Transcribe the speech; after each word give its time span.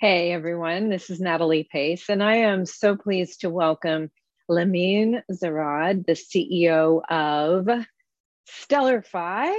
Hey 0.00 0.32
everyone, 0.32 0.88
this 0.88 1.10
is 1.10 1.20
Natalie 1.20 1.68
Pace, 1.70 2.08
and 2.08 2.22
I 2.22 2.36
am 2.36 2.64
so 2.64 2.96
pleased 2.96 3.42
to 3.42 3.50
welcome 3.50 4.10
Lamine 4.48 5.20
Zarrad, 5.30 6.06
the 6.06 6.14
CEO 6.14 7.02
of 7.10 7.68
StellarFi, 8.48 9.54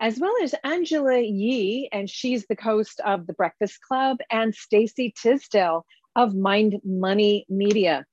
as 0.00 0.18
well 0.18 0.32
as 0.42 0.52
Angela 0.64 1.20
Yee, 1.20 1.88
and 1.92 2.10
she's 2.10 2.44
the 2.46 2.56
host 2.60 2.98
of 3.04 3.28
The 3.28 3.34
Breakfast 3.34 3.78
Club, 3.82 4.16
and 4.32 4.52
Stacey 4.52 5.14
Tisdale 5.16 5.86
of 6.16 6.34
Mind 6.34 6.80
Money 6.84 7.46
Media. 7.48 8.04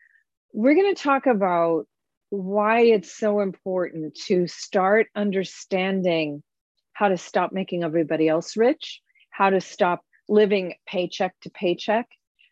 We're 0.54 0.76
going 0.76 0.94
to 0.94 1.02
talk 1.02 1.26
about 1.26 1.88
why 2.30 2.82
it's 2.82 3.12
so 3.12 3.40
important 3.40 4.14
to 4.28 4.46
start 4.46 5.08
understanding 5.16 6.44
how 6.94 7.08
to 7.08 7.18
stop 7.18 7.52
making 7.52 7.84
everybody 7.84 8.28
else 8.28 8.56
rich, 8.56 9.02
how 9.32 9.50
to 9.50 9.60
stop 9.60 10.02
living 10.32 10.76
paycheck 10.88 11.36
to 11.42 11.50
paycheck, 11.50 12.08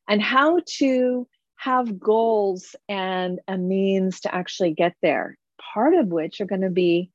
and 0.07 0.21
how 0.21 0.59
to 0.77 1.27
have 1.55 1.99
goals 1.99 2.75
and 2.88 3.39
a 3.47 3.57
means 3.57 4.21
to 4.21 4.33
actually 4.33 4.73
get 4.73 4.95
there, 5.02 5.38
part 5.73 5.93
of 5.93 6.07
which 6.07 6.41
are 6.41 6.45
going 6.45 6.61
to 6.61 6.69
be 6.69 7.09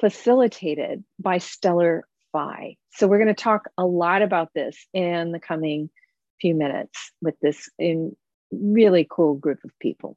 facilitated 0.00 1.04
by 1.18 1.38
Stellar 1.38 2.04
Fi. 2.32 2.76
So, 2.92 3.06
we're 3.06 3.18
going 3.18 3.34
to 3.34 3.42
talk 3.42 3.68
a 3.76 3.84
lot 3.84 4.22
about 4.22 4.50
this 4.54 4.76
in 4.94 5.32
the 5.32 5.40
coming 5.40 5.90
few 6.40 6.54
minutes 6.54 7.12
with 7.20 7.34
this 7.40 7.68
in 7.78 8.16
really 8.50 9.06
cool 9.08 9.34
group 9.34 9.58
of 9.64 9.70
people. 9.78 10.16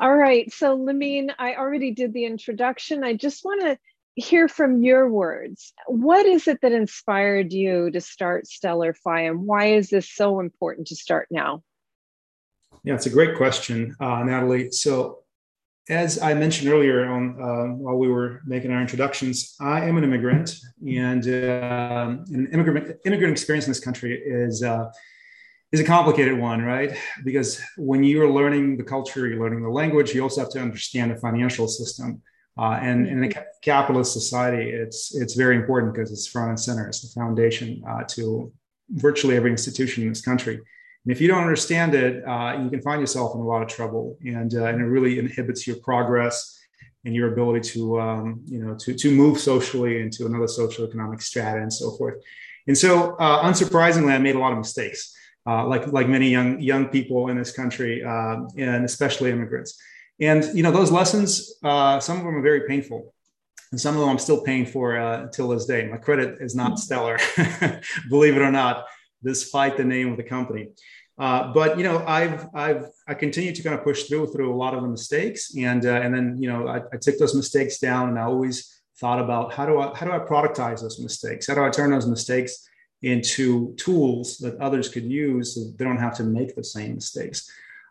All 0.00 0.14
right. 0.14 0.52
So, 0.52 0.76
Lamine, 0.76 1.32
I 1.38 1.54
already 1.54 1.92
did 1.92 2.12
the 2.12 2.24
introduction. 2.24 3.04
I 3.04 3.14
just 3.14 3.44
want 3.44 3.62
to 3.62 3.78
hear 4.14 4.48
from 4.48 4.82
your 4.82 5.08
words. 5.08 5.72
What 5.86 6.26
is 6.26 6.46
it 6.48 6.60
that 6.62 6.72
inspired 6.72 7.52
you 7.52 7.90
to 7.90 8.00
start 8.00 8.46
Stellar 8.46 8.94
Fi, 8.94 9.22
and 9.22 9.46
why 9.46 9.66
is 9.66 9.88
this 9.88 10.10
so 10.10 10.40
important 10.40 10.88
to 10.88 10.96
start 10.96 11.28
now? 11.30 11.62
Yeah, 12.84 12.94
it's 12.94 13.06
a 13.06 13.10
great 13.10 13.36
question, 13.36 13.94
uh, 14.00 14.22
Natalie. 14.24 14.72
So, 14.72 15.20
as 15.88 16.20
I 16.20 16.34
mentioned 16.34 16.72
earlier 16.72 17.06
on 17.06 17.40
uh, 17.40 17.74
while 17.74 17.96
we 17.96 18.08
were 18.08 18.40
making 18.46 18.70
our 18.70 18.80
introductions, 18.80 19.56
I 19.60 19.84
am 19.84 19.96
an 19.96 20.04
immigrant, 20.04 20.56
and 20.86 21.26
uh, 21.26 22.16
an 22.28 22.48
immigrant 22.52 22.98
immigrant 23.04 23.32
experience 23.32 23.66
in 23.66 23.70
this 23.70 23.80
country 23.80 24.20
is 24.24 24.62
uh, 24.62 24.90
is 25.72 25.80
a 25.80 25.84
complicated 25.84 26.38
one, 26.38 26.62
right? 26.62 26.96
Because 27.24 27.60
when 27.76 28.04
you 28.04 28.22
are 28.22 28.30
learning 28.30 28.76
the 28.76 28.84
culture, 28.84 29.26
you're 29.26 29.42
learning 29.42 29.62
the 29.62 29.70
language, 29.70 30.14
you 30.14 30.22
also 30.22 30.42
have 30.42 30.50
to 30.50 30.60
understand 30.60 31.10
the 31.10 31.16
financial 31.16 31.66
system. 31.66 32.22
Uh, 32.58 32.78
and 32.82 33.06
in 33.06 33.24
a 33.24 33.28
mm-hmm. 33.28 33.40
capitalist 33.62 34.12
society, 34.12 34.70
it's 34.70 35.14
it's 35.14 35.34
very 35.34 35.56
important 35.56 35.94
because 35.94 36.12
it's 36.12 36.26
front 36.26 36.50
and 36.50 36.60
center. 36.60 36.86
It's 36.86 37.00
the 37.00 37.20
foundation 37.20 37.82
uh, 37.88 38.04
to 38.08 38.52
virtually 38.90 39.36
every 39.36 39.50
institution 39.50 40.02
in 40.02 40.10
this 40.10 40.20
country. 40.20 40.54
And 40.56 41.12
if 41.12 41.20
you 41.20 41.28
don't 41.28 41.40
understand 41.40 41.94
it, 41.94 42.22
uh, 42.26 42.58
you 42.62 42.70
can 42.70 42.82
find 42.82 43.00
yourself 43.00 43.34
in 43.34 43.40
a 43.40 43.46
lot 43.46 43.62
of 43.62 43.68
trouble, 43.68 44.18
and, 44.24 44.54
uh, 44.54 44.66
and 44.66 44.80
it 44.80 44.84
really 44.84 45.18
inhibits 45.18 45.66
your 45.66 45.76
progress 45.76 46.60
and 47.04 47.14
your 47.14 47.32
ability 47.32 47.68
to 47.70 48.00
um, 48.00 48.42
you 48.46 48.62
know 48.62 48.74
to 48.76 48.94
to 48.94 49.10
move 49.10 49.40
socially 49.40 50.00
into 50.00 50.26
another 50.26 50.46
social 50.46 50.86
economic 50.86 51.22
strata 51.22 51.60
and 51.60 51.72
so 51.72 51.92
forth. 51.92 52.22
And 52.68 52.78
so, 52.78 53.16
uh, 53.16 53.42
unsurprisingly, 53.42 54.12
I 54.12 54.18
made 54.18 54.36
a 54.36 54.38
lot 54.38 54.52
of 54.52 54.58
mistakes, 54.58 55.16
uh, 55.46 55.66
like 55.66 55.86
like 55.90 56.06
many 56.06 56.28
young 56.28 56.60
young 56.60 56.88
people 56.88 57.28
in 57.28 57.38
this 57.38 57.50
country, 57.50 58.02
and 58.02 58.84
especially 58.84 59.30
immigrants. 59.30 59.80
And 60.20 60.44
you 60.54 60.62
know 60.62 60.70
those 60.70 60.90
lessons, 60.90 61.54
uh, 61.64 61.98
some 62.00 62.18
of 62.18 62.24
them 62.24 62.36
are 62.36 62.42
very 62.42 62.66
painful, 62.68 63.14
and 63.70 63.80
some 63.80 63.94
of 63.94 64.00
them 64.00 64.10
I'm 64.10 64.18
still 64.18 64.42
paying 64.42 64.66
for 64.66 64.96
uh, 64.96 65.28
till 65.28 65.48
this 65.48 65.66
day. 65.66 65.88
My 65.88 65.96
credit 65.96 66.38
is 66.40 66.54
not 66.54 66.78
stellar, 66.78 67.18
believe 68.08 68.36
it 68.36 68.42
or 68.42 68.50
not, 68.50 68.86
despite 69.24 69.76
the 69.76 69.84
name 69.84 70.10
of 70.10 70.16
the 70.16 70.22
company. 70.22 70.68
Uh, 71.18 71.52
but 71.52 71.76
you 71.76 71.84
know, 71.84 72.04
I've 72.06 72.48
I've 72.54 72.86
I 73.06 73.14
continue 73.14 73.54
to 73.54 73.62
kind 73.62 73.74
of 73.74 73.84
push 73.84 74.04
through 74.04 74.32
through 74.32 74.52
a 74.52 74.56
lot 74.56 74.74
of 74.74 74.82
the 74.82 74.88
mistakes, 74.88 75.54
and 75.56 75.84
uh, 75.84 76.00
and 76.02 76.14
then 76.14 76.36
you 76.40 76.48
know 76.48 76.68
I, 76.68 76.78
I 76.92 76.96
took 77.00 77.18
those 77.18 77.34
mistakes 77.34 77.78
down, 77.78 78.08
and 78.08 78.18
I 78.18 78.22
always 78.22 78.82
thought 78.98 79.18
about 79.18 79.52
how 79.52 79.66
do 79.66 79.78
I 79.78 79.94
how 79.94 80.06
do 80.06 80.12
I 80.12 80.20
productize 80.20 80.80
those 80.80 81.00
mistakes? 81.00 81.46
How 81.48 81.54
do 81.54 81.64
I 81.64 81.70
turn 81.70 81.90
those 81.90 82.06
mistakes 82.06 82.68
into 83.02 83.74
tools 83.74 84.38
that 84.38 84.56
others 84.58 84.88
could 84.88 85.04
use 85.04 85.54
so 85.54 85.70
they 85.76 85.84
don't 85.84 85.98
have 85.98 86.14
to 86.16 86.24
make 86.24 86.54
the 86.54 86.64
same 86.64 86.94
mistakes? 86.94 87.50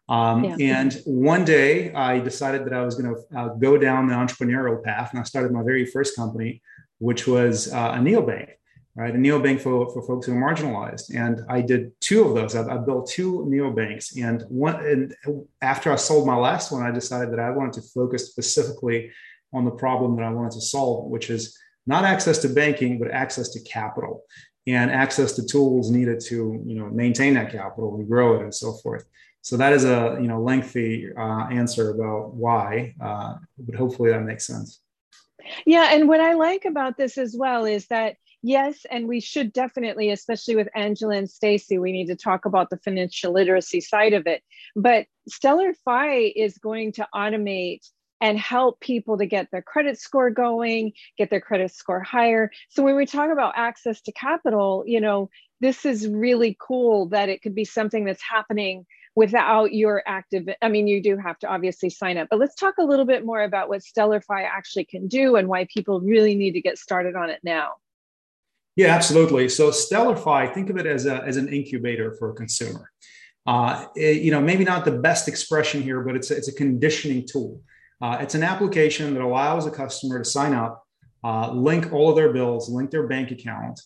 Um, 0.09 0.43
yeah. 0.43 0.55
And 0.59 1.01
one 1.05 1.45
day 1.45 1.93
I 1.93 2.19
decided 2.19 2.65
that 2.65 2.73
I 2.73 2.83
was 2.83 2.95
going 2.95 3.15
to 3.15 3.37
uh, 3.37 3.47
go 3.49 3.77
down 3.77 4.07
the 4.07 4.15
entrepreneurial 4.15 4.83
path, 4.83 5.11
and 5.11 5.19
I 5.19 5.23
started 5.23 5.51
my 5.51 5.63
very 5.63 5.85
first 5.85 6.15
company, 6.15 6.61
which 6.99 7.27
was 7.27 7.71
uh, 7.71 7.93
a 7.95 7.99
neobank, 7.99 8.49
right? 8.95 9.15
A 9.15 9.17
neobank 9.17 9.61
for, 9.61 9.91
for 9.93 10.01
folks 10.05 10.25
who 10.25 10.33
are 10.33 10.53
marginalized. 10.53 11.15
And 11.15 11.41
I 11.49 11.61
did 11.61 11.91
two 12.01 12.23
of 12.23 12.35
those. 12.35 12.55
I, 12.55 12.75
I 12.75 12.77
built 12.77 13.09
two 13.09 13.45
neobanks, 13.49 14.21
and 14.21 14.43
one. 14.49 14.85
And 14.85 15.15
after 15.61 15.91
I 15.91 15.95
sold 15.95 16.27
my 16.27 16.35
last 16.35 16.71
one, 16.71 16.83
I 16.83 16.91
decided 16.91 17.31
that 17.31 17.39
I 17.39 17.51
wanted 17.51 17.73
to 17.73 17.81
focus 17.81 18.29
specifically 18.29 19.11
on 19.53 19.65
the 19.65 19.71
problem 19.71 20.15
that 20.17 20.25
I 20.25 20.29
wanted 20.29 20.51
to 20.53 20.61
solve, 20.61 21.09
which 21.09 21.29
is 21.29 21.57
not 21.87 22.03
access 22.03 22.37
to 22.39 22.49
banking, 22.49 22.99
but 22.99 23.11
access 23.11 23.49
to 23.49 23.61
capital 23.61 24.23
and 24.67 24.91
access 24.91 25.33
to 25.33 25.45
tools 25.45 25.89
needed 25.89 26.19
to 26.19 26.61
you 26.65 26.75
know 26.75 26.87
maintain 26.89 27.33
that 27.33 27.51
capital 27.51 27.95
and 27.95 28.07
grow 28.07 28.35
it 28.35 28.43
and 28.43 28.53
so 28.53 28.73
forth 28.73 29.05
so 29.41 29.57
that 29.57 29.73
is 29.73 29.85
a 29.85 30.17
you 30.21 30.27
know 30.27 30.41
lengthy 30.41 31.07
uh, 31.17 31.47
answer 31.47 31.91
about 31.91 32.33
why, 32.33 32.93
uh, 33.01 33.35
but 33.57 33.75
hopefully 33.75 34.11
that 34.11 34.23
makes 34.23 34.45
sense. 34.45 34.81
Yeah, 35.65 35.89
and 35.91 36.07
what 36.07 36.21
I 36.21 36.33
like 36.33 36.65
about 36.65 36.97
this 36.97 37.17
as 37.17 37.35
well 37.37 37.65
is 37.65 37.87
that 37.87 38.15
yes, 38.43 38.85
and 38.89 39.07
we 39.07 39.19
should 39.19 39.51
definitely, 39.53 40.11
especially 40.11 40.55
with 40.55 40.69
Angela 40.75 41.15
and 41.15 41.29
Stacey, 41.29 41.79
we 41.79 41.91
need 41.91 42.07
to 42.07 42.15
talk 42.15 42.45
about 42.45 42.69
the 42.69 42.77
financial 42.77 43.33
literacy 43.33 43.81
side 43.81 44.13
of 44.13 44.27
it. 44.27 44.43
But 44.75 45.07
Stellar 45.27 45.73
Fi 45.85 46.31
is 46.35 46.57
going 46.57 46.93
to 46.93 47.07
automate 47.13 47.87
and 48.21 48.37
help 48.37 48.79
people 48.79 49.17
to 49.17 49.25
get 49.25 49.49
their 49.51 49.63
credit 49.63 49.99
score 49.99 50.29
going, 50.29 50.93
get 51.17 51.31
their 51.31 51.41
credit 51.41 51.71
score 51.71 52.01
higher. 52.01 52.51
So 52.69 52.83
when 52.83 52.95
we 52.95 53.07
talk 53.07 53.31
about 53.31 53.53
access 53.55 53.99
to 54.01 54.11
capital, 54.11 54.83
you 54.85 55.01
know, 55.01 55.31
this 55.59 55.85
is 55.85 56.07
really 56.07 56.55
cool 56.59 57.07
that 57.09 57.29
it 57.29 57.41
could 57.41 57.55
be 57.55 57.65
something 57.65 58.05
that's 58.05 58.21
happening 58.21 58.85
without 59.15 59.73
your 59.73 60.01
active 60.05 60.47
i 60.61 60.69
mean 60.69 60.87
you 60.87 61.01
do 61.01 61.17
have 61.17 61.37
to 61.39 61.47
obviously 61.47 61.89
sign 61.89 62.17
up 62.17 62.27
but 62.29 62.39
let's 62.39 62.55
talk 62.55 62.75
a 62.79 62.83
little 62.83 63.05
bit 63.05 63.25
more 63.25 63.43
about 63.43 63.67
what 63.67 63.81
stellarfi 63.81 64.43
actually 64.43 64.85
can 64.85 65.07
do 65.07 65.35
and 65.35 65.47
why 65.47 65.67
people 65.73 65.99
really 65.99 66.35
need 66.35 66.53
to 66.53 66.61
get 66.61 66.77
started 66.77 67.15
on 67.15 67.29
it 67.29 67.39
now. 67.43 67.73
Yeah 68.75 68.95
absolutely. 68.95 69.49
So 69.49 69.69
stellarfi 69.69 70.53
think 70.53 70.69
of 70.69 70.77
it 70.77 70.85
as, 70.85 71.05
a, 71.05 71.23
as 71.23 71.37
an 71.37 71.49
incubator 71.49 72.15
for 72.17 72.31
a 72.31 72.33
consumer. 72.33 72.89
Uh, 73.45 73.87
it, 73.95 74.21
you 74.21 74.31
know 74.31 74.39
maybe 74.39 74.63
not 74.63 74.85
the 74.85 74.91
best 74.91 75.27
expression 75.27 75.81
here 75.81 76.01
but 76.01 76.15
it's 76.15 76.31
a, 76.31 76.37
it's 76.37 76.47
a 76.47 76.53
conditioning 76.53 77.27
tool. 77.27 77.61
Uh, 78.01 78.17
it's 78.21 78.33
an 78.33 78.43
application 78.43 79.13
that 79.13 79.21
allows 79.21 79.67
a 79.67 79.71
customer 79.71 80.19
to 80.19 80.25
sign 80.25 80.53
up 80.53 80.80
uh, 81.23 81.51
link 81.51 81.93
all 81.93 82.09
of 82.09 82.15
their 82.15 82.33
bills, 82.33 82.69
link 82.69 82.89
their 82.89 83.07
bank 83.07 83.31
account. 83.31 83.79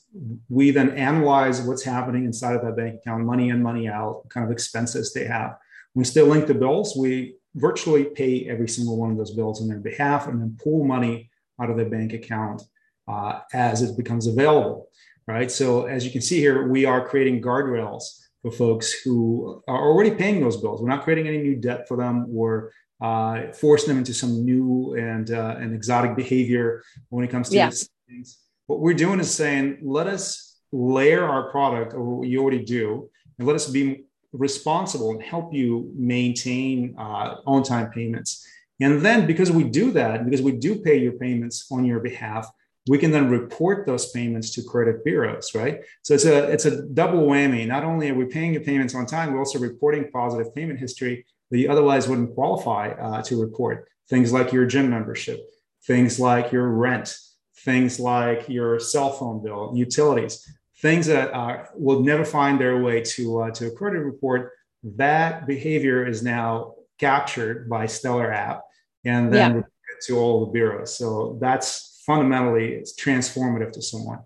We 0.49 0.71
then 0.71 0.91
analyze 0.91 1.61
what's 1.61 1.83
happening 1.83 2.25
inside 2.25 2.55
of 2.55 2.61
that 2.63 2.77
bank 2.77 2.95
account, 2.95 3.25
money 3.25 3.49
in, 3.49 3.61
money 3.61 3.87
out, 3.87 4.23
kind 4.29 4.45
of 4.45 4.51
expenses 4.51 5.13
they 5.13 5.25
have. 5.25 5.57
Once 5.93 6.13
they 6.13 6.21
link 6.21 6.47
the 6.47 6.53
bills, 6.53 6.95
we 6.97 7.35
virtually 7.55 8.05
pay 8.05 8.47
every 8.49 8.67
single 8.67 8.97
one 8.97 9.11
of 9.11 9.17
those 9.17 9.31
bills 9.31 9.61
on 9.61 9.67
their 9.67 9.79
behalf 9.79 10.27
and 10.27 10.41
then 10.41 10.57
pull 10.61 10.85
money 10.85 11.29
out 11.59 11.69
of 11.69 11.77
their 11.77 11.89
bank 11.89 12.13
account 12.13 12.61
uh, 13.07 13.39
as 13.53 13.81
it 13.81 13.97
becomes 13.97 14.27
available, 14.27 14.89
right? 15.27 15.51
So 15.51 15.85
as 15.85 16.05
you 16.05 16.11
can 16.11 16.21
see 16.21 16.39
here, 16.39 16.67
we 16.67 16.85
are 16.85 17.07
creating 17.07 17.41
guardrails 17.41 18.03
for 18.41 18.51
folks 18.51 18.91
who 18.91 19.63
are 19.67 19.89
already 19.89 20.11
paying 20.11 20.41
those 20.41 20.57
bills. 20.57 20.81
We're 20.81 20.89
not 20.89 21.03
creating 21.03 21.27
any 21.27 21.39
new 21.39 21.55
debt 21.55 21.87
for 21.87 21.97
them. 21.97 22.25
We're 22.27 22.71
uh, 23.01 23.51
force 23.51 23.85
them 23.85 23.97
into 23.97 24.13
some 24.13 24.45
new 24.45 24.95
and 24.95 25.31
uh, 25.31 25.55
and 25.59 25.73
exotic 25.73 26.15
behavior 26.15 26.83
when 27.09 27.25
it 27.25 27.31
comes 27.31 27.49
to 27.49 27.55
yeah. 27.55 27.71
things. 28.07 28.39
What 28.67 28.79
we're 28.79 28.93
doing 28.93 29.19
is 29.19 29.33
saying, 29.33 29.79
let 29.83 30.07
us 30.07 30.57
layer 30.71 31.23
our 31.23 31.51
product 31.51 31.93
or 31.93 32.03
what 32.03 32.27
you 32.27 32.41
already 32.41 32.63
do, 32.63 33.09
and 33.37 33.47
let 33.47 33.55
us 33.55 33.69
be 33.69 34.05
responsible 34.33 35.11
and 35.11 35.21
help 35.21 35.53
you 35.53 35.91
maintain 35.95 36.95
uh, 36.97 37.35
on-time 37.45 37.91
payments. 37.91 38.45
And 38.81 39.01
then, 39.01 39.25
because 39.25 39.51
we 39.51 39.63
do 39.63 39.91
that, 39.91 40.25
because 40.25 40.41
we 40.41 40.53
do 40.53 40.79
pay 40.79 40.97
your 40.97 41.13
payments 41.13 41.67
on 41.71 41.85
your 41.85 41.99
behalf, 41.99 42.49
we 42.89 42.97
can 42.97 43.11
then 43.11 43.29
report 43.29 43.85
those 43.85 44.11
payments 44.11 44.51
to 44.55 44.63
credit 44.63 45.03
bureaus, 45.03 45.55
right? 45.55 45.79
So 46.01 46.13
it's 46.13 46.25
a 46.25 46.51
it's 46.51 46.65
a 46.65 46.83
double 46.87 47.25
whammy. 47.25 47.65
Not 47.67 47.83
only 47.83 48.09
are 48.09 48.13
we 48.13 48.25
paying 48.25 48.53
your 48.53 48.63
payments 48.63 48.93
on 48.93 49.05
time, 49.05 49.31
we're 49.31 49.39
also 49.39 49.59
reporting 49.59 50.11
positive 50.11 50.53
payment 50.53 50.79
history 50.79 51.25
that 51.51 51.57
you 51.57 51.69
otherwise 51.69 52.07
wouldn't 52.07 52.33
qualify 52.33 52.89
uh, 52.89 53.21
to 53.23 53.41
report. 53.41 53.87
Things 54.09 54.31
like 54.31 54.51
your 54.51 54.65
gym 54.65 54.89
membership, 54.89 55.39
things 55.85 56.19
like 56.19 56.51
your 56.51 56.69
rent, 56.69 57.17
things 57.63 57.99
like 57.99 58.47
your 58.47 58.79
cell 58.79 59.11
phone 59.11 59.43
bill, 59.43 59.71
utilities, 59.75 60.47
things 60.81 61.07
that 61.07 61.33
uh, 61.33 61.65
will 61.75 62.01
never 62.01 62.25
find 62.25 62.59
their 62.59 62.81
way 62.81 63.01
to, 63.01 63.41
uh, 63.41 63.51
to 63.51 63.67
a 63.67 63.71
credit 63.71 63.99
report. 63.99 64.51
That 64.83 65.47
behavior 65.47 66.05
is 66.05 66.21
now 66.21 66.75
captured 66.99 67.69
by 67.69 67.87
Stellar 67.87 68.31
app 68.31 68.61
and 69.03 69.33
then 69.33 69.55
yeah. 69.55 69.61
to 70.07 70.17
all 70.19 70.45
the 70.45 70.51
bureaus. 70.51 70.97
So 70.97 71.37
that's 71.41 72.03
fundamentally 72.05 72.73
it's 72.73 72.95
transformative 72.95 73.71
to 73.73 73.81
someone. 73.81 74.19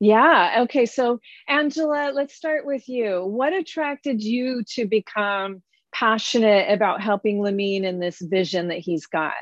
Yeah. 0.00 0.60
Okay. 0.62 0.86
So, 0.86 1.20
Angela, 1.48 2.12
let's 2.14 2.34
start 2.34 2.64
with 2.64 2.88
you. 2.88 3.24
What 3.24 3.52
attracted 3.52 4.22
you 4.22 4.62
to 4.74 4.86
become 4.86 5.62
passionate 5.92 6.70
about 6.70 7.00
helping 7.00 7.38
Lamine 7.38 7.84
in 7.84 8.00
this 8.00 8.20
vision 8.20 8.68
that 8.68 8.78
he's 8.78 9.06
got? 9.06 9.34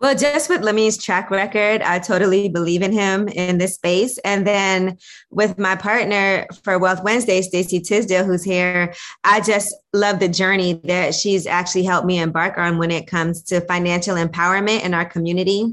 Well, 0.00 0.14
just 0.14 0.50
with 0.50 0.60
Lamine's 0.60 1.02
track 1.02 1.30
record, 1.30 1.80
I 1.80 1.98
totally 1.98 2.48
believe 2.48 2.82
in 2.82 2.92
him 2.92 3.28
in 3.28 3.58
this 3.58 3.76
space. 3.76 4.18
And 4.18 4.46
then 4.46 4.98
with 5.30 5.56
my 5.56 5.76
partner 5.76 6.46
for 6.62 6.78
Wealth 6.78 7.02
Wednesday, 7.02 7.40
Stacey 7.40 7.80
Tisdale, 7.80 8.24
who's 8.24 8.42
here, 8.42 8.92
I 9.22 9.40
just 9.40 9.74
love 9.94 10.18
the 10.18 10.28
journey 10.28 10.74
that 10.84 11.14
she's 11.14 11.46
actually 11.46 11.84
helped 11.84 12.06
me 12.06 12.18
embark 12.18 12.58
on 12.58 12.76
when 12.76 12.90
it 12.90 13.06
comes 13.06 13.42
to 13.44 13.60
financial 13.62 14.16
empowerment 14.16 14.84
in 14.84 14.94
our 14.94 15.04
community 15.04 15.72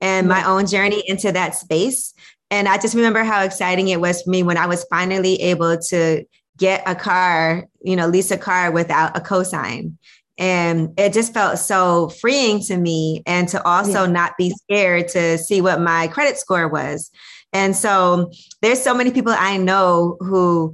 and 0.00 0.28
my 0.28 0.46
own 0.46 0.66
journey 0.66 1.02
into 1.08 1.32
that 1.32 1.54
space. 1.54 2.14
And 2.52 2.68
I 2.68 2.76
just 2.76 2.94
remember 2.94 3.24
how 3.24 3.42
exciting 3.42 3.88
it 3.88 4.00
was 4.00 4.22
for 4.22 4.30
me 4.30 4.42
when 4.42 4.58
I 4.58 4.66
was 4.66 4.84
finally 4.84 5.40
able 5.40 5.78
to 5.78 6.24
get 6.62 6.80
a 6.86 6.94
car, 6.94 7.66
you 7.82 7.96
know, 7.96 8.06
lease 8.06 8.30
a 8.30 8.38
car 8.38 8.70
without 8.70 9.16
a 9.16 9.20
cosign. 9.20 9.94
And 10.38 10.96
it 10.96 11.12
just 11.12 11.34
felt 11.34 11.58
so 11.58 12.08
freeing 12.08 12.60
to 12.66 12.76
me 12.76 13.20
and 13.26 13.48
to 13.48 13.60
also 13.66 14.04
yeah. 14.04 14.12
not 14.12 14.36
be 14.38 14.50
scared 14.50 15.08
to 15.08 15.38
see 15.38 15.60
what 15.60 15.80
my 15.80 16.06
credit 16.06 16.38
score 16.38 16.68
was. 16.68 17.10
And 17.52 17.74
so 17.74 18.30
there's 18.60 18.80
so 18.80 18.94
many 18.94 19.10
people 19.10 19.34
I 19.36 19.56
know 19.56 20.16
who 20.20 20.72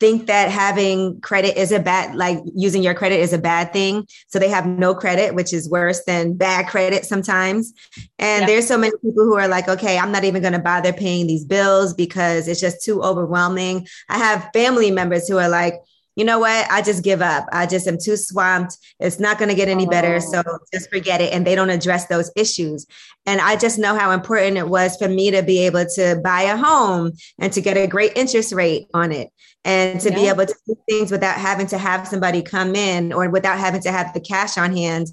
think 0.00 0.26
that 0.26 0.50
having 0.50 1.20
credit 1.20 1.56
is 1.56 1.72
a 1.72 1.78
bad 1.78 2.14
like 2.14 2.38
using 2.54 2.82
your 2.82 2.94
credit 2.94 3.20
is 3.20 3.32
a 3.32 3.38
bad 3.38 3.72
thing. 3.72 4.06
So 4.28 4.38
they 4.38 4.48
have 4.48 4.66
no 4.66 4.94
credit 4.94 5.34
which 5.34 5.52
is 5.52 5.70
worse 5.70 6.04
than 6.04 6.34
bad 6.34 6.68
credit 6.68 7.04
sometimes. 7.04 7.72
And 8.18 8.42
yeah. 8.42 8.46
there's 8.46 8.66
so 8.66 8.76
many 8.76 8.92
people 9.02 9.24
who 9.24 9.36
are 9.36 9.48
like 9.48 9.68
okay 9.68 9.98
i'm 9.98 10.12
not 10.12 10.24
even 10.24 10.42
going 10.42 10.52
to 10.52 10.58
bother 10.58 10.92
paying 10.92 11.26
these 11.26 11.44
bills 11.44 11.94
because 11.94 12.48
it's 12.48 12.60
just 12.60 12.84
too 12.84 13.02
overwhelming. 13.02 13.86
I 14.08 14.18
have 14.18 14.50
family 14.52 14.90
members 14.90 15.28
who 15.28 15.38
are 15.38 15.48
like 15.48 15.74
you 16.16 16.24
know 16.24 16.38
what? 16.38 16.70
I 16.70 16.80
just 16.82 17.02
give 17.02 17.22
up. 17.22 17.46
I 17.52 17.66
just 17.66 17.88
am 17.88 17.98
too 17.98 18.16
swamped. 18.16 18.78
It's 19.00 19.18
not 19.18 19.38
going 19.38 19.48
to 19.48 19.54
get 19.54 19.68
any 19.68 19.86
better. 19.86 20.20
So 20.20 20.42
just 20.72 20.90
forget 20.90 21.20
it. 21.20 21.32
And 21.32 21.46
they 21.46 21.54
don't 21.54 21.70
address 21.70 22.06
those 22.06 22.30
issues. 22.36 22.86
And 23.26 23.40
I 23.40 23.56
just 23.56 23.78
know 23.78 23.98
how 23.98 24.12
important 24.12 24.56
it 24.56 24.68
was 24.68 24.96
for 24.96 25.08
me 25.08 25.30
to 25.32 25.42
be 25.42 25.66
able 25.66 25.86
to 25.96 26.20
buy 26.22 26.42
a 26.42 26.56
home 26.56 27.12
and 27.38 27.52
to 27.52 27.60
get 27.60 27.76
a 27.76 27.86
great 27.86 28.12
interest 28.16 28.52
rate 28.52 28.86
on 28.94 29.12
it 29.12 29.30
and 29.64 30.00
to 30.00 30.10
yeah. 30.10 30.14
be 30.14 30.28
able 30.28 30.46
to 30.46 30.54
do 30.66 30.76
things 30.88 31.10
without 31.10 31.36
having 31.36 31.66
to 31.68 31.78
have 31.78 32.06
somebody 32.06 32.42
come 32.42 32.76
in 32.76 33.12
or 33.12 33.28
without 33.30 33.58
having 33.58 33.80
to 33.80 33.90
have 33.90 34.12
the 34.12 34.20
cash 34.20 34.58
on 34.58 34.76
hand 34.76 35.08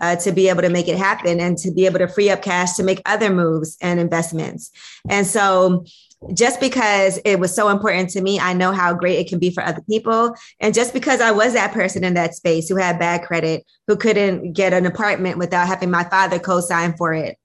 uh, 0.00 0.16
to 0.16 0.32
be 0.32 0.48
able 0.48 0.62
to 0.62 0.68
make 0.68 0.88
it 0.88 0.98
happen 0.98 1.40
and 1.40 1.58
to 1.58 1.72
be 1.72 1.86
able 1.86 1.98
to 1.98 2.08
free 2.08 2.30
up 2.30 2.42
cash 2.42 2.74
to 2.74 2.82
make 2.82 3.00
other 3.06 3.30
moves 3.30 3.76
and 3.80 3.98
investments. 3.98 4.70
And 5.08 5.26
so, 5.26 5.84
just 6.32 6.60
because 6.60 7.18
it 7.24 7.38
was 7.38 7.54
so 7.54 7.68
important 7.68 8.10
to 8.10 8.20
me, 8.20 8.40
I 8.40 8.52
know 8.52 8.72
how 8.72 8.94
great 8.94 9.18
it 9.18 9.28
can 9.28 9.38
be 9.38 9.50
for 9.50 9.62
other 9.62 9.82
people. 9.88 10.34
And 10.60 10.74
just 10.74 10.92
because 10.92 11.20
I 11.20 11.30
was 11.30 11.52
that 11.52 11.72
person 11.72 12.04
in 12.04 12.14
that 12.14 12.34
space 12.34 12.68
who 12.68 12.76
had 12.76 12.98
bad 12.98 13.22
credit, 13.22 13.64
who 13.86 13.96
couldn't 13.96 14.52
get 14.52 14.72
an 14.72 14.86
apartment 14.86 15.38
without 15.38 15.66
having 15.66 15.90
my 15.90 16.04
father 16.04 16.38
co 16.38 16.60
sign 16.60 16.96
for 16.96 17.12
it, 17.12 17.36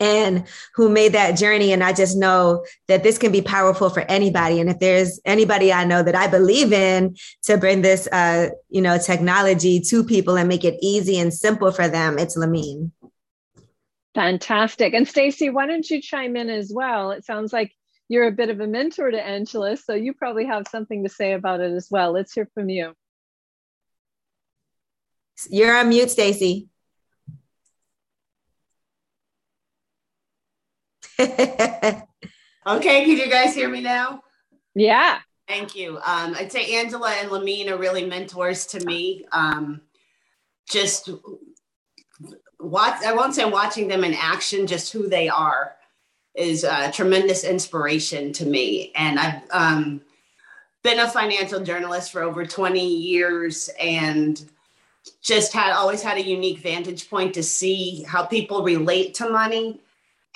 and 0.00 0.44
who 0.74 0.88
made 0.88 1.12
that 1.12 1.38
journey. 1.38 1.72
And 1.72 1.82
I 1.82 1.92
just 1.92 2.16
know 2.16 2.64
that 2.88 3.02
this 3.02 3.18
can 3.18 3.32
be 3.32 3.40
powerful 3.40 3.88
for 3.88 4.00
anybody. 4.02 4.60
And 4.60 4.68
if 4.68 4.78
there's 4.80 5.20
anybody 5.24 5.72
I 5.72 5.84
know 5.84 6.02
that 6.02 6.14
I 6.14 6.26
believe 6.26 6.72
in 6.72 7.16
to 7.44 7.56
bring 7.56 7.82
this, 7.82 8.06
uh, 8.12 8.50
you 8.68 8.82
know, 8.82 8.98
technology 8.98 9.80
to 9.80 10.04
people 10.04 10.36
and 10.36 10.48
make 10.48 10.64
it 10.64 10.78
easy 10.82 11.18
and 11.18 11.32
simple 11.32 11.70
for 11.72 11.88
them, 11.88 12.18
it's 12.18 12.36
Lamine. 12.36 12.90
Fantastic. 14.14 14.94
And 14.94 15.06
Stacey, 15.06 15.48
why 15.48 15.66
don't 15.66 15.88
you 15.88 16.02
chime 16.02 16.36
in 16.36 16.50
as 16.50 16.72
well? 16.74 17.12
It 17.12 17.24
sounds 17.24 17.52
like 17.52 17.72
you're 18.08 18.26
a 18.26 18.32
bit 18.32 18.48
of 18.48 18.60
a 18.60 18.66
mentor 18.66 19.10
to 19.10 19.22
Angela, 19.22 19.76
so 19.76 19.94
you 19.94 20.14
probably 20.14 20.46
have 20.46 20.66
something 20.70 21.02
to 21.04 21.10
say 21.10 21.34
about 21.34 21.60
it 21.60 21.72
as 21.72 21.88
well. 21.90 22.12
Let's 22.12 22.32
hear 22.32 22.48
from 22.54 22.70
you. 22.70 22.94
You're 25.50 25.76
on 25.76 25.90
mute, 25.90 26.10
Stacey. 26.10 26.68
okay, 31.20 32.02
can 32.66 33.08
you 33.08 33.28
guys 33.28 33.54
hear 33.54 33.68
me 33.68 33.82
now? 33.82 34.22
Yeah. 34.74 35.18
Thank 35.46 35.76
you. 35.76 35.96
Um, 35.96 36.34
I'd 36.38 36.50
say 36.50 36.76
Angela 36.76 37.10
and 37.10 37.30
Lamine 37.30 37.68
are 37.68 37.76
really 37.76 38.06
mentors 38.06 38.66
to 38.66 38.84
me. 38.84 39.24
Um, 39.32 39.80
just 40.68 41.10
watch, 42.58 43.02
I 43.04 43.12
won't 43.12 43.34
say 43.34 43.44
watching 43.44 43.88
them 43.88 44.04
in 44.04 44.14
action, 44.14 44.66
just 44.66 44.92
who 44.92 45.08
they 45.08 45.28
are 45.28 45.77
is 46.34 46.64
a 46.64 46.90
tremendous 46.92 47.44
inspiration 47.44 48.32
to 48.34 48.46
me. 48.46 48.92
And 48.94 49.18
I've 49.18 49.42
um, 49.50 50.00
been 50.82 51.00
a 51.00 51.08
financial 51.08 51.60
journalist 51.60 52.12
for 52.12 52.22
over 52.22 52.46
20 52.46 52.86
years 52.86 53.70
and 53.80 54.42
just 55.22 55.52
had 55.52 55.72
always 55.72 56.02
had 56.02 56.18
a 56.18 56.26
unique 56.26 56.58
vantage 56.58 57.08
point 57.08 57.34
to 57.34 57.42
see 57.42 58.02
how 58.04 58.24
people 58.24 58.62
relate 58.62 59.14
to 59.14 59.28
money 59.28 59.80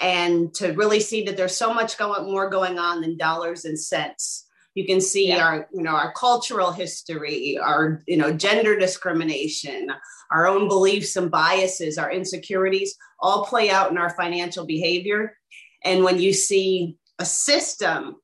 and 0.00 0.52
to 0.54 0.72
really 0.72 1.00
see 1.00 1.24
that 1.24 1.36
there's 1.36 1.56
so 1.56 1.72
much 1.72 1.98
going 1.98 2.24
more 2.24 2.48
going 2.48 2.78
on 2.78 3.00
than 3.00 3.16
dollars 3.16 3.64
and 3.64 3.78
cents 3.78 4.46
you 4.74 4.86
can 4.86 5.00
see 5.00 5.28
yeah. 5.28 5.44
our 5.44 5.68
you 5.72 5.82
know 5.82 5.92
our 5.92 6.12
cultural 6.12 6.72
history 6.72 7.58
our 7.58 8.02
you 8.06 8.16
know 8.16 8.32
gender 8.32 8.78
discrimination 8.78 9.90
our 10.30 10.46
own 10.46 10.68
beliefs 10.68 11.16
and 11.16 11.30
biases 11.30 11.98
our 11.98 12.10
insecurities 12.10 12.96
all 13.20 13.44
play 13.44 13.70
out 13.70 13.90
in 13.90 13.98
our 13.98 14.10
financial 14.10 14.64
behavior 14.64 15.36
and 15.84 16.04
when 16.04 16.18
you 16.18 16.32
see 16.32 16.96
a 17.18 17.24
system 17.24 18.16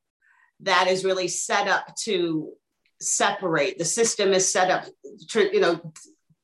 that 0.61 0.89
is 0.89 1.05
really 1.05 1.29
set 1.29 1.69
up 1.69 1.95
to 1.97 2.53
separate 3.01 3.79
the 3.79 3.85
system 3.85 4.33
is 4.33 4.51
set 4.51 4.71
up 4.71 4.85
to, 5.29 5.55
you 5.55 5.61
know 5.61 5.93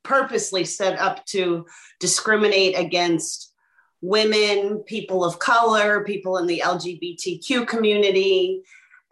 purposely 0.04 0.64
set 0.64 0.98
up 0.98 1.24
to 1.26 1.66
discriminate 1.98 2.78
against 2.78 3.52
women, 4.00 4.84
people 4.84 5.24
of 5.24 5.38
color, 5.38 6.04
people 6.04 6.36
in 6.36 6.46
the 6.46 6.62
LGBTQ 6.64 7.66
community, 7.66 8.62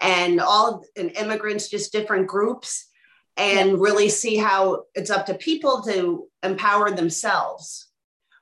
and 0.01 0.41
all 0.41 0.85
and 0.97 1.11
immigrants, 1.17 1.69
just 1.69 1.93
different 1.93 2.29
groups, 2.29 2.89
and 3.37 3.71
yeah. 3.71 3.77
really 3.79 4.09
see 4.09 4.37
how 4.37 4.85
it's 4.95 5.11
up 5.11 5.27
to 5.27 5.35
people 5.35 5.83
to 5.83 6.29
empower 6.43 6.91
themselves. 6.91 7.89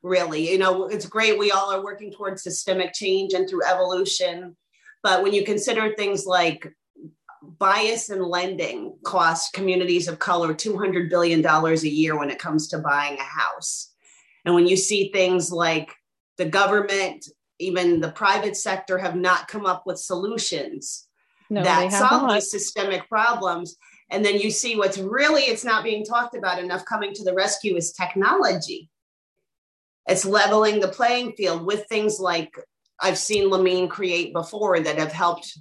Really, 0.03 0.51
you 0.51 0.59
know, 0.59 0.87
it's 0.87 1.07
great. 1.07 1.39
We 1.39 1.51
all 1.51 1.73
are 1.73 1.85
working 1.85 2.11
towards 2.11 2.43
systemic 2.43 2.95
change 2.95 3.35
and 3.35 3.49
through 3.49 3.65
evolution. 3.65 4.57
But 5.03 5.23
when 5.23 5.33
you 5.33 5.45
consider 5.45 5.93
things 5.95 6.27
like 6.27 6.73
bias 7.43 8.11
in 8.11 8.23
lending 8.23 8.97
cost 9.05 9.53
communities 9.53 10.09
of 10.09 10.19
color 10.19 10.55
$200 10.55 11.09
billion 11.09 11.45
a 11.45 11.75
year 11.77 12.19
when 12.19 12.31
it 12.31 12.39
comes 12.39 12.69
to 12.69 12.79
buying 12.79 13.19
a 13.19 13.23
house. 13.23 13.93
And 14.45 14.55
when 14.55 14.67
you 14.67 14.77
see 14.77 15.11
things 15.13 15.51
like 15.51 15.95
the 16.39 16.47
government, 16.47 17.27
even 17.59 18.01
the 18.01 18.11
private 18.11 18.57
sector 18.57 18.99
have 18.99 19.17
not 19.17 19.49
come 19.49 19.67
up 19.67 19.87
with 19.87 19.99
solutions 19.99 21.07
no, 21.51 21.63
that 21.63 21.93
solve 21.93 22.33
these 22.33 22.51
systemic 22.51 23.09
problems. 23.09 23.77
And 24.11 24.25
then 24.25 24.39
you 24.39 24.51
see 24.51 24.77
what's 24.77 24.99
really, 24.99 25.43
it's 25.43 25.65
not 25.65 25.85
being 25.85 26.05
talked 26.05 26.35
about 26.35 26.63
enough 26.63 26.85
coming 26.85 27.13
to 27.15 27.25
the 27.25 27.35
rescue 27.35 27.77
is 27.77 27.93
technology. 27.93 28.89
It's 30.11 30.25
leveling 30.25 30.81
the 30.81 30.89
playing 30.89 31.33
field 31.33 31.65
with 31.65 31.87
things 31.87 32.19
like 32.19 32.53
I've 33.01 33.17
seen 33.17 33.49
Lamine 33.49 33.89
create 33.89 34.33
before 34.33 34.81
that 34.81 34.99
have 34.99 35.13
helped 35.13 35.57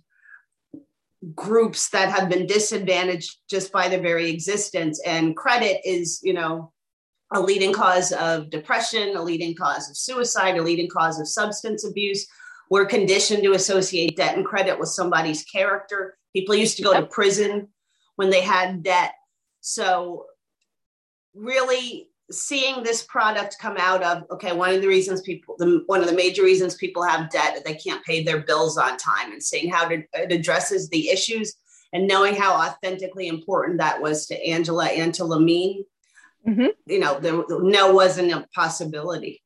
groups 1.35 1.89
that 1.89 2.09
have 2.09 2.29
been 2.29 2.47
disadvantaged 2.47 3.37
just 3.47 3.71
by 3.71 3.87
their 3.87 4.01
very 4.01 4.29
existence. 4.29 4.99
And 5.05 5.37
credit 5.37 5.81
is, 5.85 6.19
you 6.23 6.33
know, 6.33 6.73
a 7.31 7.39
leading 7.39 7.73
cause 7.73 8.11
of 8.11 8.49
depression, 8.49 9.15
a 9.15 9.21
leading 9.21 9.53
cause 9.53 9.87
of 9.87 9.95
suicide, 9.95 10.57
a 10.57 10.63
leading 10.63 10.89
cause 10.89 11.19
of 11.19 11.27
substance 11.27 11.85
abuse. 11.85 12.25
We're 12.71 12.87
conditioned 12.87 13.43
to 13.43 13.53
associate 13.53 14.17
debt 14.17 14.35
and 14.35 14.45
credit 14.45 14.79
with 14.79 14.89
somebody's 14.89 15.43
character. 15.43 16.17
People 16.35 16.55
used 16.55 16.77
to 16.77 16.83
go 16.83 16.99
to 16.99 17.05
prison 17.05 17.67
when 18.15 18.31
they 18.31 18.41
had 18.41 18.81
debt. 18.81 19.13
So, 19.61 20.25
really 21.35 22.08
seeing 22.31 22.83
this 22.83 23.03
product 23.03 23.57
come 23.59 23.75
out 23.77 24.03
of 24.03 24.23
okay, 24.31 24.53
one 24.53 24.73
of 24.73 24.81
the 24.81 24.87
reasons 24.87 25.21
people, 25.21 25.55
the, 25.57 25.83
one 25.87 26.01
of 26.01 26.07
the 26.07 26.15
major 26.15 26.43
reasons 26.43 26.75
people 26.75 27.03
have 27.03 27.29
debt 27.29 27.53
that 27.55 27.65
they 27.65 27.75
can't 27.75 28.03
pay 28.05 28.23
their 28.23 28.41
bills 28.41 28.77
on 28.77 28.97
time, 28.97 29.31
and 29.31 29.41
seeing 29.41 29.69
how 29.69 29.87
to, 29.87 30.03
it 30.13 30.31
addresses 30.31 30.89
the 30.89 31.09
issues 31.09 31.55
and 31.91 32.07
knowing 32.07 32.35
how 32.35 32.53
authentically 32.53 33.27
important 33.27 33.79
that 33.79 34.01
was 34.01 34.27
to 34.27 34.47
Angela 34.47 34.85
and 34.85 35.13
to 35.15 35.23
Lamine 35.23 35.83
mm-hmm. 36.47 36.67
you 36.85 36.99
know, 36.99 37.19
the, 37.19 37.43
the 37.47 37.59
no 37.61 37.93
wasn't 37.93 38.31
a 38.31 38.47
possibility. 38.53 39.41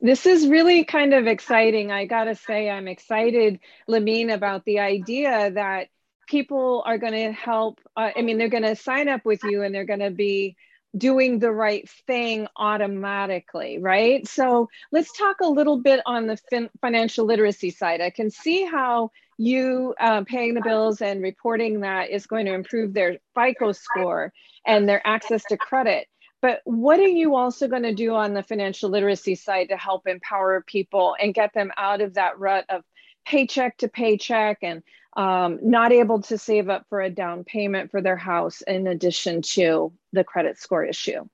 This 0.00 0.26
is 0.26 0.46
really 0.46 0.84
kind 0.84 1.14
of 1.14 1.26
exciting. 1.26 1.90
I 1.90 2.04
got 2.04 2.24
to 2.24 2.34
say, 2.34 2.68
I'm 2.68 2.88
excited, 2.88 3.60
Lamine, 3.88 4.32
about 4.32 4.64
the 4.64 4.80
idea 4.80 5.50
that 5.52 5.88
people 6.28 6.82
are 6.84 6.98
going 6.98 7.14
to 7.14 7.32
help. 7.32 7.80
Uh, 7.96 8.10
I 8.14 8.22
mean, 8.22 8.36
they're 8.36 8.48
going 8.48 8.62
to 8.64 8.76
sign 8.76 9.08
up 9.08 9.24
with 9.24 9.42
you 9.44 9.62
and 9.62 9.74
they're 9.74 9.84
going 9.84 10.00
to 10.00 10.10
be 10.10 10.56
doing 10.96 11.38
the 11.38 11.52
right 11.52 11.88
thing 12.06 12.46
automatically, 12.56 13.78
right? 13.78 14.26
So 14.26 14.68
let's 14.92 15.16
talk 15.16 15.36
a 15.40 15.48
little 15.48 15.80
bit 15.80 16.00
on 16.06 16.26
the 16.26 16.36
fin- 16.36 16.70
financial 16.80 17.26
literacy 17.26 17.70
side. 17.70 18.00
I 18.00 18.10
can 18.10 18.30
see 18.30 18.64
how 18.64 19.10
you 19.38 19.94
uh, 20.00 20.24
paying 20.24 20.54
the 20.54 20.62
bills 20.62 21.02
and 21.02 21.22
reporting 21.22 21.80
that 21.80 22.10
is 22.10 22.26
going 22.26 22.46
to 22.46 22.54
improve 22.54 22.94
their 22.94 23.18
FICO 23.34 23.72
score 23.72 24.32
and 24.66 24.88
their 24.88 25.06
access 25.06 25.44
to 25.44 25.56
credit. 25.56 26.08
But 26.40 26.60
what 26.64 27.00
are 27.00 27.08
you 27.08 27.34
also 27.34 27.66
going 27.66 27.82
to 27.82 27.94
do 27.94 28.14
on 28.14 28.34
the 28.34 28.42
financial 28.42 28.90
literacy 28.90 29.34
side 29.34 29.68
to 29.70 29.76
help 29.76 30.06
empower 30.06 30.62
people 30.66 31.16
and 31.20 31.34
get 31.34 31.52
them 31.54 31.72
out 31.76 32.00
of 32.00 32.14
that 32.14 32.38
rut 32.38 32.64
of 32.68 32.82
paycheck 33.26 33.76
to 33.78 33.88
paycheck 33.88 34.58
and 34.62 34.82
um, 35.16 35.58
not 35.62 35.92
able 35.92 36.22
to 36.22 36.38
save 36.38 36.68
up 36.68 36.84
for 36.88 37.00
a 37.00 37.10
down 37.10 37.42
payment 37.44 37.90
for 37.90 38.00
their 38.00 38.16
house 38.16 38.60
in 38.62 38.86
addition 38.86 39.42
to 39.42 39.92
the 40.12 40.22
credit 40.22 40.58
score 40.58 40.84
issue? 40.84 41.24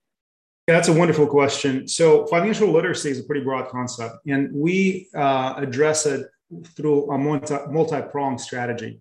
That's 0.69 0.89
a 0.89 0.93
wonderful 0.93 1.27
question. 1.27 1.89
So, 1.89 2.25
financial 2.27 2.71
literacy 2.71 3.11
is 3.11 3.19
a 3.19 3.25
pretty 3.25 3.45
broad 3.45 3.69
concept, 3.69 4.19
and 4.29 4.51
we 4.55 5.09
uh, 5.15 5.55
address 5.57 6.07
it 6.07 6.29
through 6.77 7.11
a 7.11 7.19
multi 7.19 8.03
pronged 8.03 8.41
strategy. 8.41 9.01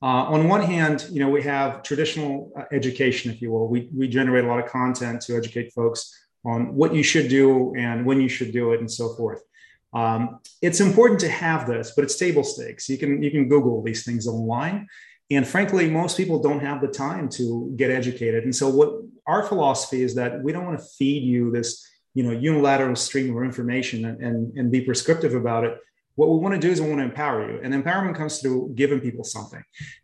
Uh, 0.00 0.06
on 0.06 0.48
one 0.48 0.60
hand, 0.60 1.06
you 1.10 1.20
know, 1.20 1.28
we 1.28 1.42
have 1.42 1.82
traditional 1.82 2.52
uh, 2.56 2.64
education, 2.72 3.32
if 3.32 3.40
you 3.42 3.50
will. 3.50 3.68
We, 3.68 3.88
we 3.92 4.06
generate 4.06 4.44
a 4.44 4.48
lot 4.48 4.60
of 4.60 4.66
content 4.70 5.22
to 5.22 5.36
educate 5.36 5.72
folks 5.72 6.14
on 6.44 6.74
what 6.74 6.94
you 6.94 7.02
should 7.02 7.28
do 7.28 7.74
and 7.76 8.04
when 8.04 8.20
you 8.20 8.28
should 8.28 8.52
do 8.52 8.72
it 8.72 8.80
and 8.80 8.90
so 8.90 9.14
forth. 9.14 9.42
Um, 9.92 10.40
it's 10.60 10.80
important 10.80 11.20
to 11.20 11.28
have 11.28 11.66
this, 11.66 11.92
but 11.94 12.04
it's 12.04 12.16
table 12.16 12.44
stakes. 12.44 12.88
You 12.88 12.98
can 12.98 13.22
you 13.22 13.30
can 13.30 13.48
Google 13.48 13.82
these 13.82 14.04
things 14.04 14.26
online, 14.26 14.86
and 15.30 15.46
frankly, 15.46 15.90
most 15.90 16.16
people 16.16 16.40
don't 16.40 16.60
have 16.60 16.80
the 16.80 16.88
time 16.88 17.28
to 17.30 17.72
get 17.76 17.90
educated. 17.90 18.44
And 18.44 18.54
so, 18.54 18.68
what 18.68 19.00
our 19.26 19.42
philosophy 19.42 20.02
is 20.02 20.14
that 20.14 20.42
we 20.42 20.52
don't 20.52 20.66
want 20.66 20.78
to 20.78 20.84
feed 20.96 21.22
you 21.22 21.50
this 21.50 21.86
you 22.14 22.22
know 22.22 22.32
unilateral 22.32 22.96
stream 22.96 23.36
of 23.36 23.42
information 23.42 24.04
and, 24.06 24.22
and, 24.22 24.58
and 24.58 24.72
be 24.72 24.80
prescriptive 24.80 25.34
about 25.34 25.64
it. 25.64 25.78
What 26.16 26.30
we 26.30 26.38
want 26.38 26.54
to 26.54 26.60
do 26.60 26.70
is 26.70 26.80
we 26.80 26.88
want 26.88 27.00
to 27.00 27.04
empower 27.04 27.50
you, 27.50 27.60
and 27.62 27.72
empowerment 27.72 28.16
comes 28.16 28.40
through 28.40 28.72
giving 28.74 29.00
people 29.00 29.22
something. 29.24 29.62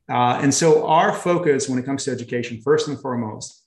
Uh, 0.08 0.38
and 0.42 0.52
so, 0.52 0.86
our 0.86 1.12
focus 1.12 1.68
when 1.68 1.78
it 1.78 1.84
comes 1.84 2.04
to 2.04 2.10
education, 2.10 2.60
first 2.62 2.88
and 2.88 3.00
foremost, 3.00 3.64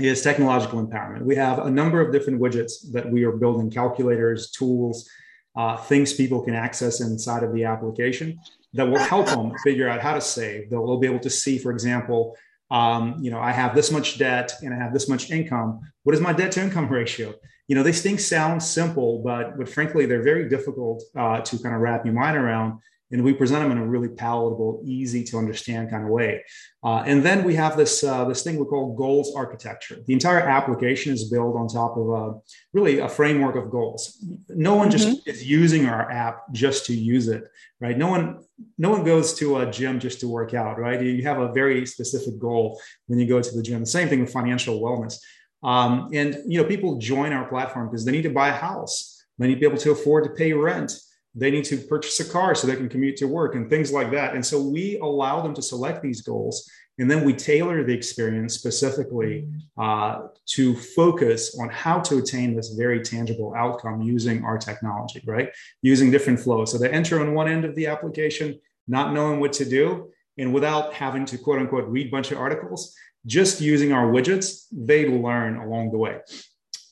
is 0.00 0.22
technological 0.22 0.84
empowerment. 0.84 1.22
We 1.22 1.36
have 1.36 1.60
a 1.60 1.70
number 1.70 2.00
of 2.00 2.12
different 2.12 2.40
widgets 2.40 2.90
that 2.92 3.08
we 3.08 3.24
are 3.24 3.32
building: 3.32 3.70
calculators, 3.70 4.50
tools 4.50 5.08
uh, 5.56 5.76
things 5.76 6.12
people 6.12 6.42
can 6.42 6.54
access 6.54 7.00
inside 7.00 7.42
of 7.42 7.52
the 7.54 7.64
application 7.64 8.38
that 8.74 8.88
will 8.88 8.98
help 8.98 9.26
them 9.26 9.52
figure 9.62 9.88
out 9.88 10.00
how 10.00 10.14
to 10.14 10.20
save. 10.20 10.70
They'll, 10.70 10.86
they'll 10.86 11.00
be 11.00 11.06
able 11.06 11.20
to 11.20 11.30
see, 11.30 11.58
for 11.58 11.70
example, 11.70 12.36
um, 12.70 13.18
you 13.20 13.30
know, 13.30 13.38
I 13.38 13.52
have 13.52 13.74
this 13.74 13.90
much 13.90 14.18
debt 14.18 14.52
and 14.62 14.72
I 14.72 14.78
have 14.78 14.94
this 14.94 15.08
much 15.08 15.30
income. 15.30 15.80
What 16.04 16.14
is 16.14 16.22
my 16.22 16.32
debt 16.32 16.52
to 16.52 16.62
income 16.62 16.88
ratio? 16.90 17.34
You 17.68 17.76
know, 17.76 17.82
these 17.82 18.02
things 18.02 18.26
sound 18.26 18.62
simple, 18.62 19.22
but 19.22 19.56
but 19.58 19.68
frankly, 19.68 20.06
they're 20.06 20.22
very 20.22 20.48
difficult 20.48 21.02
uh, 21.16 21.40
to 21.42 21.58
kind 21.58 21.74
of 21.74 21.80
wrap 21.80 22.04
your 22.04 22.14
mind 22.14 22.36
around 22.36 22.80
and 23.12 23.22
we 23.22 23.34
present 23.34 23.62
them 23.62 23.70
in 23.70 23.78
a 23.78 23.86
really 23.86 24.08
palatable, 24.08 24.82
easy 24.84 25.22
to 25.22 25.36
understand 25.36 25.90
kind 25.90 26.04
of 26.04 26.08
way. 26.08 26.42
Uh, 26.82 27.02
and 27.06 27.22
then 27.22 27.44
we 27.44 27.54
have 27.54 27.76
this 27.76 28.02
uh, 28.02 28.24
this 28.24 28.42
thing 28.42 28.56
we 28.58 28.64
call 28.64 28.94
goals 28.94 29.34
architecture. 29.36 29.98
The 30.06 30.14
entire 30.14 30.40
application 30.40 31.12
is 31.12 31.30
built 31.30 31.54
on 31.54 31.68
top 31.68 31.96
of 31.96 32.08
a, 32.08 32.34
really 32.72 32.98
a 32.98 33.08
framework 33.08 33.54
of 33.54 33.70
goals. 33.70 34.24
No 34.48 34.74
one 34.74 34.90
just 34.90 35.08
mm-hmm. 35.08 35.30
is 35.30 35.46
using 35.46 35.86
our 35.86 36.10
app 36.10 36.52
just 36.52 36.86
to 36.86 36.94
use 36.94 37.28
it, 37.28 37.44
right? 37.80 37.96
No 37.96 38.08
one 38.08 38.38
no 38.78 38.90
one 38.90 39.04
goes 39.04 39.34
to 39.34 39.58
a 39.58 39.70
gym 39.70 40.00
just 40.00 40.20
to 40.20 40.28
work 40.28 40.54
out, 40.54 40.78
right? 40.78 41.00
You 41.00 41.22
have 41.24 41.38
a 41.38 41.52
very 41.52 41.84
specific 41.86 42.38
goal 42.38 42.80
when 43.06 43.18
you 43.18 43.26
go 43.26 43.42
to 43.42 43.56
the 43.56 43.62
gym. 43.62 43.80
The 43.80 43.86
same 43.86 44.08
thing 44.08 44.20
with 44.20 44.32
financial 44.32 44.80
wellness. 44.80 45.18
Um, 45.62 46.08
and 46.12 46.38
you 46.46 46.60
know, 46.60 46.66
people 46.66 46.96
join 46.96 47.32
our 47.32 47.46
platform 47.46 47.88
because 47.88 48.04
they 48.04 48.12
need 48.12 48.22
to 48.22 48.30
buy 48.30 48.48
a 48.48 48.52
house. 48.52 49.24
They 49.38 49.48
need 49.48 49.54
to 49.54 49.60
be 49.60 49.66
able 49.66 49.78
to 49.78 49.92
afford 49.92 50.24
to 50.24 50.30
pay 50.30 50.52
rent 50.52 50.92
they 51.34 51.50
need 51.50 51.64
to 51.64 51.78
purchase 51.78 52.20
a 52.20 52.24
car 52.24 52.54
so 52.54 52.66
they 52.66 52.76
can 52.76 52.88
commute 52.88 53.16
to 53.16 53.26
work 53.26 53.54
and 53.54 53.70
things 53.70 53.92
like 53.92 54.10
that. 54.10 54.34
And 54.34 54.44
so 54.44 54.60
we 54.62 54.98
allow 54.98 55.40
them 55.40 55.54
to 55.54 55.62
select 55.62 56.02
these 56.02 56.20
goals. 56.20 56.70
And 56.98 57.10
then 57.10 57.24
we 57.24 57.32
tailor 57.32 57.82
the 57.84 57.94
experience 57.94 58.54
specifically 58.54 59.48
uh, 59.78 60.26
to 60.48 60.76
focus 60.76 61.58
on 61.58 61.70
how 61.70 62.00
to 62.00 62.18
attain 62.18 62.54
this 62.54 62.74
very 62.74 63.00
tangible 63.00 63.54
outcome 63.56 64.02
using 64.02 64.44
our 64.44 64.58
technology, 64.58 65.22
right? 65.26 65.48
Using 65.80 66.10
different 66.10 66.38
flows. 66.38 66.70
So 66.70 66.78
they 66.78 66.90
enter 66.90 67.18
on 67.20 67.32
one 67.32 67.48
end 67.48 67.64
of 67.64 67.74
the 67.76 67.86
application, 67.86 68.60
not 68.86 69.14
knowing 69.14 69.40
what 69.40 69.54
to 69.54 69.64
do, 69.64 70.12
and 70.36 70.52
without 70.52 70.92
having 70.92 71.24
to 71.26 71.38
quote 71.38 71.60
unquote 71.60 71.88
read 71.88 72.08
a 72.08 72.10
bunch 72.10 72.30
of 72.30 72.38
articles, 72.38 72.94
just 73.24 73.60
using 73.60 73.92
our 73.92 74.06
widgets, 74.06 74.66
they 74.70 75.08
learn 75.08 75.56
along 75.56 75.92
the 75.92 75.98
way. 75.98 76.20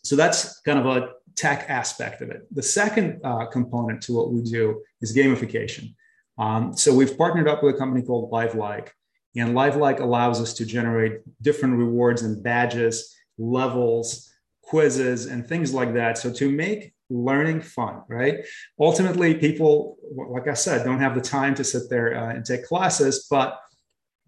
So 0.02 0.16
that's 0.16 0.60
kind 0.60 0.78
of 0.78 0.86
a 0.86 1.10
tech 1.40 1.66
aspect 1.68 2.20
of 2.22 2.30
it. 2.30 2.42
The 2.54 2.62
second 2.62 3.20
uh, 3.24 3.46
component 3.46 4.02
to 4.02 4.12
what 4.12 4.30
we 4.32 4.42
do 4.42 4.82
is 5.00 5.16
gamification. 5.16 5.94
Um, 6.38 6.76
so 6.76 6.94
we've 6.94 7.16
partnered 7.16 7.48
up 7.48 7.62
with 7.62 7.74
a 7.74 7.78
company 7.78 8.02
called 8.02 8.30
LiveLike, 8.30 8.88
and 9.36 9.54
LiveLike 9.54 10.00
allows 10.00 10.40
us 10.40 10.52
to 10.54 10.64
generate 10.66 11.20
different 11.40 11.76
rewards 11.76 12.22
and 12.22 12.42
badges, 12.42 13.14
levels, 13.38 14.30
quizzes, 14.62 15.26
and 15.26 15.46
things 15.46 15.72
like 15.72 15.94
that. 15.94 16.18
So 16.18 16.32
to 16.34 16.50
make 16.50 16.92
learning 17.08 17.60
fun, 17.60 18.02
right? 18.08 18.36
Ultimately, 18.78 19.34
people, 19.34 19.96
like 20.36 20.48
I 20.48 20.54
said, 20.54 20.84
don't 20.84 21.00
have 21.00 21.14
the 21.14 21.20
time 21.20 21.54
to 21.56 21.64
sit 21.64 21.90
there 21.90 22.16
uh, 22.16 22.34
and 22.34 22.44
take 22.44 22.64
classes, 22.64 23.26
but 23.30 23.58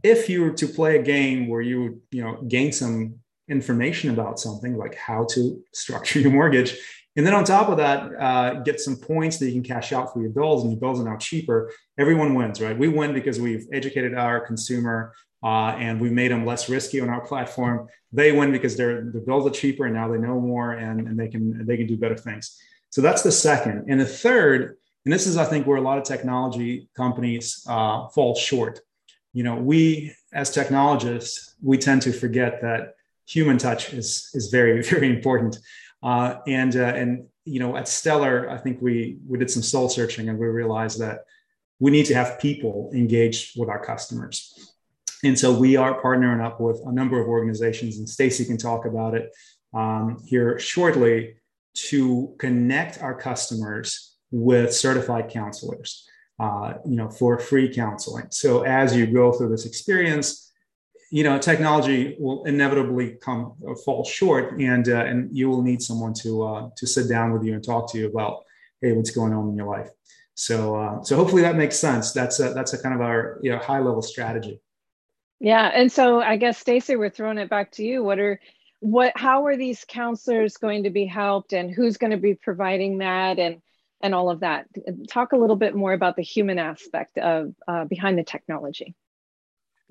if 0.02 0.28
you 0.28 0.42
were 0.42 0.50
to 0.50 0.66
play 0.66 0.98
a 0.98 1.02
game 1.02 1.46
where 1.48 1.60
you 1.60 2.02
you 2.10 2.22
know 2.24 2.42
gain 2.48 2.72
some 2.72 3.22
information 3.48 4.10
about 4.10 4.38
something 4.38 4.76
like 4.76 4.94
how 4.94 5.24
to 5.34 5.62
structure 5.72 6.20
your 6.20 6.32
mortgage. 6.32 6.76
And 7.16 7.26
then 7.26 7.34
on 7.34 7.44
top 7.44 7.68
of 7.68 7.76
that, 7.76 8.10
uh, 8.18 8.54
get 8.60 8.80
some 8.80 8.96
points 8.96 9.38
that 9.38 9.46
you 9.46 9.52
can 9.52 9.62
cash 9.62 9.92
out 9.92 10.12
for 10.12 10.20
your 10.20 10.30
bills, 10.30 10.62
and 10.62 10.72
your 10.72 10.80
bills 10.80 10.98
are 10.98 11.04
now 11.04 11.16
cheaper. 11.16 11.70
Everyone 11.98 12.34
wins, 12.34 12.60
right? 12.60 12.76
We 12.76 12.88
win 12.88 13.12
because 13.12 13.38
we've 13.38 13.66
educated 13.72 14.14
our 14.14 14.40
consumer 14.40 15.12
uh, 15.42 15.74
and 15.78 16.00
we've 16.00 16.12
made 16.12 16.30
them 16.30 16.46
less 16.46 16.68
risky 16.68 17.00
on 17.00 17.08
our 17.08 17.20
platform. 17.20 17.88
They 18.12 18.32
win 18.32 18.52
because 18.52 18.76
their 18.76 19.10
their 19.10 19.20
bills 19.20 19.46
are 19.46 19.50
cheaper 19.50 19.86
and 19.86 19.94
now 19.94 20.08
they 20.08 20.18
know 20.18 20.40
more 20.40 20.72
and, 20.72 21.06
and 21.08 21.18
they 21.18 21.28
can 21.28 21.66
they 21.66 21.76
can 21.76 21.86
do 21.86 21.96
better 21.96 22.16
things. 22.16 22.58
So 22.90 23.00
that's 23.00 23.22
the 23.22 23.32
second. 23.32 23.86
And 23.88 24.00
the 24.00 24.06
third, 24.06 24.76
and 25.04 25.12
this 25.12 25.26
is 25.26 25.36
I 25.36 25.44
think 25.44 25.66
where 25.66 25.78
a 25.78 25.82
lot 25.82 25.98
of 25.98 26.04
technology 26.04 26.88
companies 26.96 27.64
uh, 27.68 28.08
fall 28.08 28.34
short. 28.34 28.80
You 29.32 29.44
know, 29.44 29.56
we 29.56 30.14
as 30.32 30.50
technologists 30.50 31.56
we 31.62 31.76
tend 31.76 32.02
to 32.02 32.12
forget 32.12 32.60
that 32.62 32.94
human 33.26 33.58
touch 33.58 33.92
is 33.92 34.30
is 34.34 34.48
very 34.48 34.82
very 34.94 35.08
important. 35.08 35.58
Uh, 36.02 36.36
and 36.46 36.76
uh, 36.76 36.84
and 36.84 37.26
you 37.44 37.60
know 37.60 37.76
at 37.76 37.88
Stellar, 37.88 38.50
I 38.50 38.58
think 38.58 38.80
we 38.80 39.18
we 39.26 39.38
did 39.38 39.50
some 39.50 39.62
soul 39.62 39.88
searching 39.88 40.28
and 40.28 40.38
we 40.38 40.46
realized 40.46 40.98
that 41.00 41.24
we 41.78 41.90
need 41.90 42.06
to 42.06 42.14
have 42.14 42.38
people 42.38 42.90
engaged 42.94 43.58
with 43.58 43.68
our 43.68 43.84
customers. 43.84 44.72
And 45.24 45.38
so 45.38 45.56
we 45.56 45.76
are 45.76 46.00
partnering 46.00 46.44
up 46.44 46.60
with 46.60 46.80
a 46.84 46.92
number 46.92 47.20
of 47.20 47.28
organizations, 47.28 47.98
and 47.98 48.08
Stacey 48.08 48.44
can 48.44 48.56
talk 48.56 48.86
about 48.86 49.14
it 49.14 49.30
um, 49.72 50.18
here 50.26 50.58
shortly 50.58 51.36
to 51.74 52.34
connect 52.38 53.02
our 53.02 53.14
customers 53.14 54.16
with 54.30 54.74
certified 54.74 55.30
counselors. 55.30 56.08
Uh, 56.40 56.74
you 56.84 56.96
know, 56.96 57.08
for 57.08 57.38
free 57.38 57.72
counseling. 57.72 58.26
So 58.30 58.62
as 58.62 58.96
you 58.96 59.06
go 59.06 59.30
through 59.30 59.50
this 59.50 59.64
experience, 59.64 60.51
you 61.12 61.24
know, 61.24 61.38
technology 61.38 62.16
will 62.18 62.42
inevitably 62.44 63.18
come 63.20 63.52
uh, 63.68 63.74
fall 63.84 64.02
short, 64.02 64.58
and 64.58 64.88
uh, 64.88 65.04
and 65.04 65.28
you 65.30 65.50
will 65.50 65.60
need 65.60 65.82
someone 65.82 66.14
to 66.14 66.42
uh, 66.42 66.70
to 66.74 66.86
sit 66.86 67.06
down 67.06 67.34
with 67.34 67.44
you 67.44 67.52
and 67.52 67.62
talk 67.62 67.92
to 67.92 67.98
you 67.98 68.06
about, 68.08 68.44
hey, 68.80 68.92
what's 68.94 69.10
going 69.10 69.34
on 69.34 69.50
in 69.50 69.54
your 69.54 69.66
life. 69.66 69.90
So 70.34 70.74
uh, 70.74 71.02
so 71.02 71.16
hopefully 71.16 71.42
that 71.42 71.54
makes 71.54 71.78
sense. 71.78 72.12
That's 72.12 72.40
a, 72.40 72.54
that's 72.54 72.72
a 72.72 72.82
kind 72.82 72.94
of 72.94 73.02
our 73.02 73.38
you 73.42 73.52
know 73.52 73.58
high 73.58 73.80
level 73.80 74.00
strategy. 74.00 74.62
Yeah, 75.38 75.70
and 75.74 75.92
so 75.92 76.22
I 76.22 76.38
guess 76.38 76.56
Stacey, 76.56 76.96
we're 76.96 77.10
throwing 77.10 77.36
it 77.36 77.50
back 77.50 77.72
to 77.72 77.84
you. 77.84 78.02
What 78.02 78.18
are 78.18 78.40
what 78.80 79.12
how 79.14 79.44
are 79.44 79.56
these 79.56 79.84
counselors 79.86 80.56
going 80.56 80.84
to 80.84 80.90
be 80.90 81.04
helped, 81.04 81.52
and 81.52 81.70
who's 81.70 81.98
going 81.98 82.12
to 82.12 82.16
be 82.16 82.36
providing 82.36 82.98
that, 82.98 83.38
and 83.38 83.60
and 84.00 84.14
all 84.14 84.30
of 84.30 84.40
that? 84.40 84.66
Talk 85.10 85.32
a 85.32 85.36
little 85.36 85.56
bit 85.56 85.74
more 85.74 85.92
about 85.92 86.16
the 86.16 86.22
human 86.22 86.58
aspect 86.58 87.18
of 87.18 87.52
uh, 87.68 87.84
behind 87.84 88.18
the 88.18 88.24
technology 88.24 88.94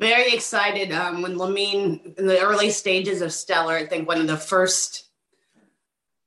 very 0.02 0.34
excited 0.34 0.92
um, 0.92 1.22
when 1.22 1.36
Lamine, 1.36 2.18
in 2.18 2.26
the 2.26 2.42
early 2.42 2.72
stages 2.72 3.22
of 3.22 3.32
Stellar, 3.32 3.76
I 3.76 3.86
think 3.86 4.08
one 4.08 4.20
of 4.20 4.26
the 4.26 4.36
first 4.36 5.06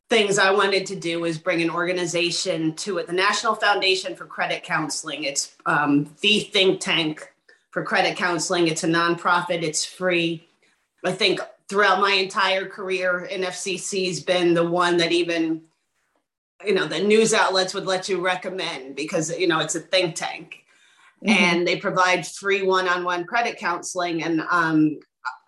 things 0.08 0.38
I 0.38 0.52
wanted 0.52 0.86
to 0.86 0.96
do 0.96 1.20
was 1.20 1.38
bring 1.38 1.60
an 1.60 1.70
organization 1.70 2.74
to 2.76 2.98
it, 2.98 3.08
the 3.08 3.12
National 3.12 3.56
Foundation 3.56 4.14
for 4.14 4.26
Credit 4.26 4.62
Counseling. 4.62 5.24
It's 5.24 5.56
um, 5.66 6.08
the 6.20 6.40
think 6.40 6.80
tank 6.80 7.32
for 7.72 7.82
credit 7.82 8.16
counseling. 8.16 8.68
It's 8.68 8.84
a 8.84 8.88
nonprofit, 8.88 9.64
it's 9.64 9.84
free. 9.84 10.46
I 11.04 11.10
think 11.10 11.40
throughout 11.68 12.00
my 12.00 12.12
entire 12.12 12.66
career, 12.66 13.28
NFCC 13.28 14.06
has 14.06 14.20
been 14.20 14.54
the 14.54 14.64
one 14.64 14.98
that 14.98 15.10
even 15.10 15.62
you 16.64 16.74
know 16.74 16.86
the 16.86 17.00
news 17.00 17.34
outlets 17.34 17.74
would 17.74 17.86
let 17.86 18.08
you 18.08 18.20
recommend 18.20 18.94
because 18.94 19.36
you 19.36 19.48
know 19.48 19.58
it's 19.58 19.74
a 19.74 19.80
think 19.80 20.14
tank 20.14 20.63
Mm-hmm. 21.23 21.42
and 21.42 21.66
they 21.66 21.76
provide 21.76 22.26
free 22.26 22.62
one-on-one 22.62 23.25
credit 23.25 23.56
counseling 23.56 24.25
and 24.25 24.42
um, 24.50 24.99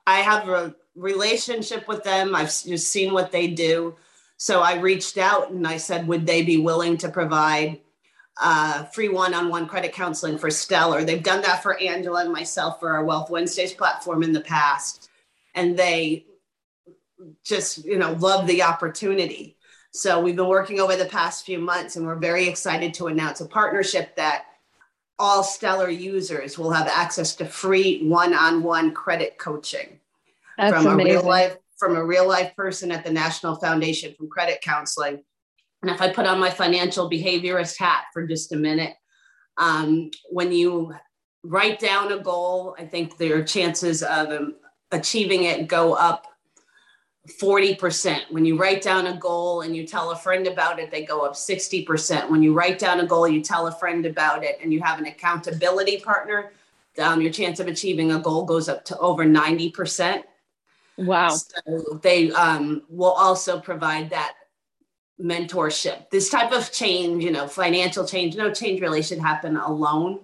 i 0.07 0.21
have 0.21 0.49
a 0.49 0.75
relationship 0.97 1.87
with 1.87 2.03
them. 2.03 2.35
I've 2.35 2.47
just 2.47 2.89
seen 2.89 3.13
what 3.13 3.31
they 3.31 3.49
do. 3.49 3.97
So 4.39 4.61
I 4.61 4.81
reached 4.81 5.19
out 5.19 5.51
and 5.51 5.67
I 5.67 5.77
said, 5.77 6.09
would 6.09 6.27
they 6.27 6.43
be 6.43 6.57
willing 6.57 6.97
to 6.99 7.09
provide 7.09 7.81
uh, 8.41 8.85
free 8.85 9.09
one-on-one 9.09 9.67
credit 9.67 9.93
counseling 9.93 10.39
for 10.39 10.51
Stellar? 10.51 11.05
They've 11.05 11.23
done 11.23 11.43
that 11.43 11.63
for 11.63 11.81
Angela 11.81 12.23
and 12.23 12.33
myself 12.33 12.81
for 12.81 12.91
our 12.91 13.05
Wealth 13.05 13.31
Wednesdays 13.31 13.73
platform 13.73 14.23
in 14.23 14.33
the 14.33 14.41
past, 14.41 15.09
and 15.55 15.79
they 15.79 16.27
just 17.45 17.85
you 17.85 17.99
know 17.99 18.13
love 18.13 18.47
the 18.47 18.63
opportunity. 18.63 19.57
So 19.93 20.21
we've 20.21 20.37
been 20.37 20.49
working 20.49 20.81
over 20.81 20.97
the 20.97 21.07
past 21.07 21.47
few 21.47 21.59
months, 21.59 21.97
and 21.97 22.05
we're 22.05 22.17
very 22.17 22.47
excited 22.47 22.93
to 22.95 23.07
announce 23.07 23.41
a 23.41 23.47
partnership 23.47 24.17
that 24.17 24.45
all 25.19 25.43
Stellar 25.43 25.89
users 25.89 26.59
will 26.59 26.71
have 26.71 26.89
access 26.89 27.35
to 27.37 27.47
free 27.47 28.07
one-on-one 28.07 28.93
credit 28.93 29.39
coaching 29.39 30.01
That's 30.59 30.75
from 30.75 30.87
amazing. 30.87 31.13
a 31.13 31.15
real 31.15 31.29
life 31.29 31.57
from 31.79 31.97
a 31.97 32.05
real 32.05 32.27
life 32.27 32.57
person 32.57 32.91
at 32.91 33.05
the 33.05 33.13
National 33.13 33.55
Foundation 33.57 34.15
from 34.15 34.31
Credit 34.31 34.59
Counseling. 34.63 35.23
And 35.83 35.91
if 35.91 36.01
I 36.01 36.11
put 36.11 36.27
on 36.27 36.41
my 36.41 36.49
financial 36.49 37.11
behaviorist 37.11 37.79
hat 37.79 38.05
for 38.15 38.27
just 38.27 38.53
a 38.53 38.57
minute, 38.57 38.95
um, 39.59 40.11
when 40.31 40.53
you 40.53 40.95
write 41.45 41.79
down 41.79 42.13
a 42.13 42.19
goal, 42.19 42.75
I 42.79 42.87
think 42.87 43.19
their 43.19 43.45
chances 43.45 44.03
of 44.03 44.29
um, 44.29 44.55
achieving 44.91 45.45
it 45.45 45.69
go 45.69 45.93
up 45.93 46.27
40%. 47.27 48.31
When 48.31 48.45
you 48.45 48.57
write 48.57 48.83
down 48.83 49.07
a 49.07 49.17
goal 49.17 49.63
and 49.63 49.77
you 49.77 49.87
tell 49.87 50.11
a 50.11 50.17
friend 50.17 50.47
about 50.47 50.79
it, 50.79 50.91
they 50.91 51.05
go 51.05 51.23
up 51.23 51.35
60%. 51.35 52.31
When 52.31 52.43
you 52.43 52.53
write 52.53 52.79
down 52.79 53.01
a 53.01 53.07
goal, 53.07 53.27
you 53.27 53.41
tell 53.43 53.67
a 53.67 53.73
friend 53.73 54.07
about 54.07 54.45
it, 54.45 54.59
and 54.63 54.73
you 54.73 54.81
have 54.83 54.99
an 54.99 55.07
accountability 55.07 56.01
partner, 56.01 56.53
um, 56.99 57.21
your 57.21 57.33
chance 57.33 57.61
of 57.61 57.67
achieving 57.67 58.13
a 58.13 58.19
goal 58.19 58.45
goes 58.45 58.69
up 58.69 58.85
to 58.87 58.99
over 58.99 59.25
90%. 59.25 60.23
Wow. 60.99 61.29
So 61.29 62.01
they 62.03 62.31
um, 62.33 62.83
will 62.89 63.13
also 63.13 63.61
provide 63.61 64.11
that 64.11 64.35
mentorship. 65.21 66.11
This 66.11 66.29
type 66.29 66.53
of 66.53 66.73
change, 66.73 67.23
you 67.23 67.31
know, 67.31 67.49
financial 67.49 68.07
change, 68.07 68.37
no 68.37 68.53
change 68.53 68.81
really 68.81 69.03
should 69.03 69.19
happen 69.19 69.57
alone. 69.57 70.21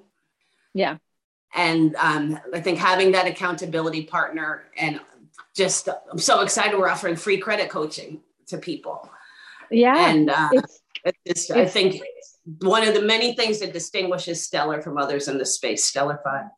Yeah. 0.74 0.96
And 1.54 1.94
um, 1.96 2.38
I 2.54 2.60
think 2.60 2.78
having 2.78 3.12
that 3.12 3.26
accountability 3.26 4.04
partner 4.04 4.64
and 4.76 5.00
just, 5.56 5.88
I'm 6.10 6.18
so 6.18 6.40
excited 6.40 6.78
we're 6.78 6.88
offering 6.88 7.16
free 7.16 7.38
credit 7.38 7.68
coaching 7.68 8.20
to 8.48 8.58
people. 8.58 9.10
Yeah. 9.70 10.10
And 10.10 10.30
uh, 10.30 10.48
it's, 10.52 10.80
it's 11.24 11.46
just, 11.48 11.58
I 11.58 11.66
think 11.66 12.02
one 12.60 12.86
of 12.86 12.94
the 12.94 13.02
many 13.02 13.34
things 13.34 13.60
that 13.60 13.72
distinguishes 13.72 14.44
Stellar 14.44 14.82
from 14.82 14.98
others 14.98 15.28
in 15.28 15.38
the 15.38 15.46
space, 15.46 15.90
StellarFi. 15.90 16.48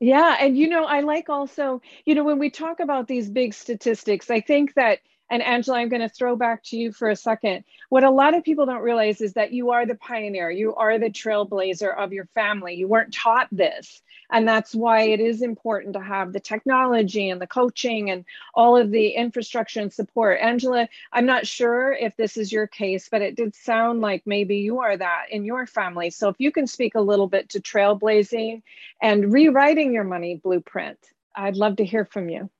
Yeah. 0.00 0.36
And, 0.38 0.56
you 0.58 0.68
know, 0.68 0.84
I 0.84 1.00
like 1.00 1.28
also, 1.28 1.80
you 2.04 2.14
know, 2.14 2.24
when 2.24 2.38
we 2.38 2.50
talk 2.50 2.80
about 2.80 3.08
these 3.08 3.30
big 3.30 3.54
statistics, 3.54 4.30
I 4.30 4.40
think 4.40 4.74
that, 4.74 4.98
and 5.28 5.42
Angela, 5.42 5.78
I'm 5.78 5.88
going 5.88 6.02
to 6.02 6.08
throw 6.08 6.36
back 6.36 6.62
to 6.64 6.76
you 6.76 6.92
for 6.92 7.10
a 7.10 7.16
second. 7.16 7.64
What 7.88 8.04
a 8.04 8.10
lot 8.10 8.34
of 8.34 8.44
people 8.44 8.66
don't 8.66 8.82
realize 8.82 9.20
is 9.20 9.32
that 9.32 9.52
you 9.52 9.72
are 9.72 9.84
the 9.84 9.96
pioneer, 9.96 10.50
you 10.50 10.74
are 10.76 10.98
the 10.98 11.10
trailblazer 11.10 11.96
of 11.96 12.12
your 12.12 12.26
family. 12.26 12.74
You 12.74 12.86
weren't 12.86 13.12
taught 13.12 13.48
this. 13.50 14.02
And 14.30 14.46
that's 14.46 14.74
why 14.74 15.02
it 15.02 15.20
is 15.20 15.42
important 15.42 15.94
to 15.94 16.00
have 16.00 16.32
the 16.32 16.40
technology 16.40 17.30
and 17.30 17.40
the 17.40 17.46
coaching 17.46 18.10
and 18.10 18.24
all 18.54 18.76
of 18.76 18.90
the 18.90 19.10
infrastructure 19.10 19.80
and 19.80 19.92
support. 19.92 20.40
Angela, 20.40 20.88
I'm 21.12 21.26
not 21.26 21.46
sure 21.46 21.92
if 21.92 22.16
this 22.16 22.36
is 22.36 22.52
your 22.52 22.66
case, 22.66 23.08
but 23.08 23.22
it 23.22 23.36
did 23.36 23.54
sound 23.54 24.00
like 24.00 24.22
maybe 24.26 24.58
you 24.58 24.80
are 24.80 24.96
that 24.96 25.26
in 25.30 25.44
your 25.44 25.66
family. 25.66 26.10
So 26.10 26.28
if 26.28 26.36
you 26.38 26.50
can 26.50 26.66
speak 26.66 26.94
a 26.94 27.00
little 27.00 27.28
bit 27.28 27.50
to 27.50 27.60
trailblazing 27.60 28.62
and 29.00 29.32
rewriting 29.32 29.92
your 29.92 30.04
money 30.04 30.40
blueprint, 30.42 30.98
I'd 31.34 31.56
love 31.56 31.76
to 31.76 31.84
hear 31.84 32.04
from 32.04 32.28
you. 32.28 32.50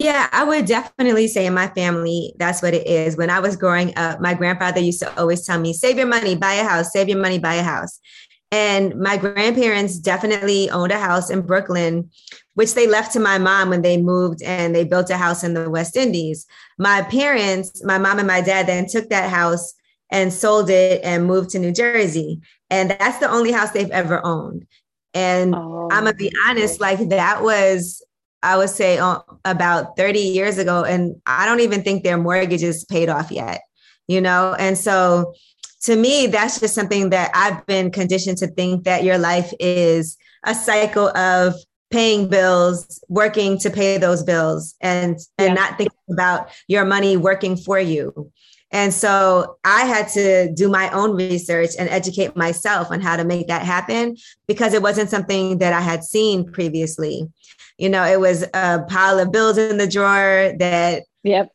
Yeah, 0.00 0.30
I 0.32 0.44
would 0.44 0.64
definitely 0.64 1.28
say 1.28 1.44
in 1.44 1.52
my 1.52 1.68
family, 1.68 2.32
that's 2.38 2.62
what 2.62 2.72
it 2.72 2.86
is. 2.86 3.18
When 3.18 3.28
I 3.28 3.38
was 3.38 3.54
growing 3.54 3.94
up, 3.98 4.18
my 4.18 4.32
grandfather 4.32 4.80
used 4.80 5.00
to 5.00 5.20
always 5.20 5.44
tell 5.44 5.60
me, 5.60 5.74
save 5.74 5.98
your 5.98 6.06
money, 6.06 6.34
buy 6.34 6.54
a 6.54 6.64
house, 6.64 6.90
save 6.90 7.10
your 7.10 7.18
money, 7.18 7.38
buy 7.38 7.56
a 7.56 7.62
house. 7.62 8.00
And 8.50 8.98
my 8.98 9.18
grandparents 9.18 9.98
definitely 9.98 10.70
owned 10.70 10.90
a 10.90 10.98
house 10.98 11.28
in 11.28 11.42
Brooklyn, 11.42 12.10
which 12.54 12.72
they 12.72 12.86
left 12.86 13.12
to 13.12 13.20
my 13.20 13.36
mom 13.36 13.68
when 13.68 13.82
they 13.82 13.98
moved 14.00 14.42
and 14.42 14.74
they 14.74 14.84
built 14.84 15.10
a 15.10 15.18
house 15.18 15.44
in 15.44 15.52
the 15.52 15.68
West 15.68 15.98
Indies. 15.98 16.46
My 16.78 17.02
parents, 17.02 17.84
my 17.84 17.98
mom 17.98 18.18
and 18.18 18.26
my 18.26 18.40
dad, 18.40 18.68
then 18.68 18.86
took 18.86 19.10
that 19.10 19.28
house 19.28 19.74
and 20.10 20.32
sold 20.32 20.70
it 20.70 21.02
and 21.04 21.26
moved 21.26 21.50
to 21.50 21.58
New 21.58 21.72
Jersey. 21.72 22.40
And 22.70 22.90
that's 22.90 23.18
the 23.18 23.30
only 23.30 23.52
house 23.52 23.72
they've 23.72 23.90
ever 23.90 24.24
owned. 24.24 24.66
And 25.12 25.54
oh. 25.54 25.88
I'm 25.92 26.04
gonna 26.04 26.14
be 26.14 26.32
honest, 26.46 26.80
like 26.80 27.10
that 27.10 27.42
was, 27.42 28.02
I 28.42 28.56
would 28.56 28.70
say, 28.70 28.98
uh, 28.98 29.20
about 29.44 29.96
30 29.96 30.18
years 30.18 30.58
ago. 30.58 30.84
And 30.84 31.16
I 31.26 31.46
don't 31.46 31.60
even 31.60 31.82
think 31.82 32.02
their 32.02 32.18
mortgage 32.18 32.62
is 32.62 32.84
paid 32.84 33.08
off 33.08 33.30
yet, 33.30 33.62
you 34.08 34.20
know? 34.20 34.54
And 34.58 34.76
so 34.76 35.34
to 35.82 35.96
me, 35.96 36.26
that's 36.26 36.60
just 36.60 36.74
something 36.74 37.10
that 37.10 37.30
I've 37.34 37.64
been 37.66 37.90
conditioned 37.90 38.38
to 38.38 38.46
think 38.48 38.84
that 38.84 39.04
your 39.04 39.18
life 39.18 39.52
is 39.58 40.16
a 40.44 40.54
cycle 40.54 41.08
of 41.16 41.54
paying 41.90 42.28
bills, 42.28 43.02
working 43.08 43.58
to 43.58 43.70
pay 43.70 43.98
those 43.98 44.22
bills, 44.22 44.74
and 44.80 45.18
and 45.38 45.54
not 45.54 45.76
thinking 45.76 45.98
about 46.10 46.50
your 46.68 46.84
money 46.84 47.16
working 47.16 47.56
for 47.56 47.80
you. 47.80 48.30
And 48.72 48.94
so 48.94 49.56
I 49.64 49.84
had 49.84 50.08
to 50.10 50.52
do 50.54 50.68
my 50.68 50.88
own 50.90 51.16
research 51.16 51.70
and 51.78 51.88
educate 51.88 52.36
myself 52.36 52.92
on 52.92 53.00
how 53.00 53.16
to 53.16 53.24
make 53.24 53.48
that 53.48 53.62
happen 53.62 54.16
because 54.46 54.74
it 54.74 54.82
wasn't 54.82 55.10
something 55.10 55.58
that 55.58 55.72
I 55.72 55.80
had 55.80 56.04
seen 56.04 56.50
previously. 56.52 57.28
You 57.80 57.88
know, 57.88 58.04
it 58.04 58.20
was 58.20 58.42
a 58.54 58.84
pile 58.88 59.18
of 59.18 59.32
bills 59.32 59.58
in 59.58 59.78
the 59.78 59.86
drawer 59.86 60.52
that 60.58 61.04
yep 61.22 61.50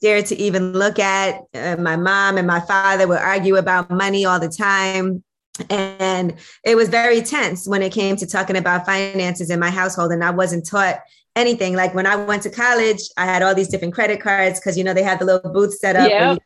dared 0.00 0.26
to 0.26 0.36
even 0.36 0.72
look 0.72 0.98
at. 0.98 1.42
Uh, 1.54 1.76
my 1.78 1.96
mom 1.96 2.36
and 2.36 2.46
my 2.46 2.60
father 2.60 3.06
would 3.06 3.18
argue 3.18 3.56
about 3.56 3.90
money 3.90 4.24
all 4.24 4.40
the 4.40 4.48
time. 4.48 5.22
And 5.70 6.34
it 6.64 6.76
was 6.76 6.88
very 6.88 7.22
tense 7.22 7.68
when 7.68 7.82
it 7.82 7.92
came 7.92 8.16
to 8.16 8.26
talking 8.26 8.56
about 8.56 8.86
finances 8.86 9.50
in 9.50 9.60
my 9.60 9.70
household. 9.70 10.12
And 10.12 10.24
I 10.24 10.30
wasn't 10.30 10.66
taught 10.66 11.00
anything. 11.36 11.74
Like 11.74 11.94
when 11.94 12.06
I 12.06 12.16
went 12.16 12.42
to 12.44 12.50
college, 12.50 13.00
I 13.16 13.26
had 13.26 13.42
all 13.42 13.54
these 13.54 13.68
different 13.68 13.94
credit 13.94 14.20
cards 14.20 14.58
because, 14.58 14.76
you 14.76 14.84
know, 14.84 14.94
they 14.94 15.02
had 15.02 15.18
the 15.18 15.24
little 15.24 15.52
booth 15.52 15.74
set 15.78 15.96
up 15.96 16.10
yep. 16.10 16.38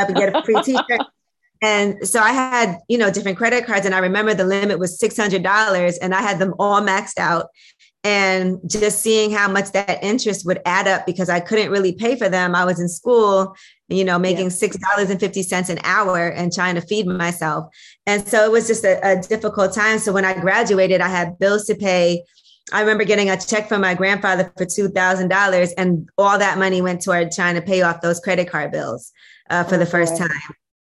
up 0.00 0.08
and 0.08 0.16
get 0.16 0.34
a 0.34 0.42
free 0.42 0.60
t 0.64 0.74
shirt. 0.74 1.06
And 1.62 2.06
so 2.06 2.20
I 2.20 2.32
had, 2.32 2.78
you 2.88 2.98
know, 2.98 3.10
different 3.10 3.38
credit 3.38 3.64
cards. 3.64 3.86
And 3.86 3.94
I 3.94 3.98
remember 3.98 4.34
the 4.34 4.44
limit 4.44 4.80
was 4.80 4.98
$600 4.98 5.94
and 6.02 6.14
I 6.14 6.20
had 6.20 6.40
them 6.40 6.54
all 6.58 6.80
maxed 6.80 7.18
out 7.18 7.46
and 8.04 8.58
just 8.66 9.00
seeing 9.00 9.30
how 9.30 9.48
much 9.48 9.70
that 9.72 10.02
interest 10.02 10.44
would 10.44 10.60
add 10.66 10.88
up 10.88 11.06
because 11.06 11.28
I 11.28 11.40
couldn't 11.40 11.70
really 11.70 11.92
pay 11.92 12.16
for 12.16 12.28
them. 12.28 12.54
I 12.54 12.64
was 12.64 12.80
in 12.80 12.88
school, 12.88 13.54
you 13.88 14.04
know, 14.04 14.18
making 14.18 14.50
six 14.50 14.76
dollars 14.76 15.10
and 15.10 15.20
fifty 15.20 15.42
cents 15.42 15.68
an 15.68 15.78
hour 15.84 16.28
and 16.28 16.52
trying 16.52 16.74
to 16.74 16.80
feed 16.80 17.06
myself, 17.06 17.66
and 18.06 18.26
so 18.26 18.44
it 18.44 18.50
was 18.50 18.66
just 18.66 18.84
a, 18.84 18.98
a 19.06 19.20
difficult 19.20 19.72
time. 19.72 19.98
So 19.98 20.12
when 20.12 20.24
I 20.24 20.34
graduated, 20.38 21.00
I 21.00 21.08
had 21.08 21.38
bills 21.38 21.64
to 21.66 21.74
pay. 21.74 22.24
I 22.72 22.80
remember 22.80 23.04
getting 23.04 23.28
a 23.28 23.36
check 23.36 23.68
from 23.68 23.80
my 23.80 23.94
grandfather 23.94 24.52
for 24.56 24.64
two 24.64 24.88
thousand 24.88 25.28
dollars, 25.28 25.72
and 25.72 26.08
all 26.18 26.38
that 26.38 26.58
money 26.58 26.82
went 26.82 27.02
toward 27.02 27.30
trying 27.30 27.54
to 27.54 27.62
pay 27.62 27.82
off 27.82 28.00
those 28.00 28.18
credit 28.20 28.48
card 28.50 28.72
bills 28.72 29.12
uh, 29.50 29.64
for 29.64 29.76
oh, 29.76 29.78
the 29.78 29.86
first 29.86 30.16
time. 30.16 30.30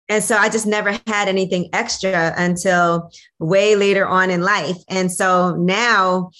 And 0.10 0.24
so 0.24 0.36
I 0.36 0.50
just 0.50 0.68
never 0.68 0.92
had 1.08 1.30
anything 1.30 1.70
extra 1.72 2.34
until 2.36 3.12
way 3.40 3.78
later 3.78 4.06
on 4.06 4.30
in 4.30 4.42
life. 4.42 4.76
And 4.90 5.10
so 5.10 5.56
now 5.56 6.32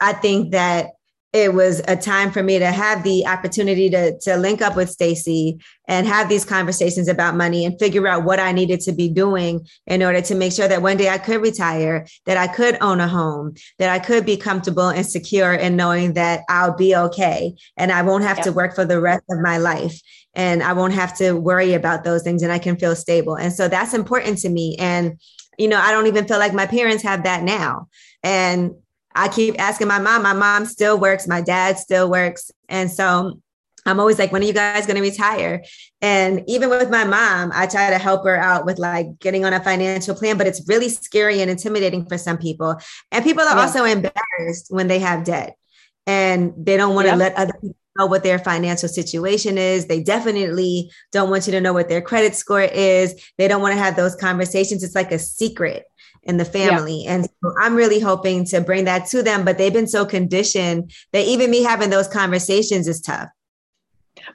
I 0.00 0.12
think 0.12 0.52
that 0.52 0.90
it 1.32 1.54
was 1.54 1.80
a 1.86 1.94
time 1.94 2.32
for 2.32 2.42
me 2.42 2.58
to 2.58 2.66
have 2.66 3.04
the 3.04 3.24
opportunity 3.24 3.88
to, 3.90 4.18
to 4.18 4.36
link 4.36 4.60
up 4.60 4.74
with 4.74 4.90
Stacey 4.90 5.60
and 5.86 6.06
have 6.06 6.28
these 6.28 6.44
conversations 6.44 7.06
about 7.06 7.36
money 7.36 7.64
and 7.64 7.78
figure 7.78 8.08
out 8.08 8.24
what 8.24 8.40
I 8.40 8.50
needed 8.50 8.80
to 8.80 8.92
be 8.92 9.08
doing 9.08 9.64
in 9.86 10.02
order 10.02 10.20
to 10.22 10.34
make 10.34 10.52
sure 10.52 10.66
that 10.66 10.82
one 10.82 10.96
day 10.96 11.08
I 11.08 11.18
could 11.18 11.40
retire, 11.40 12.04
that 12.26 12.36
I 12.36 12.48
could 12.48 12.78
own 12.80 12.98
a 12.98 13.06
home, 13.06 13.54
that 13.78 13.90
I 13.90 14.00
could 14.00 14.26
be 14.26 14.36
comfortable 14.36 14.88
and 14.88 15.06
secure 15.06 15.54
in 15.54 15.76
knowing 15.76 16.14
that 16.14 16.42
I'll 16.48 16.74
be 16.74 16.96
okay 16.96 17.54
and 17.76 17.92
I 17.92 18.02
won't 18.02 18.24
have 18.24 18.38
yeah. 18.38 18.44
to 18.44 18.52
work 18.52 18.74
for 18.74 18.84
the 18.84 19.00
rest 19.00 19.22
of 19.30 19.38
my 19.38 19.58
life 19.58 20.00
and 20.34 20.64
I 20.64 20.72
won't 20.72 20.94
have 20.94 21.16
to 21.18 21.34
worry 21.34 21.74
about 21.74 22.02
those 22.02 22.24
things 22.24 22.42
and 22.42 22.50
I 22.50 22.58
can 22.58 22.76
feel 22.76 22.96
stable. 22.96 23.36
And 23.36 23.52
so 23.52 23.68
that's 23.68 23.94
important 23.94 24.38
to 24.38 24.48
me. 24.48 24.76
And, 24.80 25.20
you 25.58 25.68
know, 25.68 25.78
I 25.78 25.92
don't 25.92 26.08
even 26.08 26.26
feel 26.26 26.38
like 26.38 26.54
my 26.54 26.66
parents 26.66 27.04
have 27.04 27.22
that 27.22 27.44
now. 27.44 27.88
And 28.24 28.72
I 29.14 29.28
keep 29.28 29.60
asking 29.60 29.88
my 29.88 29.98
mom. 29.98 30.22
My 30.22 30.32
mom 30.32 30.66
still 30.66 30.98
works. 30.98 31.26
My 31.26 31.40
dad 31.40 31.78
still 31.78 32.10
works. 32.10 32.50
And 32.68 32.90
so 32.90 33.40
I'm 33.86 33.98
always 33.98 34.18
like, 34.18 34.30
when 34.32 34.42
are 34.42 34.46
you 34.46 34.52
guys 34.52 34.86
going 34.86 34.96
to 34.96 35.02
retire? 35.02 35.62
And 36.00 36.44
even 36.46 36.70
with 36.70 36.90
my 36.90 37.04
mom, 37.04 37.50
I 37.54 37.66
try 37.66 37.90
to 37.90 37.98
help 37.98 38.24
her 38.24 38.36
out 38.36 38.66
with 38.66 38.78
like 38.78 39.18
getting 39.18 39.44
on 39.44 39.52
a 39.52 39.62
financial 39.62 40.14
plan, 40.14 40.36
but 40.36 40.46
it's 40.46 40.68
really 40.68 40.88
scary 40.88 41.40
and 41.40 41.50
intimidating 41.50 42.06
for 42.06 42.18
some 42.18 42.38
people. 42.38 42.76
And 43.10 43.24
people 43.24 43.42
are 43.42 43.56
yeah. 43.56 43.62
also 43.62 43.84
embarrassed 43.84 44.66
when 44.68 44.88
they 44.88 44.98
have 44.98 45.24
debt 45.24 45.56
and 46.06 46.52
they 46.56 46.76
don't 46.76 46.94
want 46.94 47.08
to 47.08 47.16
let 47.16 47.34
other 47.36 47.54
people 47.54 47.76
know 48.00 48.06
what 48.06 48.22
their 48.22 48.38
financial 48.38 48.88
situation 48.88 49.58
is. 49.58 49.86
They 49.86 50.02
definitely 50.02 50.90
don't 51.12 51.30
want 51.30 51.46
you 51.46 51.52
to 51.52 51.60
know 51.60 51.72
what 51.72 51.88
their 51.88 52.00
credit 52.00 52.34
score 52.34 52.62
is. 52.62 53.14
They 53.38 53.46
don't 53.46 53.62
want 53.62 53.74
to 53.74 53.78
have 53.78 53.96
those 53.96 54.16
conversations. 54.16 54.82
It's 54.82 54.94
like 54.94 55.12
a 55.12 55.18
secret. 55.18 55.84
in 56.22 56.36
the 56.36 56.44
family. 56.44 57.04
Yeah. 57.04 57.14
And 57.14 57.24
so 57.24 57.54
I'm 57.60 57.74
really 57.74 58.00
hoping 58.00 58.44
to 58.46 58.60
bring 58.60 58.84
that 58.84 59.06
to 59.06 59.22
them, 59.22 59.44
but 59.44 59.58
they've 59.58 59.72
been 59.72 59.86
so 59.86 60.04
conditioned 60.04 60.92
that 61.12 61.24
even 61.24 61.50
me 61.50 61.62
having 61.62 61.90
those 61.90 62.08
conversations 62.08 62.86
is 62.88 63.00
tough. 63.00 63.28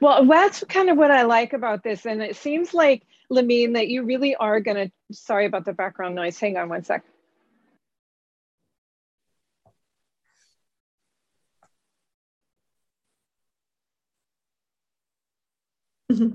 Well, 0.00 0.26
that's 0.26 0.64
kind 0.68 0.90
of 0.90 0.96
what 0.96 1.10
I 1.10 1.22
like 1.22 1.52
about 1.52 1.84
this. 1.84 2.06
And 2.06 2.22
it 2.22 2.36
seems 2.36 2.74
like, 2.74 3.06
Lamine, 3.30 3.74
that 3.74 3.88
you 3.88 4.04
really 4.04 4.34
are 4.36 4.60
going 4.60 4.76
to, 4.76 4.92
sorry 5.12 5.46
about 5.46 5.64
the 5.64 5.72
background 5.72 6.14
noise. 6.14 6.38
Hang 6.38 6.56
on 6.56 6.68
one 6.68 6.82
sec. 6.82 7.04
Mm-hmm. 16.10 16.34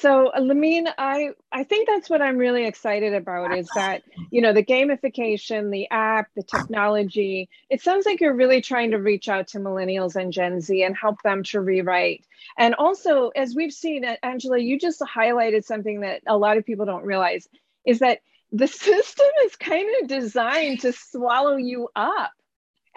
So, 0.00 0.30
Lamine, 0.38 0.86
I, 0.96 1.30
I 1.50 1.64
think 1.64 1.88
that's 1.88 2.08
what 2.08 2.22
I'm 2.22 2.36
really 2.36 2.66
excited 2.66 3.14
about 3.14 3.58
is 3.58 3.68
that, 3.74 4.04
you 4.30 4.40
know, 4.40 4.52
the 4.52 4.62
gamification, 4.62 5.72
the 5.72 5.88
app, 5.90 6.28
the 6.36 6.44
technology, 6.44 7.48
it 7.68 7.82
sounds 7.82 8.06
like 8.06 8.20
you're 8.20 8.36
really 8.36 8.60
trying 8.60 8.92
to 8.92 8.98
reach 8.98 9.28
out 9.28 9.48
to 9.48 9.58
millennials 9.58 10.14
and 10.14 10.32
Gen 10.32 10.60
Z 10.60 10.84
and 10.84 10.96
help 10.96 11.20
them 11.22 11.42
to 11.44 11.60
rewrite. 11.60 12.24
And 12.56 12.76
also, 12.76 13.30
as 13.30 13.56
we've 13.56 13.72
seen, 13.72 14.04
uh, 14.04 14.14
Angela, 14.22 14.58
you 14.58 14.78
just 14.78 15.00
highlighted 15.00 15.64
something 15.64 16.02
that 16.02 16.22
a 16.28 16.38
lot 16.38 16.58
of 16.58 16.64
people 16.64 16.86
don't 16.86 17.04
realize 17.04 17.48
is 17.84 17.98
that 17.98 18.20
the 18.52 18.68
system 18.68 19.26
is 19.46 19.56
kind 19.56 19.88
of 20.00 20.08
designed 20.08 20.80
to 20.82 20.92
swallow 20.92 21.56
you 21.56 21.88
up 21.96 22.30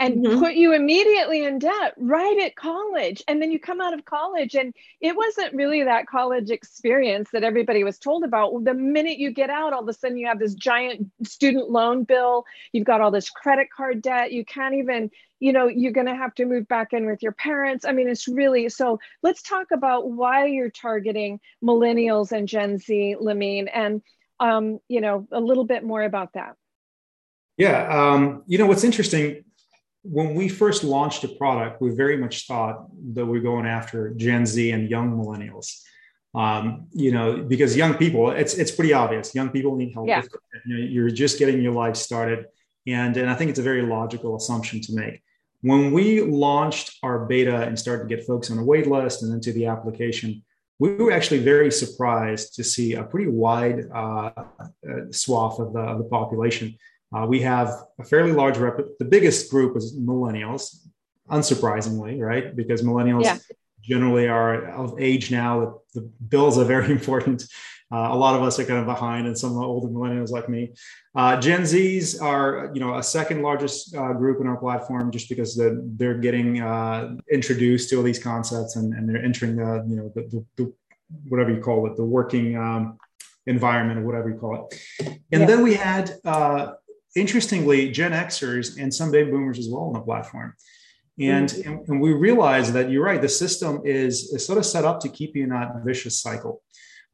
and 0.02 0.26
mm-hmm. 0.26 0.40
put 0.40 0.56
you 0.56 0.74
immediately 0.74 1.44
in 1.46 1.60
debt 1.60 1.94
right 1.96 2.40
at 2.40 2.56
college. 2.56 3.22
And 3.28 3.40
then 3.40 3.52
you 3.52 3.60
come 3.60 3.80
out 3.80 3.94
of 3.94 4.04
college, 4.04 4.56
and 4.56 4.74
it 5.00 5.16
wasn't 5.16 5.54
really 5.54 5.84
that 5.84 6.08
college 6.08 6.50
experience 6.50 7.30
that 7.32 7.44
everybody 7.44 7.84
was 7.84 8.00
told 8.00 8.24
about. 8.24 8.64
The 8.64 8.74
minute 8.74 9.20
you 9.20 9.32
get 9.32 9.52
out, 9.52 9.74
all 9.74 9.84
of 9.84 9.88
a 9.88 9.94
sudden 9.94 10.18
you 10.18 10.26
have 10.26 10.40
this 10.40 10.56
giant 10.56 11.12
student 11.24 11.70
loan 11.70 12.04
bill, 12.04 12.46
you've 12.72 12.88
got 12.88 13.00
all 13.00 13.12
this 13.12 13.30
credit 13.30 13.68
card 13.70 14.02
debt, 14.02 14.32
you 14.32 14.44
can't 14.44 14.74
even 14.74 15.12
you 15.40 15.54
know 15.54 15.68
you're 15.68 15.92
going 15.92 16.08
to 16.08 16.16
have 16.16 16.34
to 16.36 16.46
move 16.46 16.68
back 16.68 16.94
in 16.94 17.08
with 17.08 17.24
your 17.24 17.32
parents 17.32 17.84
i 17.84 17.92
mean 17.92 18.08
it's 18.08 18.28
really 18.28 18.70
so 18.70 19.00
let's 19.24 19.42
talk 19.42 19.72
about 19.72 20.08
why 20.08 20.46
you're 20.46 20.70
targeting 20.70 21.40
millennials 21.64 22.32
and 22.32 22.48
gen 22.48 22.78
z 22.78 23.16
lamine 23.20 23.68
and 23.74 24.04
um, 24.40 24.80
you 24.88 25.02
know 25.02 25.28
a 25.32 25.40
little 25.40 25.66
bit 25.66 25.84
more 25.84 26.04
about 26.04 26.34
that 26.34 26.58
yeah 27.58 28.12
um, 28.14 28.44
you 28.46 28.60
know 28.60 28.68
what's 28.68 28.84
interesting 28.84 29.44
when 30.04 30.34
we 30.34 30.50
first 30.50 30.84
launched 30.84 31.22
the 31.22 31.28
product, 31.30 31.82
we 31.82 31.92
very 31.92 32.18
much 32.18 32.48
thought 32.48 32.88
that 33.14 33.26
we 33.26 33.38
are 33.38 33.42
going 33.42 33.66
after 33.66 34.14
Gen 34.16 34.46
Z 34.46 34.72
and 34.72 34.90
young 34.90 35.12
millennials. 35.12 35.82
Um, 36.34 36.88
you 36.94 37.12
know, 37.12 37.44
because 37.44 37.76
young 37.76 37.96
people, 37.96 38.32
it's 38.32 38.54
it's 38.56 38.72
pretty 38.72 38.94
obvious. 38.94 39.36
Young 39.36 39.50
people 39.50 39.76
need 39.76 39.94
help. 39.94 40.08
Yeah. 40.08 40.24
You 40.66 40.78
know, 40.78 40.86
you're 40.86 41.10
just 41.10 41.38
getting 41.40 41.62
your 41.62 41.74
life 41.74 41.96
started, 41.96 42.46
and 42.88 43.16
and 43.18 43.30
I 43.30 43.36
think 43.36 43.50
it's 43.50 43.60
a 43.60 43.64
very 43.64 43.82
logical 43.82 44.36
assumption 44.38 44.82
to 44.82 44.96
make. 44.96 45.22
When 45.62 45.92
we 45.92 46.22
launched 46.22 46.98
our 47.04 47.26
beta 47.26 47.64
and 47.64 47.78
started 47.78 48.08
to 48.08 48.16
get 48.16 48.26
folks 48.26 48.50
on 48.50 48.58
a 48.58 48.64
wait 48.64 48.88
list 48.88 49.24
and 49.24 49.34
into 49.34 49.52
the 49.52 49.68
application, 49.68 50.42
we 50.80 50.96
were 50.96 51.12
actually 51.12 51.40
very 51.40 51.72
surprised 51.72 52.56
to 52.56 52.64
see 52.64 52.94
a 52.94 53.04
pretty 53.04 53.28
wide 53.30 53.88
uh, 53.94 54.32
uh 54.36 54.44
swath 55.12 55.60
of 55.60 55.74
the, 55.74 55.80
of 55.80 55.98
the 56.00 56.06
population 56.06 56.76
uh, 57.16 57.26
we 57.28 57.42
have 57.42 57.70
a 58.00 58.04
fairly 58.04 58.32
large 58.32 58.58
rep. 58.58 58.80
The 59.00 59.06
biggest 59.06 59.52
group 59.52 59.76
is 59.76 59.98
millennials, 59.98 60.88
unsurprisingly, 61.30 62.20
right? 62.20 62.56
Because 62.56 62.82
millennials 62.82 63.26
yeah. 63.26 63.38
generally 63.82 64.28
are 64.28 64.66
of 64.70 65.00
age 65.00 65.32
now. 65.32 65.82
The 65.94 66.02
bills 66.02 66.58
are 66.58 66.66
very 66.66 66.92
important. 66.92 67.44
Uh, 67.94 68.08
a 68.12 68.16
lot 68.16 68.36
of 68.36 68.42
us 68.42 68.58
are 68.58 68.64
kind 68.64 68.80
of 68.80 68.86
behind, 68.86 69.28
and 69.28 69.38
some 69.38 69.50
of 69.50 69.58
the 69.58 69.64
older 69.64 69.90
millennials 69.90 70.30
like 70.30 70.48
me. 70.48 70.72
Uh, 71.14 71.36
Gen 71.36 71.64
Zs 71.64 72.22
are, 72.22 72.72
you 72.74 72.80
know, 72.80 72.96
a 72.96 73.04
second 73.04 73.42
largest 73.42 73.94
uh, 73.94 74.14
group 74.14 74.40
in 74.40 74.48
our 74.48 74.56
platform, 74.56 75.12
just 75.12 75.28
because 75.28 75.56
the, 75.56 75.82
they're 75.98 76.18
getting 76.18 76.62
uh, 76.62 77.18
introduced 77.30 77.90
to 77.90 77.98
all 77.98 78.04
these 78.04 78.24
concepts 78.24 78.78
and, 78.78 78.94
and 78.94 79.10
they're 79.10 79.22
entering 79.22 79.58
the, 79.58 79.86
you 79.90 79.98
know, 79.98 80.10
the, 80.16 80.22
the, 80.22 80.46
the 80.56 80.74
whatever 81.28 81.52
you 81.52 81.60
call 81.60 81.86
it, 81.88 81.98
the 81.98 82.06
working 82.06 82.56
um, 82.56 82.98
environment 83.46 84.00
or 84.00 84.06
whatever 84.06 84.30
you 84.30 84.36
call 84.36 84.70
it. 84.72 85.16
And 85.32 85.42
yeah. 85.42 85.46
then 85.46 85.64
we 85.64 85.74
had 85.74 86.14
uh, 86.24 86.74
interestingly, 87.16 87.92
Gen 87.92 88.12
Xers 88.12 88.82
and 88.82 88.94
some 88.94 89.12
baby 89.12 89.32
boomers 89.32 89.60
as 89.60 89.70
well 89.70 89.84
on 89.84 89.94
the 89.94 90.02
platform. 90.02 90.56
And, 91.20 91.50
mm-hmm. 91.50 91.92
and, 91.92 92.02
we 92.02 92.14
realize 92.14 92.72
that 92.74 92.90
you're 92.90 93.04
right, 93.04 93.22
the 93.22 93.30
system 93.30 93.82
is, 93.86 94.34
is 94.34 94.46
sort 94.46 94.58
of 94.58 94.66
set 94.66 94.86
up 94.86 95.02
to 95.02 95.10
keep 95.10 95.36
you 95.36 95.44
in 95.44 95.50
that 95.50 95.74
vicious 95.86 96.22
cycle. 96.22 96.62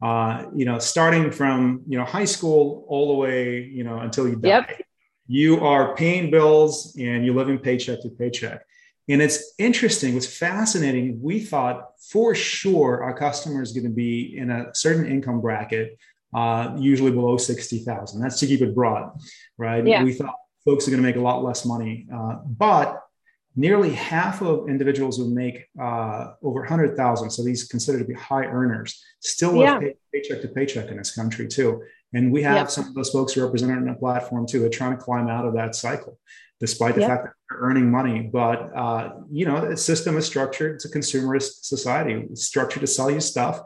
Uh, 0.01 0.45
you 0.55 0.63
know, 0.63 0.77
starting 0.77 1.31
from 1.31 1.81
you 1.87 1.97
know 1.97 2.05
high 2.05 2.25
school 2.25 2.85
all 2.87 3.07
the 3.07 3.15
way 3.15 3.63
you 3.63 3.83
know 3.83 3.97
until 3.97 4.29
you 4.29 4.35
die, 4.35 4.49
yep. 4.49 4.81
you 5.25 5.59
are 5.65 5.95
paying 5.95 6.29
bills 6.29 6.95
and 6.99 7.25
you're 7.25 7.33
living 7.33 7.57
paycheck 7.57 7.99
to 8.03 8.09
paycheck. 8.09 8.61
And 9.09 9.21
it's 9.21 9.53
interesting, 9.57 10.13
what's 10.13 10.27
fascinating, 10.27 11.19
we 11.21 11.39
thought 11.39 11.93
for 12.11 12.35
sure 12.35 13.03
our 13.03 13.17
customer 13.17 13.61
is 13.61 13.71
going 13.71 13.85
to 13.85 13.89
be 13.89 14.37
in 14.37 14.51
a 14.51 14.75
certain 14.75 15.09
income 15.09 15.41
bracket 15.41 15.97
uh, 16.33 16.75
usually 16.77 17.11
below 17.11 17.37
60,000. 17.37 18.21
That's 18.21 18.39
to 18.39 18.47
keep 18.47 18.61
it 18.61 18.75
broad, 18.75 19.11
right? 19.57 19.85
Yeah. 19.85 20.03
We 20.03 20.13
thought 20.13 20.35
folks 20.65 20.87
are 20.87 20.91
going 20.91 21.01
to 21.01 21.07
make 21.07 21.15
a 21.15 21.21
lot 21.21 21.43
less 21.43 21.65
money, 21.65 22.07
uh, 22.13 22.37
but 22.45 23.01
nearly 23.55 23.91
half 23.91 24.41
of 24.41 24.69
individuals 24.69 25.17
who 25.17 25.33
make 25.33 25.65
uh, 25.81 26.33
over 26.43 26.59
100,000, 26.61 27.29
so 27.29 27.43
these 27.43 27.63
considered 27.65 27.99
to 27.99 28.05
be 28.05 28.13
high 28.13 28.45
earners, 28.45 29.03
still 29.19 29.53
live 29.53 29.81
yeah. 29.81 29.89
paycheck 30.13 30.41
to 30.41 30.47
paycheck 30.49 30.89
in 30.89 30.97
this 30.97 31.13
country 31.13 31.47
too. 31.47 31.81
And 32.13 32.31
we 32.31 32.43
have 32.43 32.55
yeah. 32.55 32.65
some 32.65 32.87
of 32.87 32.93
those 32.93 33.09
folks 33.09 33.35
represented 33.35 33.79
in 33.79 33.87
the 33.87 33.95
platform 33.95 34.45
too. 34.45 34.59
They're 34.59 34.69
trying 34.69 34.97
to 34.97 35.03
climb 35.03 35.27
out 35.27 35.45
of 35.45 35.55
that 35.55 35.75
cycle, 35.75 36.19
despite 36.59 36.95
the 36.95 37.01
yeah. 37.01 37.07
fact 37.07 37.23
that 37.25 37.33
they're 37.49 37.59
earning 37.59 37.91
money. 37.91 38.29
But 38.31 38.71
uh, 38.75 39.09
you 39.29 39.45
know, 39.45 39.69
the 39.69 39.75
system 39.75 40.15
is 40.17 40.25
structured. 40.25 40.75
It's 40.75 40.85
a 40.85 40.91
consumerist 40.91 41.65
society. 41.65 42.27
It's 42.31 42.45
structured 42.45 42.81
to 42.81 42.87
sell 42.87 43.11
you 43.11 43.19
stuff 43.19 43.61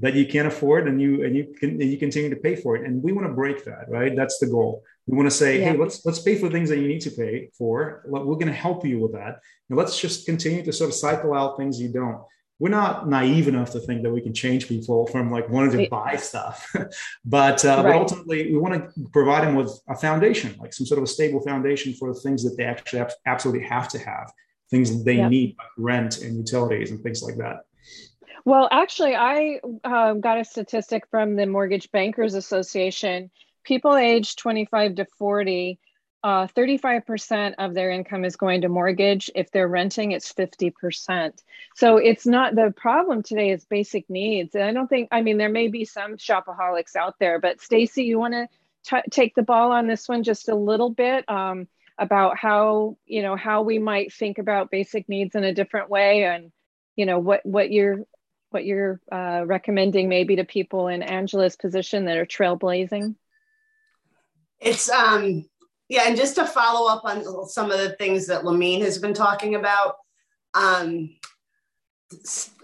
that 0.00 0.14
you 0.14 0.26
can't 0.26 0.48
afford 0.48 0.88
and 0.88 1.00
you 1.00 1.24
and 1.24 1.36
you 1.36 1.54
can 1.58 1.70
and 1.70 1.84
you 1.84 1.98
continue 1.98 2.30
to 2.30 2.36
pay 2.36 2.56
for 2.56 2.76
it. 2.76 2.84
And 2.84 3.02
we 3.02 3.12
want 3.12 3.26
to 3.26 3.32
break 3.32 3.64
that 3.64 3.88
right? 3.88 4.14
That's 4.14 4.38
the 4.38 4.46
goal. 4.46 4.82
We 5.06 5.16
want 5.16 5.30
to 5.30 5.36
say 5.36 5.60
yeah. 5.60 5.72
hey 5.72 5.76
let's 5.76 6.04
let's 6.04 6.20
pay 6.20 6.36
for 6.36 6.50
things 6.50 6.68
that 6.70 6.78
you 6.78 6.88
need 6.88 7.00
to 7.02 7.10
pay 7.10 7.50
for. 7.56 8.02
We're 8.06 8.34
going 8.34 8.46
to 8.46 8.52
help 8.52 8.84
you 8.84 8.98
with 8.98 9.12
that. 9.12 9.40
And 9.68 9.78
let's 9.78 9.98
just 9.98 10.26
continue 10.26 10.64
to 10.64 10.72
sort 10.72 10.90
of 10.90 10.94
cycle 10.94 11.34
out 11.34 11.56
things 11.56 11.80
you 11.80 11.92
don't. 11.92 12.20
We're 12.60 12.70
not 12.70 13.08
naive 13.08 13.48
enough 13.48 13.72
to 13.72 13.80
think 13.80 14.02
that 14.04 14.12
we 14.12 14.20
can 14.20 14.32
change 14.32 14.68
people 14.68 15.08
from 15.08 15.30
like 15.30 15.48
wanting 15.48 15.78
to 15.78 15.88
buy 15.88 16.16
stuff. 16.16 16.72
But 17.24 17.64
uh, 17.64 17.68
right. 17.68 17.82
but 17.84 17.94
ultimately 17.94 18.52
we 18.52 18.58
want 18.58 18.74
to 18.74 19.08
provide 19.12 19.44
them 19.44 19.54
with 19.54 19.72
a 19.88 19.96
foundation 19.96 20.56
like 20.60 20.72
some 20.72 20.86
sort 20.86 20.98
of 20.98 21.04
a 21.04 21.06
stable 21.06 21.40
foundation 21.40 21.94
for 21.94 22.12
the 22.12 22.20
things 22.20 22.42
that 22.44 22.56
they 22.56 22.64
actually 22.64 22.98
have, 22.98 23.12
absolutely 23.26 23.66
have 23.66 23.88
to 23.88 23.98
have. 23.98 24.32
Things 24.70 24.96
that 24.96 25.04
they 25.04 25.22
need 25.28 25.56
like 25.58 25.68
rent 25.76 26.18
and 26.18 26.36
utilities 26.36 26.90
and 26.90 27.00
things 27.00 27.22
like 27.22 27.36
that 27.36 27.58
well, 28.44 28.68
actually, 28.70 29.14
I 29.16 29.60
um, 29.84 30.20
got 30.20 30.38
a 30.38 30.44
statistic 30.44 31.06
from 31.10 31.36
the 31.36 31.46
Mortgage 31.46 31.90
Bankers 31.90 32.34
Association. 32.34 33.30
People 33.64 33.96
aged 33.96 34.38
25 34.38 34.96
to 34.96 35.06
40, 35.18 35.78
uh, 36.22 36.46
35% 36.48 37.54
of 37.58 37.74
their 37.74 37.90
income 37.90 38.24
is 38.24 38.36
going 38.36 38.62
to 38.62 38.68
mortgage. 38.68 39.30
If 39.34 39.50
they're 39.50 39.68
renting, 39.68 40.12
it's 40.12 40.32
50%. 40.32 41.32
So 41.74 41.96
it's 41.98 42.26
not 42.26 42.54
the 42.54 42.72
problem 42.76 43.22
today, 43.22 43.50
is 43.50 43.64
basic 43.64 44.08
needs. 44.08 44.54
And 44.54 44.64
I 44.64 44.72
don't 44.72 44.88
think, 44.88 45.08
I 45.12 45.22
mean, 45.22 45.36
there 45.36 45.50
may 45.50 45.68
be 45.68 45.84
some 45.84 46.16
shopaholics 46.16 46.96
out 46.96 47.18
there, 47.18 47.38
but 47.38 47.60
Stacey, 47.60 48.04
you 48.04 48.18
want 48.18 48.34
to 48.34 49.02
take 49.10 49.34
the 49.34 49.42
ball 49.42 49.72
on 49.72 49.86
this 49.86 50.08
one 50.08 50.22
just 50.22 50.48
a 50.48 50.54
little 50.54 50.90
bit? 50.90 51.28
Um, 51.28 51.68
about 51.96 52.36
how 52.36 52.96
you 53.06 53.22
know 53.22 53.36
how 53.36 53.62
we 53.62 53.78
might 53.78 54.12
think 54.12 54.38
about 54.38 54.68
basic 54.68 55.08
needs 55.08 55.36
in 55.36 55.44
a 55.44 55.54
different 55.54 55.88
way 55.88 56.24
and 56.24 56.50
you 56.96 57.06
know 57.06 57.20
what 57.20 57.40
what 57.44 57.70
you're 57.70 58.04
what 58.54 58.64
you're 58.64 59.00
uh, 59.12 59.42
recommending 59.44 60.08
maybe 60.08 60.36
to 60.36 60.44
people 60.44 60.88
in 60.88 61.02
Angela's 61.02 61.56
position 61.56 62.04
that 62.06 62.16
are 62.16 62.24
trailblazing? 62.24 63.16
It's 64.60 64.88
um 64.88 65.44
yeah, 65.88 66.04
and 66.06 66.16
just 66.16 66.36
to 66.36 66.46
follow 66.46 66.90
up 66.90 67.04
on 67.04 67.46
some 67.46 67.70
of 67.70 67.78
the 67.78 67.90
things 67.90 68.26
that 68.28 68.44
Lamine 68.44 68.80
has 68.80 68.96
been 68.96 69.12
talking 69.12 69.54
about, 69.54 69.96
um, 70.54 71.10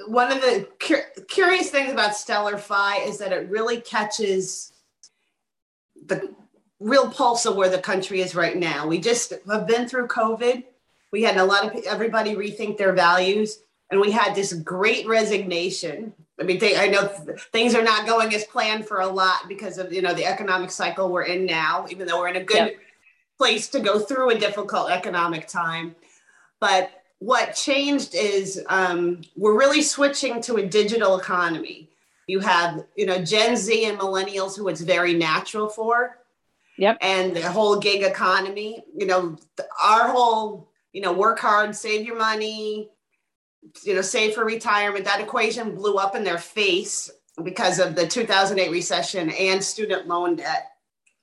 one 0.06 0.32
of 0.32 0.40
the 0.40 0.66
cur- 0.78 1.12
curious 1.28 1.70
things 1.70 1.92
about 1.92 2.16
Stellar 2.16 2.56
Fi 2.56 2.96
is 3.02 3.18
that 3.18 3.32
it 3.32 3.50
really 3.50 3.80
catches 3.80 4.72
the 6.06 6.34
real 6.78 7.10
pulse 7.10 7.44
of 7.44 7.56
where 7.56 7.68
the 7.68 7.78
country 7.78 8.22
is 8.22 8.34
right 8.34 8.56
now. 8.56 8.86
We 8.86 8.98
just 8.98 9.34
have 9.46 9.66
been 9.66 9.86
through 9.86 10.08
COVID. 10.08 10.64
We 11.12 11.22
had 11.22 11.36
a 11.36 11.44
lot 11.44 11.64
of 11.64 11.84
everybody 11.84 12.34
rethink 12.34 12.78
their 12.78 12.94
values 12.94 13.58
and 13.90 14.00
we 14.00 14.10
had 14.10 14.34
this 14.34 14.52
great 14.52 15.06
resignation. 15.06 16.12
I 16.40 16.44
mean, 16.44 16.58
they, 16.58 16.76
I 16.76 16.86
know 16.86 17.06
things 17.52 17.74
are 17.74 17.82
not 17.82 18.06
going 18.06 18.34
as 18.34 18.44
planned 18.44 18.86
for 18.86 19.00
a 19.00 19.06
lot 19.06 19.48
because 19.48 19.78
of 19.78 19.92
you 19.92 20.02
know 20.02 20.14
the 20.14 20.26
economic 20.26 20.70
cycle 20.70 21.10
we're 21.10 21.22
in 21.22 21.46
now. 21.46 21.86
Even 21.90 22.06
though 22.06 22.18
we're 22.20 22.28
in 22.28 22.36
a 22.36 22.44
good 22.44 22.56
yep. 22.56 22.76
place 23.38 23.68
to 23.68 23.80
go 23.80 23.98
through 23.98 24.30
a 24.30 24.38
difficult 24.38 24.90
economic 24.90 25.46
time, 25.48 25.94
but 26.60 26.90
what 27.18 27.54
changed 27.54 28.14
is 28.14 28.64
um, 28.68 29.20
we're 29.36 29.58
really 29.58 29.82
switching 29.82 30.40
to 30.42 30.56
a 30.56 30.66
digital 30.66 31.18
economy. 31.18 31.90
You 32.26 32.40
have 32.40 32.84
you 32.96 33.06
know 33.06 33.22
Gen 33.22 33.56
Z 33.56 33.84
and 33.84 33.98
millennials 33.98 34.56
who 34.56 34.68
it's 34.68 34.80
very 34.80 35.14
natural 35.14 35.68
for, 35.68 36.20
Yep. 36.80 36.96
And 37.02 37.36
the 37.36 37.52
whole 37.52 37.78
gig 37.78 38.02
economy, 38.02 38.82
you 38.96 39.06
know, 39.06 39.36
our 39.82 40.08
whole, 40.08 40.70
you 40.94 41.02
know, 41.02 41.12
work 41.12 41.38
hard, 41.38 41.76
save 41.76 42.06
your 42.06 42.16
money, 42.16 42.88
you 43.84 43.94
know, 43.94 44.00
save 44.00 44.34
for 44.34 44.44
retirement. 44.44 45.04
That 45.04 45.20
equation 45.20 45.74
blew 45.74 45.96
up 45.96 46.14
in 46.14 46.24
their 46.24 46.38
face 46.38 47.10
because 47.42 47.78
of 47.78 47.94
the 47.94 48.06
2008 48.06 48.70
recession 48.70 49.30
and 49.30 49.62
student 49.62 50.06
loan 50.06 50.36
debt. 50.36 50.72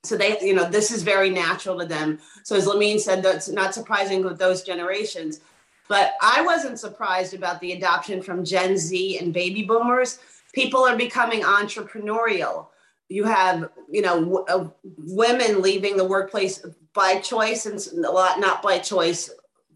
So 0.03 0.15
they, 0.15 0.39
you 0.41 0.53
know, 0.53 0.69
this 0.69 0.91
is 0.91 1.03
very 1.03 1.29
natural 1.29 1.79
to 1.79 1.85
them. 1.85 2.19
So 2.43 2.55
as 2.55 2.65
Lamine 2.65 2.99
said, 2.99 3.23
that's 3.23 3.49
not 3.49 3.73
surprising 3.73 4.23
with 4.23 4.37
those 4.37 4.63
generations. 4.63 5.41
But 5.89 6.13
I 6.21 6.41
wasn't 6.41 6.79
surprised 6.79 7.33
about 7.33 7.59
the 7.61 7.73
adoption 7.73 8.21
from 8.21 8.43
Gen 8.43 8.77
Z 8.77 9.19
and 9.19 9.33
baby 9.33 9.63
boomers. 9.63 10.19
People 10.53 10.85
are 10.85 10.97
becoming 10.97 11.41
entrepreneurial. 11.41 12.67
You 13.09 13.23
have, 13.23 13.69
you 13.89 14.01
know, 14.01 14.19
w- 14.19 14.45
uh, 14.49 14.69
women 14.97 15.61
leaving 15.61 15.95
the 15.95 16.03
workplace 16.03 16.65
by 16.93 17.19
choice 17.19 17.65
and 17.65 18.05
a 18.05 18.11
lot 18.11 18.39
not 18.39 18.61
by 18.61 18.79
choice 18.79 19.29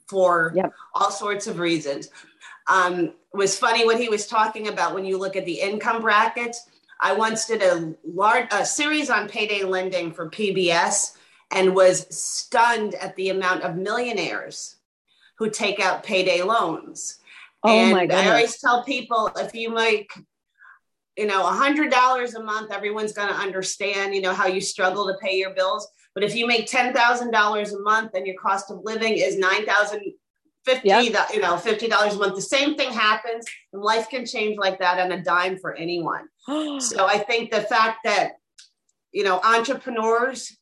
for 0.08 0.52
yep. 0.56 0.74
all 0.93 1.12
sorts 1.12 1.47
of 1.47 1.60
reasons. 1.60 2.10
Um, 2.67 3.13
was 3.34 3.58
funny 3.58 3.86
when 3.86 3.97
he 3.97 4.10
was 4.10 4.28
talking 4.28 4.67
about 4.67 4.93
when 4.93 5.06
you 5.06 5.17
look 5.17 5.36
at 5.36 5.45
the 5.45 5.60
income 5.60 6.02
brackets. 6.02 6.69
I 7.00 7.13
once 7.13 7.45
did 7.45 7.63
a 7.63 7.95
large 8.06 8.47
a 8.52 8.65
series 8.65 9.10
on 9.10 9.28
payday 9.28 9.63
lending 9.63 10.12
for 10.13 10.30
PBS 10.30 11.17
and 11.52 11.76
was 11.76 12.06
stunned 12.15 12.95
at 12.95 13.15
the 13.15 13.30
amount 13.30 13.63
of 13.63 13.76
millionaires 13.76 14.78
who 15.38 15.50
take 15.50 15.80
out 15.80 16.04
payday 16.04 16.41
loans. 16.43 17.17
Oh 17.63 17.69
and 17.69 17.91
my 17.91 18.06
goodness. 18.06 18.26
I 18.26 18.30
always 18.30 18.60
tell 18.60 18.84
people 18.84 19.32
if 19.38 19.54
you 19.56 19.74
make, 19.74 20.12
you 21.17 21.26
know, 21.26 21.41
a 21.41 21.52
hundred 21.52 21.91
dollars 21.91 22.36
a 22.36 22.43
month, 22.43 22.71
everyone's 22.71 23.13
going 23.13 23.28
to 23.30 23.36
understand, 23.36 24.13
you 24.13 24.21
know, 24.21 24.34
how 24.34 24.47
you 24.47 24.62
struggle 24.62 25.08
to 25.08 25.15
pay 25.21 25.38
your 25.38 25.54
bills. 25.54 25.88
But 26.13 26.24
if 26.24 26.36
you 26.36 26.45
make 26.45 26.67
ten 26.67 26.93
thousand 26.93 27.32
dollars 27.32 27.74
a 27.74 27.80
month 27.82 28.12
and 28.13 28.28
your 28.28 28.36
cost 28.36 28.69
of 28.69 28.82
living 28.84 29.13
is 29.13 29.38
nine 29.38 29.65
thousand 30.65 30.82
fifty, 30.84 31.12
yep. 31.13 31.30
you 31.34 31.41
know, 31.41 31.58
fifty 31.58 31.88
dollars 31.88 32.15
a 32.15 32.17
month, 32.17 32.36
the 32.36 32.41
same 32.41 32.76
thing 32.76 32.91
happens, 32.91 33.45
and 33.74 33.82
life 33.82 34.10
can 34.10 34.26
change 34.26 34.58
like 34.58 34.80
that 34.80 35.00
on 35.00 35.12
a 35.12 35.24
dime 35.24 35.58
for 35.58 35.76
anyone. 35.76 36.28
so 36.47 37.06
I 37.06 37.24
think 37.28 37.52
the 37.52 37.62
fact 37.62 38.00
that 38.04 38.34
you 39.12 39.24
know 39.24 39.39
entrepreneurs 39.43 40.58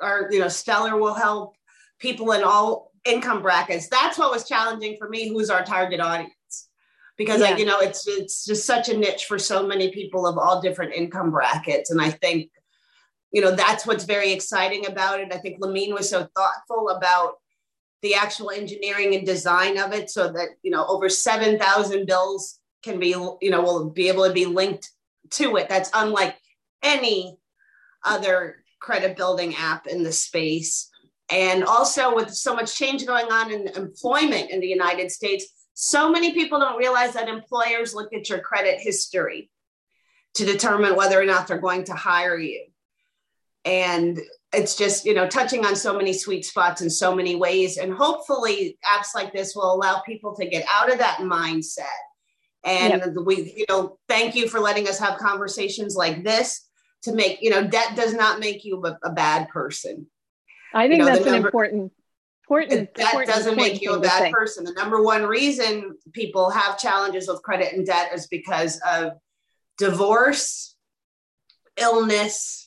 are, 0.00 0.28
you 0.30 0.40
know, 0.40 0.48
Stellar 0.48 0.96
will 0.96 1.14
help 1.14 1.54
people 1.98 2.32
in 2.32 2.42
all 2.42 2.92
income 3.04 3.42
brackets. 3.42 3.88
That's 3.88 4.18
what 4.18 4.32
was 4.32 4.48
challenging 4.48 4.96
for 4.98 5.08
me. 5.08 5.28
Who's 5.28 5.50
our 5.50 5.64
target 5.64 6.00
audience? 6.00 6.68
Because 7.16 7.40
yeah. 7.40 7.50
like, 7.50 7.58
you 7.58 7.66
know, 7.66 7.78
it's 7.78 8.06
it's 8.06 8.44
just 8.44 8.66
such 8.66 8.88
a 8.88 8.96
niche 8.96 9.26
for 9.26 9.38
so 9.38 9.66
many 9.66 9.90
people 9.90 10.26
of 10.26 10.38
all 10.38 10.60
different 10.60 10.94
income 10.94 11.30
brackets. 11.30 11.90
And 11.90 12.00
I 12.00 12.10
think, 12.10 12.50
you 13.32 13.40
know, 13.40 13.54
that's 13.54 13.86
what's 13.86 14.04
very 14.04 14.32
exciting 14.32 14.86
about 14.86 15.20
it. 15.20 15.32
I 15.32 15.38
think 15.38 15.60
Lamine 15.60 15.94
was 15.94 16.08
so 16.08 16.26
thoughtful 16.34 16.90
about 16.90 17.34
the 18.02 18.14
actual 18.14 18.50
engineering 18.50 19.14
and 19.14 19.24
design 19.24 19.78
of 19.78 19.92
it 19.92 20.10
so 20.10 20.32
that, 20.32 20.48
you 20.62 20.70
know, 20.70 20.84
over 20.86 21.08
7,000 21.08 22.06
bills 22.06 22.58
can 22.82 22.98
be, 22.98 23.08
you 23.08 23.50
know, 23.50 23.62
will 23.62 23.90
be 23.90 24.08
able 24.08 24.26
to 24.26 24.32
be 24.32 24.44
linked 24.44 24.90
to 25.30 25.56
it. 25.56 25.68
That's 25.68 25.90
unlike 25.94 26.36
any 26.82 27.38
other 28.04 28.56
credit 28.80 29.16
building 29.16 29.54
app 29.54 29.86
in 29.86 30.02
the 30.02 30.12
space. 30.12 30.90
And 31.30 31.64
also, 31.64 32.14
with 32.14 32.34
so 32.34 32.54
much 32.54 32.76
change 32.76 33.06
going 33.06 33.30
on 33.30 33.52
in 33.52 33.68
employment 33.68 34.50
in 34.50 34.60
the 34.60 34.66
United 34.66 35.10
States, 35.10 35.46
so 35.74 36.10
many 36.10 36.34
people 36.34 36.58
don't 36.58 36.78
realize 36.78 37.14
that 37.14 37.28
employers 37.28 37.94
look 37.94 38.12
at 38.12 38.28
your 38.28 38.40
credit 38.40 38.80
history 38.80 39.48
to 40.34 40.44
determine 40.44 40.96
whether 40.96 41.20
or 41.20 41.24
not 41.24 41.46
they're 41.46 41.58
going 41.58 41.84
to 41.84 41.94
hire 41.94 42.36
you. 42.36 42.66
And 43.64 44.20
it's 44.52 44.76
just, 44.76 45.04
you 45.04 45.14
know, 45.14 45.28
touching 45.28 45.64
on 45.64 45.74
so 45.74 45.96
many 45.96 46.12
sweet 46.12 46.44
spots 46.44 46.82
in 46.82 46.90
so 46.90 47.14
many 47.14 47.36
ways. 47.36 47.78
And 47.78 47.92
hopefully, 47.92 48.78
apps 48.84 49.14
like 49.14 49.32
this 49.32 49.54
will 49.56 49.72
allow 49.72 50.00
people 50.00 50.34
to 50.36 50.46
get 50.46 50.64
out 50.68 50.92
of 50.92 50.98
that 50.98 51.18
mindset. 51.18 51.86
And 52.64 52.92
yep. 52.92 53.14
we, 53.24 53.54
you 53.56 53.64
know, 53.68 53.98
thank 54.08 54.34
you 54.36 54.48
for 54.48 54.60
letting 54.60 54.88
us 54.88 54.98
have 54.98 55.18
conversations 55.18 55.96
like 55.96 56.22
this 56.22 56.68
to 57.02 57.12
make, 57.12 57.42
you 57.42 57.50
know, 57.50 57.66
debt 57.66 57.96
does 57.96 58.14
not 58.14 58.40
make 58.40 58.64
you 58.64 58.80
a, 58.84 58.98
a 59.02 59.12
bad 59.12 59.48
person. 59.48 60.06
I 60.74 60.86
think 60.86 60.98
you 60.98 61.04
know, 61.04 61.06
that's 61.06 61.24
number, 61.24 61.38
an 61.38 61.44
important 61.44 61.92
important 62.42 62.94
that 62.94 63.06
important 63.06 63.34
doesn't 63.34 63.56
make 63.56 63.80
you 63.80 63.94
a 63.94 64.00
bad 64.00 64.32
person. 64.32 64.64
The 64.64 64.72
number 64.72 65.02
one 65.02 65.24
reason 65.24 65.96
people 66.12 66.50
have 66.50 66.78
challenges 66.78 67.28
with 67.28 67.42
credit 67.42 67.72
and 67.72 67.86
debt 67.86 68.10
is 68.14 68.26
because 68.26 68.80
of 68.88 69.12
divorce, 69.78 70.76
illness, 71.76 72.61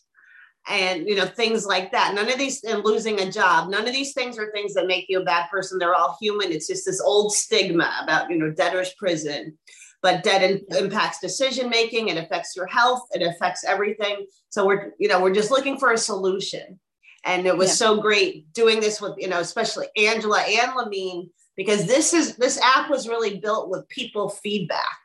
and 0.68 1.08
you 1.08 1.16
know 1.16 1.26
things 1.26 1.66
like 1.66 1.92
that. 1.92 2.14
None 2.14 2.30
of 2.30 2.38
these 2.38 2.64
and 2.64 2.84
losing 2.84 3.20
a 3.20 3.32
job. 3.32 3.70
None 3.70 3.88
of 3.88 3.94
these 3.94 4.14
things 4.14 4.38
are 4.38 4.52
things 4.52 4.74
that 4.74 4.88
make 4.88 5.06
you 5.10 5.22
a 5.22 5.26
bad 5.26 5.50
person. 5.50 5.78
They're 5.78 5.96
all 5.96 6.18
human. 6.20 6.52
It's 6.52 6.68
just 6.68 6.86
this 6.86 7.02
old 7.02 7.34
stigma 7.34 7.92
about 8.04 8.30
you 8.30 8.38
know 8.38 8.52
debtor's 8.52 8.94
prison. 8.94 9.58
But 10.02 10.24
debt 10.24 10.44
in, 10.44 10.62
impacts 10.78 11.20
decision 11.20 11.70
making. 11.70 12.10
It 12.10 12.18
affects 12.18 12.56
your 12.56 12.68
health. 12.68 13.08
It 13.12 13.24
affects 13.24 13.64
everything. 13.64 14.28
So 14.50 14.66
we're 14.66 14.94
you 15.00 15.08
know 15.08 15.22
we're 15.22 15.34
just 15.34 15.52
looking 15.52 15.78
for 15.78 15.92
a 15.92 15.98
solution 15.98 16.80
and 17.26 17.48
it 17.48 17.58
was 17.58 17.70
yeah. 17.70 17.74
so 17.74 18.02
great 18.02 18.52
doing 18.54 18.80
this 18.80 19.02
with 19.02 19.14
you 19.18 19.28
know 19.28 19.40
especially 19.40 19.88
angela 19.98 20.42
and 20.42 20.72
lamine 20.72 21.30
because 21.58 21.86
this 21.86 22.14
is 22.14 22.36
this 22.38 22.60
app 22.62 22.90
was 22.90 23.10
really 23.10 23.40
built 23.40 23.70
with 23.70 23.88
people 23.90 24.30
feedback 24.30 24.98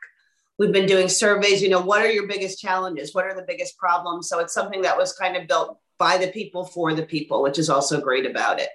we've 0.61 0.71
been 0.71 0.85
doing 0.85 1.09
surveys 1.09 1.59
you 1.59 1.69
know 1.69 1.81
what 1.81 2.03
are 2.03 2.11
your 2.11 2.27
biggest 2.27 2.59
challenges? 2.59 3.15
What 3.15 3.25
are 3.25 3.33
the 3.33 3.41
biggest 3.41 3.77
problems? 3.79 4.29
So 4.29 4.37
it's 4.37 4.53
something 4.53 4.83
that 4.83 4.95
was 4.95 5.11
kind 5.13 5.35
of 5.35 5.47
built 5.47 5.79
by 5.97 6.19
the 6.19 6.27
people 6.27 6.65
for 6.65 6.93
the 6.93 7.03
people 7.03 7.41
which 7.41 7.57
is 7.57 7.67
also 7.67 7.99
great 7.99 8.27
about 8.27 8.59
it. 8.59 8.69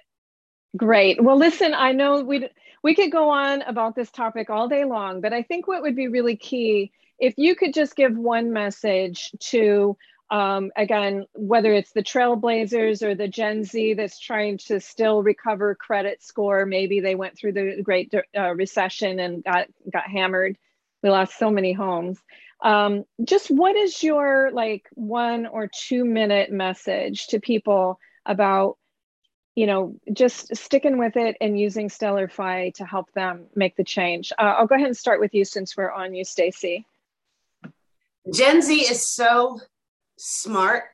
Great. 0.75 1.23
Well 1.23 1.37
listen 1.37 1.73
i 1.73 1.93
know 1.93 2.21
we 2.21 2.49
we 2.83 2.93
could 2.93 3.11
go 3.11 3.29
on 3.29 3.61
about 3.61 3.95
this 3.95 4.11
topic 4.11 4.49
all 4.49 4.67
day 4.67 4.83
long 4.83 5.21
but 5.21 5.31
i 5.31 5.41
think 5.41 5.67
what 5.67 5.81
would 5.81 5.95
be 5.95 6.09
really 6.09 6.35
key 6.35 6.91
if 7.19 7.33
you 7.37 7.55
could 7.55 7.73
just 7.73 7.95
give 7.95 8.15
one 8.17 8.51
message 8.51 9.31
to 9.39 9.97
um, 10.29 10.71
again, 10.75 11.25
whether 11.35 11.71
it's 11.71 11.93
the 11.93 12.03
trailblazers 12.03 13.01
or 13.01 13.15
the 13.15 13.29
Gen 13.29 13.63
Z 13.63 13.93
that's 13.93 14.19
trying 14.19 14.57
to 14.57 14.81
still 14.81 15.23
recover 15.23 15.73
credit 15.73 16.21
score, 16.21 16.65
maybe 16.65 16.99
they 16.99 17.15
went 17.15 17.37
through 17.37 17.53
the 17.53 17.81
Great 17.81 18.13
uh, 18.37 18.53
Recession 18.53 19.19
and 19.19 19.41
got 19.43 19.67
got 19.91 20.09
hammered. 20.09 20.57
We 21.03 21.09
lost 21.09 21.37
so 21.37 21.49
many 21.51 21.73
homes. 21.73 22.19
Um, 22.63 23.03
just 23.23 23.49
what 23.51 23.75
is 23.75 24.01
your 24.01 24.49
like 24.51 24.87
one 24.93 25.45
or 25.45 25.67
two 25.67 26.05
minute 26.05 26.51
message 26.51 27.27
to 27.27 27.39
people 27.39 27.99
about, 28.25 28.77
you 29.55 29.67
know, 29.67 29.95
just 30.11 30.55
sticking 30.55 30.97
with 30.97 31.17
it 31.17 31.37
and 31.39 31.59
using 31.59 31.89
Stellarfi 31.89 32.73
to 32.75 32.85
help 32.85 33.11
them 33.13 33.47
make 33.55 33.75
the 33.75 33.83
change? 33.83 34.31
Uh, 34.37 34.55
I'll 34.57 34.67
go 34.67 34.75
ahead 34.75 34.87
and 34.87 34.97
start 34.97 35.19
with 35.19 35.33
you 35.33 35.45
since 35.45 35.77
we're 35.77 35.91
on 35.91 36.15
you, 36.15 36.23
Stacey. 36.23 36.85
Gen 38.33 38.61
Z 38.61 38.75
is 38.75 39.07
so 39.07 39.59
smart. 40.17 40.85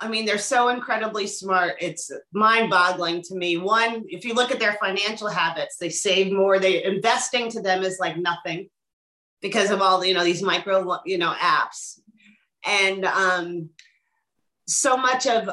I 0.00 0.08
mean, 0.08 0.24
they're 0.24 0.38
so 0.38 0.68
incredibly 0.68 1.26
smart. 1.26 1.74
It's 1.80 2.10
mind 2.32 2.70
boggling 2.70 3.22
to 3.22 3.34
me. 3.34 3.58
One, 3.58 4.04
if 4.08 4.24
you 4.24 4.34
look 4.34 4.50
at 4.50 4.58
their 4.58 4.74
financial 4.74 5.28
habits, 5.28 5.76
they 5.76 5.90
save 5.90 6.32
more. 6.32 6.58
They 6.58 6.82
investing 6.82 7.50
to 7.50 7.60
them 7.60 7.82
is 7.82 7.98
like 8.00 8.16
nothing 8.16 8.70
because 9.42 9.70
of 9.70 9.82
all 9.82 10.04
you 10.04 10.14
know, 10.14 10.24
these 10.24 10.42
micro, 10.42 10.98
you 11.04 11.18
know, 11.18 11.32
apps. 11.32 12.00
And 12.64 13.04
um, 13.04 13.70
so 14.66 14.96
much 14.96 15.26
of 15.26 15.50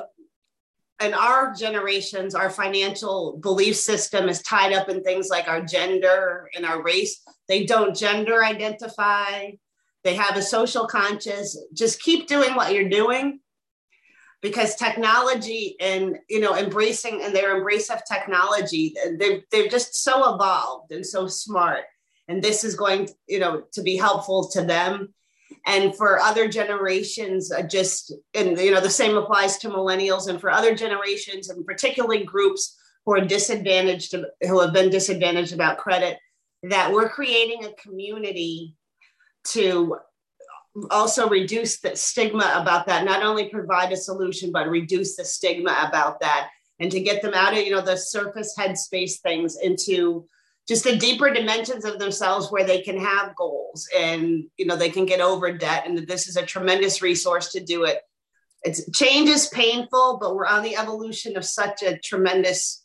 in 1.04 1.14
our 1.14 1.54
generations, 1.54 2.34
our 2.34 2.50
financial 2.50 3.38
belief 3.38 3.76
system 3.76 4.30
is 4.30 4.42
tied 4.42 4.74
up 4.74 4.90
in 4.90 5.04
things 5.04 5.30
like 5.30 5.48
our 5.48 5.62
gender 5.62 6.50
and 6.56 6.66
our 6.66 6.82
race. 6.82 7.22
They 7.48 7.66
don't 7.66 7.96
gender 7.96 8.44
identify 8.44 9.52
they 10.08 10.16
have 10.16 10.38
a 10.38 10.42
social 10.42 10.88
conscious 10.88 11.58
just 11.74 12.02
keep 12.02 12.28
doing 12.28 12.56
what 12.56 12.74
you're 12.74 12.88
doing 12.88 13.42
because 14.48 14.76
technology 14.76 15.76
and 15.80 16.18
you 16.30 16.40
know 16.40 16.56
embracing 16.56 17.22
and 17.24 17.36
their 17.36 17.58
embrace 17.58 17.90
of 17.90 18.00
technology 18.06 18.94
they're, 19.18 19.42
they're 19.52 19.68
just 19.68 20.04
so 20.04 20.34
evolved 20.34 20.92
and 20.92 21.06
so 21.06 21.28
smart. 21.28 21.84
And 22.28 22.42
this 22.42 22.64
is 22.64 22.76
going 22.76 23.10
you 23.28 23.40
know 23.40 23.64
to 23.74 23.82
be 23.82 23.98
helpful 23.98 24.50
to 24.50 24.64
them. 24.64 25.14
And 25.66 25.96
for 25.96 26.20
other 26.20 26.48
generations 26.48 27.52
uh, 27.52 27.64
just 27.64 28.14
and 28.34 28.58
you 28.58 28.72
know 28.72 28.82
the 28.82 28.90
same 28.90 29.18
applies 29.18 29.58
to 29.60 29.70
millennials 29.70 30.28
and 30.28 30.40
for 30.40 30.50
other 30.50 30.76
generations 30.76 31.50
and 31.50 31.66
particularly 31.66 32.24
groups 32.24 32.78
who 33.06 33.14
are 33.14 33.22
disadvantaged 33.22 34.16
who 34.42 34.60
have 34.60 34.74
been 34.74 34.90
disadvantaged 34.90 35.54
about 35.54 35.78
credit 35.78 36.18
that 36.64 36.92
we're 36.92 37.10
creating 37.10 37.64
a 37.66 37.74
community 37.74 38.76
to 39.44 39.98
also 40.92 41.30
reduce 41.30 41.80
the 41.80 41.96
stigma 41.96 42.54
about 42.56 42.88
that. 42.88 43.06
Not 43.06 43.24
only 43.24 43.50
provide 43.50 43.92
a 43.92 43.98
solution 43.98 44.52
but 44.52 44.70
reduce 44.70 45.16
the 45.16 45.26
stigma 45.26 45.86
about 45.88 46.20
that. 46.22 46.50
And 46.80 46.92
to 46.92 47.00
get 47.00 47.22
them 47.22 47.34
out 47.34 47.54
of 47.54 47.60
you 47.60 47.72
know 47.72 47.82
the 47.82 47.98
surface 47.98 48.56
headspace 48.58 49.20
things 49.20 49.58
into 49.62 50.28
just 50.68 50.84
the 50.84 50.98
deeper 50.98 51.34
dimensions 51.34 51.86
of 51.86 51.98
themselves 51.98 52.52
where 52.52 52.66
they 52.66 52.82
can 52.82 53.00
have 53.00 53.36
goals 53.36 53.88
and 53.98 54.44
you 54.58 54.66
know 54.66 54.76
they 54.76 54.90
can 54.90 55.06
get 55.06 55.22
over 55.22 55.52
debt. 55.52 55.88
And 55.88 55.98
this 56.08 56.28
is 56.28 56.38
a 56.38 56.46
tremendous 56.46 57.02
resource 57.02 57.52
to 57.54 57.60
do 57.60 57.86
it. 57.86 58.02
It's 58.64 58.90
change 58.92 59.30
is 59.30 59.48
painful, 59.48 60.20
but 60.22 60.36
we're 60.36 60.46
on 60.46 60.64
the 60.64 60.76
evolution 60.76 61.38
of 61.38 61.46
such 61.46 61.84
a 61.84 61.98
tremendous 61.98 62.84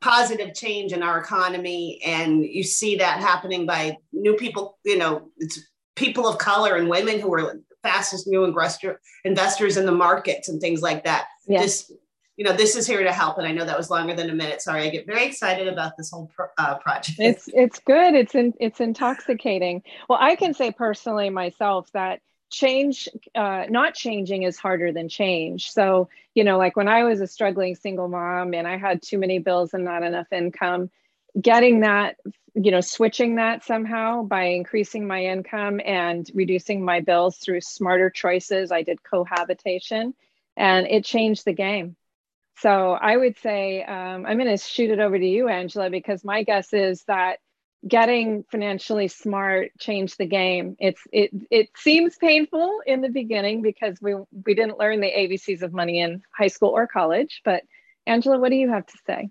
positive 0.00 0.54
change 0.54 0.92
in 0.92 1.02
our 1.02 1.18
economy. 1.18 2.00
And 2.04 2.44
you 2.44 2.62
see 2.62 2.96
that 2.96 3.20
happening 3.20 3.66
by 3.66 3.96
new 4.12 4.34
people, 4.34 4.78
you 4.84 4.98
know, 4.98 5.30
it's 5.38 5.60
people 5.96 6.28
of 6.28 6.38
color 6.38 6.76
and 6.76 6.88
women 6.88 7.18
who 7.18 7.32
are 7.34 7.42
the 7.42 7.62
fastest 7.82 8.26
new 8.28 8.44
investor, 8.44 9.00
investors 9.24 9.76
in 9.76 9.86
the 9.86 9.92
markets 9.92 10.48
and 10.48 10.60
things 10.60 10.82
like 10.82 11.04
that. 11.04 11.26
Yes. 11.48 11.62
Just, 11.62 11.92
you 12.36 12.44
know, 12.44 12.52
this 12.52 12.76
is 12.76 12.86
here 12.86 13.02
to 13.02 13.12
help. 13.12 13.38
And 13.38 13.46
I 13.46 13.52
know 13.52 13.64
that 13.64 13.76
was 13.76 13.90
longer 13.90 14.14
than 14.14 14.28
a 14.28 14.34
minute. 14.34 14.60
Sorry, 14.60 14.82
I 14.82 14.90
get 14.90 15.06
very 15.06 15.24
excited 15.24 15.66
about 15.68 15.96
this 15.96 16.10
whole 16.10 16.30
pro- 16.34 16.48
uh, 16.58 16.76
project. 16.78 17.18
It's 17.18 17.48
it's 17.48 17.78
good. 17.80 18.14
It's 18.14 18.34
in, 18.34 18.52
it's 18.60 18.78
intoxicating. 18.78 19.82
Well, 20.08 20.18
I 20.20 20.36
can 20.36 20.52
say 20.52 20.70
personally 20.70 21.30
myself 21.30 21.90
that 21.92 22.20
change 22.50 23.08
uh, 23.34 23.64
not 23.68 23.94
changing 23.94 24.44
is 24.44 24.56
harder 24.56 24.92
than 24.92 25.08
change 25.08 25.68
so 25.68 26.08
you 26.34 26.44
know 26.44 26.58
like 26.58 26.76
when 26.76 26.86
i 26.86 27.02
was 27.02 27.20
a 27.20 27.26
struggling 27.26 27.74
single 27.74 28.06
mom 28.06 28.54
and 28.54 28.68
i 28.68 28.76
had 28.76 29.02
too 29.02 29.18
many 29.18 29.40
bills 29.40 29.74
and 29.74 29.84
not 29.84 30.04
enough 30.04 30.28
income 30.32 30.88
getting 31.40 31.80
that 31.80 32.16
you 32.56 32.70
know 32.70 32.80
switching 32.80 33.36
that 33.36 33.64
somehow 33.64 34.22
by 34.22 34.44
increasing 34.44 35.06
my 35.06 35.24
income 35.24 35.80
and 35.84 36.30
reducing 36.34 36.84
my 36.84 37.00
bills 37.00 37.36
through 37.38 37.60
smarter 37.60 38.10
choices 38.10 38.72
i 38.72 38.82
did 38.82 39.02
cohabitation 39.02 40.14
and 40.56 40.86
it 40.86 41.04
changed 41.04 41.44
the 41.44 41.52
game 41.52 41.96
so 42.58 42.92
i 42.92 43.16
would 43.16 43.38
say 43.38 43.82
um, 43.84 44.26
i'm 44.26 44.38
going 44.38 44.50
to 44.50 44.56
shoot 44.56 44.90
it 44.90 45.00
over 45.00 45.18
to 45.18 45.26
you 45.26 45.48
angela 45.48 45.90
because 45.90 46.24
my 46.24 46.42
guess 46.42 46.72
is 46.72 47.04
that 47.04 47.38
getting 47.86 48.44
financially 48.50 49.08
smart 49.08 49.70
changed 49.78 50.18
the 50.18 50.26
game. 50.26 50.76
It's 50.78 51.00
it 51.12 51.30
it 51.50 51.68
seems 51.76 52.16
painful 52.16 52.80
in 52.86 53.00
the 53.00 53.08
beginning 53.08 53.62
because 53.62 53.98
we 54.00 54.14
we 54.44 54.54
didn't 54.54 54.78
learn 54.78 55.00
the 55.00 55.10
ABCs 55.10 55.62
of 55.62 55.72
money 55.72 56.00
in 56.00 56.22
high 56.36 56.48
school 56.48 56.70
or 56.70 56.86
college. 56.86 57.42
But 57.44 57.62
Angela, 58.06 58.38
what 58.38 58.50
do 58.50 58.56
you 58.56 58.70
have 58.70 58.86
to 58.86 58.98
say? 59.06 59.30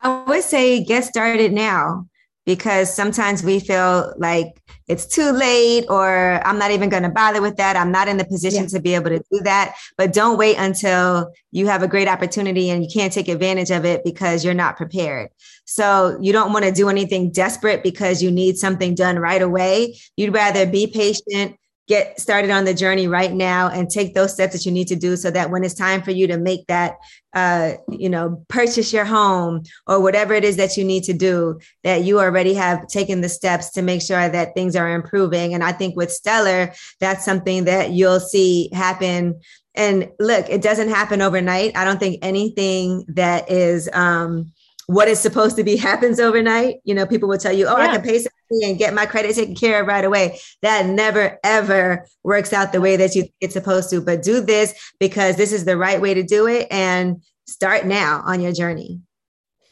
I 0.00 0.24
would 0.26 0.42
say 0.42 0.84
get 0.84 1.04
started 1.04 1.52
now 1.52 2.06
because 2.46 2.94
sometimes 2.94 3.42
we 3.42 3.58
feel 3.58 4.12
like 4.18 4.60
it's 4.86 5.06
too 5.06 5.30
late 5.30 5.86
or 5.88 6.46
I'm 6.46 6.58
not 6.58 6.70
even 6.70 6.90
going 6.90 7.04
to 7.04 7.08
bother 7.08 7.40
with 7.40 7.56
that. 7.56 7.74
I'm 7.76 7.90
not 7.90 8.06
in 8.06 8.18
the 8.18 8.24
position 8.24 8.64
yeah. 8.64 8.68
to 8.68 8.80
be 8.80 8.94
able 8.94 9.10
to 9.10 9.22
do 9.32 9.40
that. 9.44 9.76
But 9.96 10.12
don't 10.12 10.36
wait 10.36 10.56
until 10.58 11.32
you 11.52 11.66
have 11.68 11.82
a 11.82 11.88
great 11.88 12.06
opportunity 12.06 12.68
and 12.68 12.82
you 12.82 12.90
can't 12.92 13.12
take 13.12 13.28
advantage 13.28 13.70
of 13.70 13.86
it 13.86 14.04
because 14.04 14.44
you're 14.44 14.52
not 14.52 14.76
prepared. 14.76 15.30
So 15.64 16.18
you 16.20 16.32
don't 16.32 16.52
want 16.52 16.66
to 16.66 16.72
do 16.72 16.90
anything 16.90 17.30
desperate 17.30 17.82
because 17.82 18.22
you 18.22 18.30
need 18.30 18.58
something 18.58 18.94
done 18.94 19.18
right 19.18 19.40
away. 19.40 19.96
You'd 20.16 20.34
rather 20.34 20.66
be 20.66 20.86
patient, 20.86 21.56
get 21.86 22.18
started 22.18 22.50
on 22.50 22.64
the 22.64 22.72
journey 22.72 23.06
right 23.06 23.32
now 23.32 23.68
and 23.68 23.90
take 23.90 24.14
those 24.14 24.32
steps 24.32 24.54
that 24.54 24.64
you 24.64 24.72
need 24.72 24.88
to 24.88 24.96
do 24.96 25.16
so 25.16 25.30
that 25.30 25.50
when 25.50 25.64
it's 25.64 25.74
time 25.74 26.02
for 26.02 26.12
you 26.12 26.26
to 26.26 26.38
make 26.38 26.66
that 26.66 26.96
uh, 27.34 27.72
you 27.90 28.08
know 28.08 28.42
purchase 28.48 28.92
your 28.92 29.04
home 29.04 29.62
or 29.86 30.00
whatever 30.00 30.32
it 30.32 30.44
is 30.44 30.56
that 30.56 30.76
you 30.76 30.84
need 30.84 31.04
to 31.04 31.12
do 31.12 31.58
that 31.82 32.02
you 32.02 32.18
already 32.20 32.54
have 32.54 32.86
taken 32.86 33.20
the 33.20 33.28
steps 33.28 33.70
to 33.70 33.82
make 33.82 34.00
sure 34.00 34.28
that 34.28 34.54
things 34.54 34.76
are 34.76 34.94
improving. 34.94 35.52
And 35.52 35.62
i 35.62 35.72
think 35.72 35.96
with 35.96 36.10
stellar 36.10 36.72
that's 37.00 37.24
something 37.24 37.64
that 37.64 37.90
you'll 37.90 38.20
see 38.20 38.70
happen. 38.72 39.40
And 39.74 40.10
look 40.20 40.48
it 40.48 40.62
doesn't 40.62 40.88
happen 40.88 41.20
overnight. 41.20 41.76
I 41.76 41.84
don't 41.84 41.98
think 41.98 42.20
anything 42.22 43.04
that 43.08 43.50
is 43.50 43.90
um, 43.92 44.52
what 44.86 45.08
is 45.08 45.20
supposed 45.20 45.56
to 45.56 45.64
be 45.64 45.76
happens 45.76 46.20
overnight. 46.20 46.76
You 46.84 46.94
know, 46.94 47.06
people 47.06 47.28
will 47.28 47.38
tell 47.38 47.52
you, 47.52 47.66
oh, 47.66 47.76
yeah. 47.76 47.84
I 47.84 47.96
can 47.96 48.02
pay 48.02 48.18
something 48.18 48.68
and 48.68 48.78
get 48.78 48.94
my 48.94 49.06
credit 49.06 49.34
taken 49.34 49.54
care 49.54 49.80
of 49.80 49.86
right 49.86 50.04
away. 50.04 50.38
That 50.62 50.86
never, 50.86 51.38
ever 51.42 52.06
works 52.22 52.52
out 52.52 52.72
the 52.72 52.80
way 52.80 52.96
that 52.96 53.14
you 53.14 53.22
think 53.22 53.34
it's 53.40 53.54
supposed 53.54 53.90
to. 53.90 54.00
But 54.00 54.22
do 54.22 54.40
this 54.40 54.74
because 54.98 55.36
this 55.36 55.52
is 55.52 55.64
the 55.64 55.76
right 55.76 56.00
way 56.00 56.14
to 56.14 56.22
do 56.22 56.46
it 56.46 56.68
and 56.70 57.22
start 57.46 57.86
now 57.86 58.22
on 58.24 58.40
your 58.40 58.52
journey. 58.52 59.00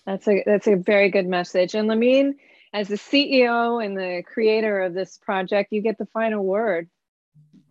That's 0.06 0.26
a 0.26 0.42
that's 0.44 0.66
a 0.66 0.76
very 0.76 1.10
good 1.10 1.26
message. 1.26 1.74
And 1.74 1.88
Lamine, 1.88 2.34
as 2.72 2.88
the 2.88 2.96
CEO 2.96 3.84
and 3.84 3.96
the 3.96 4.22
creator 4.26 4.82
of 4.82 4.94
this 4.94 5.18
project, 5.18 5.72
you 5.72 5.80
get 5.80 5.98
the 5.98 6.06
final 6.06 6.44
word. 6.44 6.88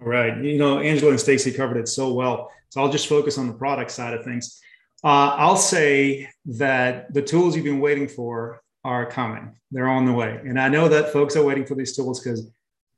All 0.02 0.08
right. 0.08 0.42
You 0.42 0.58
know, 0.58 0.80
Angela 0.80 1.12
and 1.12 1.20
Stacey 1.20 1.52
covered 1.52 1.78
it 1.78 1.88
so 1.88 2.14
well. 2.14 2.52
So 2.70 2.82
I'll 2.82 2.92
just 2.92 3.08
focus 3.08 3.38
on 3.38 3.48
the 3.48 3.54
product 3.54 3.92
side 3.92 4.14
of 4.14 4.24
things. 4.24 4.62
Uh, 5.04 5.36
I'll 5.38 5.58
say 5.58 6.30
that 6.46 7.14
the 7.14 7.22
tools 7.22 7.56
you've 7.56 7.66
been 7.66 7.80
waiting 7.80 8.08
for 8.08 8.62
are 8.84 9.06
coming. 9.06 9.56
They're 9.72 9.88
on 9.88 10.06
the 10.06 10.14
way. 10.14 10.40
And 10.46 10.60
I 10.60 10.70
know 10.70 10.88
that 10.90 11.14
folks 11.14 11.36
are 11.36 11.44
waiting 11.44 11.66
for 11.66 11.76
these 11.76 11.96
tools 11.96 12.20
because 12.20 12.50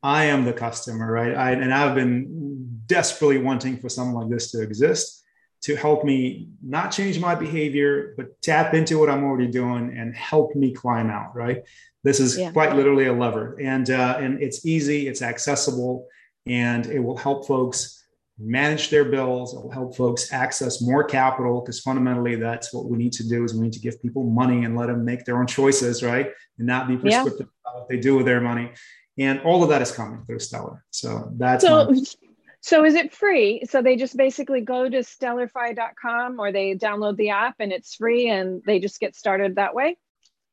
I 0.02 0.26
am 0.26 0.44
the 0.44 0.54
customer, 0.54 1.12
right? 1.12 1.36
I, 1.36 1.52
and 1.52 1.74
I've 1.74 1.96
been 1.96 2.82
desperately 2.88 3.38
wanting 3.38 3.78
for 3.78 3.90
something 3.90 4.14
like 4.14 4.30
this 4.30 4.52
to 4.52 4.62
exist 4.62 5.24
to 5.64 5.78
help 5.78 6.04
me 6.04 6.50
not 6.62 6.92
change 6.92 7.20
my 7.20 7.34
behavior, 7.34 8.14
but 8.18 8.42
tap 8.42 8.74
into 8.74 9.00
what 9.00 9.10
I'm 9.10 9.24
already 9.24 9.48
doing 9.48 9.98
and 9.98 10.14
help 10.14 10.56
me 10.56 10.74
climb 10.74 11.10
out, 11.10 11.34
right? 11.36 11.64
This 12.04 12.20
is 12.20 12.38
yeah. 12.38 12.52
quite 12.52 12.76
literally 12.76 13.06
a 13.06 13.14
lever. 13.14 13.58
And, 13.62 13.90
uh, 13.90 14.18
and 14.20 14.44
it's 14.44 14.66
easy, 14.66 15.08
it's 15.08 15.22
accessible, 15.22 16.06
and 16.46 16.86
it 16.88 17.00
will 17.00 17.16
help 17.16 17.48
folks 17.48 18.03
manage 18.40 18.90
their 18.90 19.06
bills. 19.06 19.54
It'll 19.56 19.70
help 19.70 19.96
folks 19.96 20.34
access 20.34 20.82
more 20.82 21.04
capital 21.04 21.62
because 21.62 21.80
fundamentally 21.80 22.36
that's 22.36 22.74
what 22.74 22.86
we 22.86 22.98
need 22.98 23.14
to 23.14 23.28
do 23.28 23.44
is 23.44 23.54
we 23.54 23.62
need 23.62 23.74
to 23.74 23.80
give 23.80 24.02
people 24.02 24.24
money 24.24 24.66
and 24.66 24.76
let 24.76 24.88
them 24.88 25.06
make 25.06 25.26
their 25.26 25.38
own 25.38 25.48
choices, 25.48 26.04
right? 26.04 26.32
And 26.58 26.68
not 26.68 26.88
be 26.88 26.98
prescriptive 26.98 27.48
yeah. 27.48 27.72
about 27.72 27.82
what 27.82 27.90
they 27.90 27.98
do 27.98 28.16
with 28.16 28.26
their 28.26 28.42
money. 28.42 28.72
And 29.18 29.40
all 29.42 29.64
of 29.64 29.70
that 29.70 29.82
is 29.82 29.92
coming 29.92 30.24
through 30.26 30.40
Stellar. 30.40 30.84
So 30.90 31.32
that's 31.38 31.64
so. 31.64 31.92
My- 31.92 32.02
so 32.62 32.84
is 32.86 32.96
it 32.96 33.14
free? 33.14 33.64
So 33.70 33.82
they 33.82 33.96
just 33.96 34.18
basically 34.18 34.62
go 34.62 34.90
to 34.90 34.98
stellarfi.com 35.00 36.40
or 36.40 36.52
they 36.52 36.76
download 36.76 37.18
the 37.18 37.30
app 37.30 37.56
and 37.60 37.72
it's 37.72 37.96
free 37.96 38.30
and 38.30 38.64
they 38.66 38.80
just 38.80 39.00
get 39.00 39.16
started 39.16 39.56
that 39.56 39.76
way? 39.76 39.98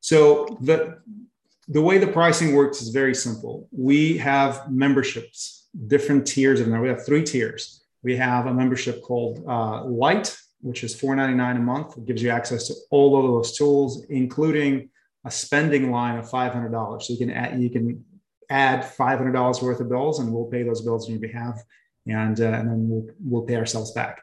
So 0.01 0.59
the 0.61 0.99
the 1.69 1.81
way 1.81 1.99
the 1.99 2.09
pricing 2.09 2.55
works 2.55 2.83
is 2.83 2.89
very 2.89 3.15
simple. 3.15 3.69
We 3.71 4.19
have 4.19 4.71
memberships 4.71 5.60
different 5.87 6.27
tiers 6.27 6.61
of 6.61 6.69
them. 6.69 6.81
We 6.81 6.89
have 6.89 7.05
three 7.05 7.23
tiers. 7.23 7.85
We 8.03 8.17
have 8.17 8.47
a 8.47 8.55
membership 8.55 9.03
called 9.03 9.45
uh, 9.47 9.85
Light, 9.85 10.37
which 10.61 10.85
is 10.85 10.95
$4.99 10.95 11.57
a 11.57 11.61
month. 11.61 11.97
It 11.97 12.07
gives 12.07 12.23
you 12.23 12.31
access 12.31 12.69
to 12.69 12.75
all 12.91 13.19
of 13.19 13.25
those 13.25 13.57
tools, 13.57 14.05
including 14.09 14.91
a 15.25 15.31
spending 15.31 15.91
line 15.91 16.19
of 16.19 16.29
$500. 16.29 17.03
So 17.03 17.13
you 17.13 17.19
can 17.19 17.31
add, 17.31 17.61
you 17.61 17.71
can 17.71 18.05
add 18.49 18.83
$500 18.83 19.63
worth 19.63 19.81
of 19.81 19.89
bills, 19.89 20.19
and 20.19 20.33
we'll 20.33 20.47
pay 20.47 20.63
those 20.63 20.81
bills 20.81 21.07
on 21.07 21.13
your 21.13 21.21
behalf, 21.21 21.63
and, 22.07 22.41
uh, 22.41 22.45
and 22.45 22.69
then 22.69 22.89
we'll, 22.89 23.07
we'll 23.23 23.43
pay 23.43 23.57
ourselves 23.57 23.93
back. 23.93 24.21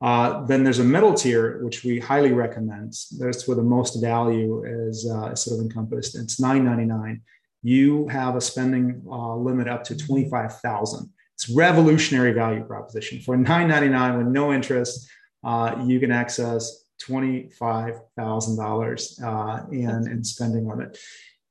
Uh, 0.00 0.46
then 0.46 0.64
there's 0.64 0.78
a 0.78 0.84
middle 0.84 1.12
tier, 1.12 1.62
which 1.62 1.84
we 1.84 2.00
highly 2.00 2.32
recommend. 2.32 2.94
That's 3.18 3.46
where 3.46 3.56
the 3.56 3.62
most 3.62 4.00
value 4.00 4.64
is 4.64 5.06
uh, 5.06 5.34
sort 5.34 5.60
of 5.60 5.66
encompassed. 5.66 6.16
It's 6.16 6.40
$9.99 6.40 7.20
you 7.62 8.08
have 8.08 8.36
a 8.36 8.40
spending 8.40 9.02
uh, 9.10 9.36
limit 9.36 9.68
up 9.68 9.84
to 9.84 9.94
25,000. 9.96 11.08
It's 11.34 11.50
revolutionary 11.50 12.32
value 12.32 12.64
proposition. 12.64 13.20
For 13.20 13.36
9.99 13.36 14.18
with 14.18 14.26
no 14.26 14.52
interest, 14.52 15.08
uh, 15.42 15.82
you 15.86 15.98
can 16.00 16.10
access 16.10 16.84
$25,000 17.02 19.22
uh, 19.22 19.62
in, 19.70 20.10
in 20.10 20.24
spending 20.24 20.68
limit. 20.68 20.98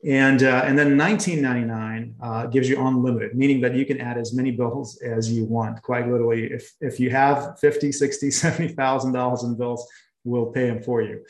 And, 0.06 0.44
uh, 0.44 0.64
and 0.66 0.80
then 0.80 0.98
1999 0.98 2.16
uh, 2.22 2.46
gives 2.48 2.70
you 2.70 2.80
unlimited, 2.80 3.36
meaning 3.36 3.60
that 3.62 3.76
you 3.76 3.86
can 3.86 4.00
add 4.00 4.18
as 4.18 4.34
many 4.34 4.52
bills 4.52 4.98
as 5.02 5.30
you 5.30 5.44
want. 5.44 5.82
Quite 5.82 6.08
literally, 6.08 6.46
if, 6.46 6.72
if 6.80 7.02
you 7.02 7.10
have 7.10 7.60
50, 7.60 7.92
60, 7.92 8.28
$70,000 8.30 9.44
in 9.44 9.58
bills, 9.58 9.86
we'll 10.24 10.48
pay 10.48 10.68
them 10.68 10.82
for 10.82 11.02
you. 11.02 11.26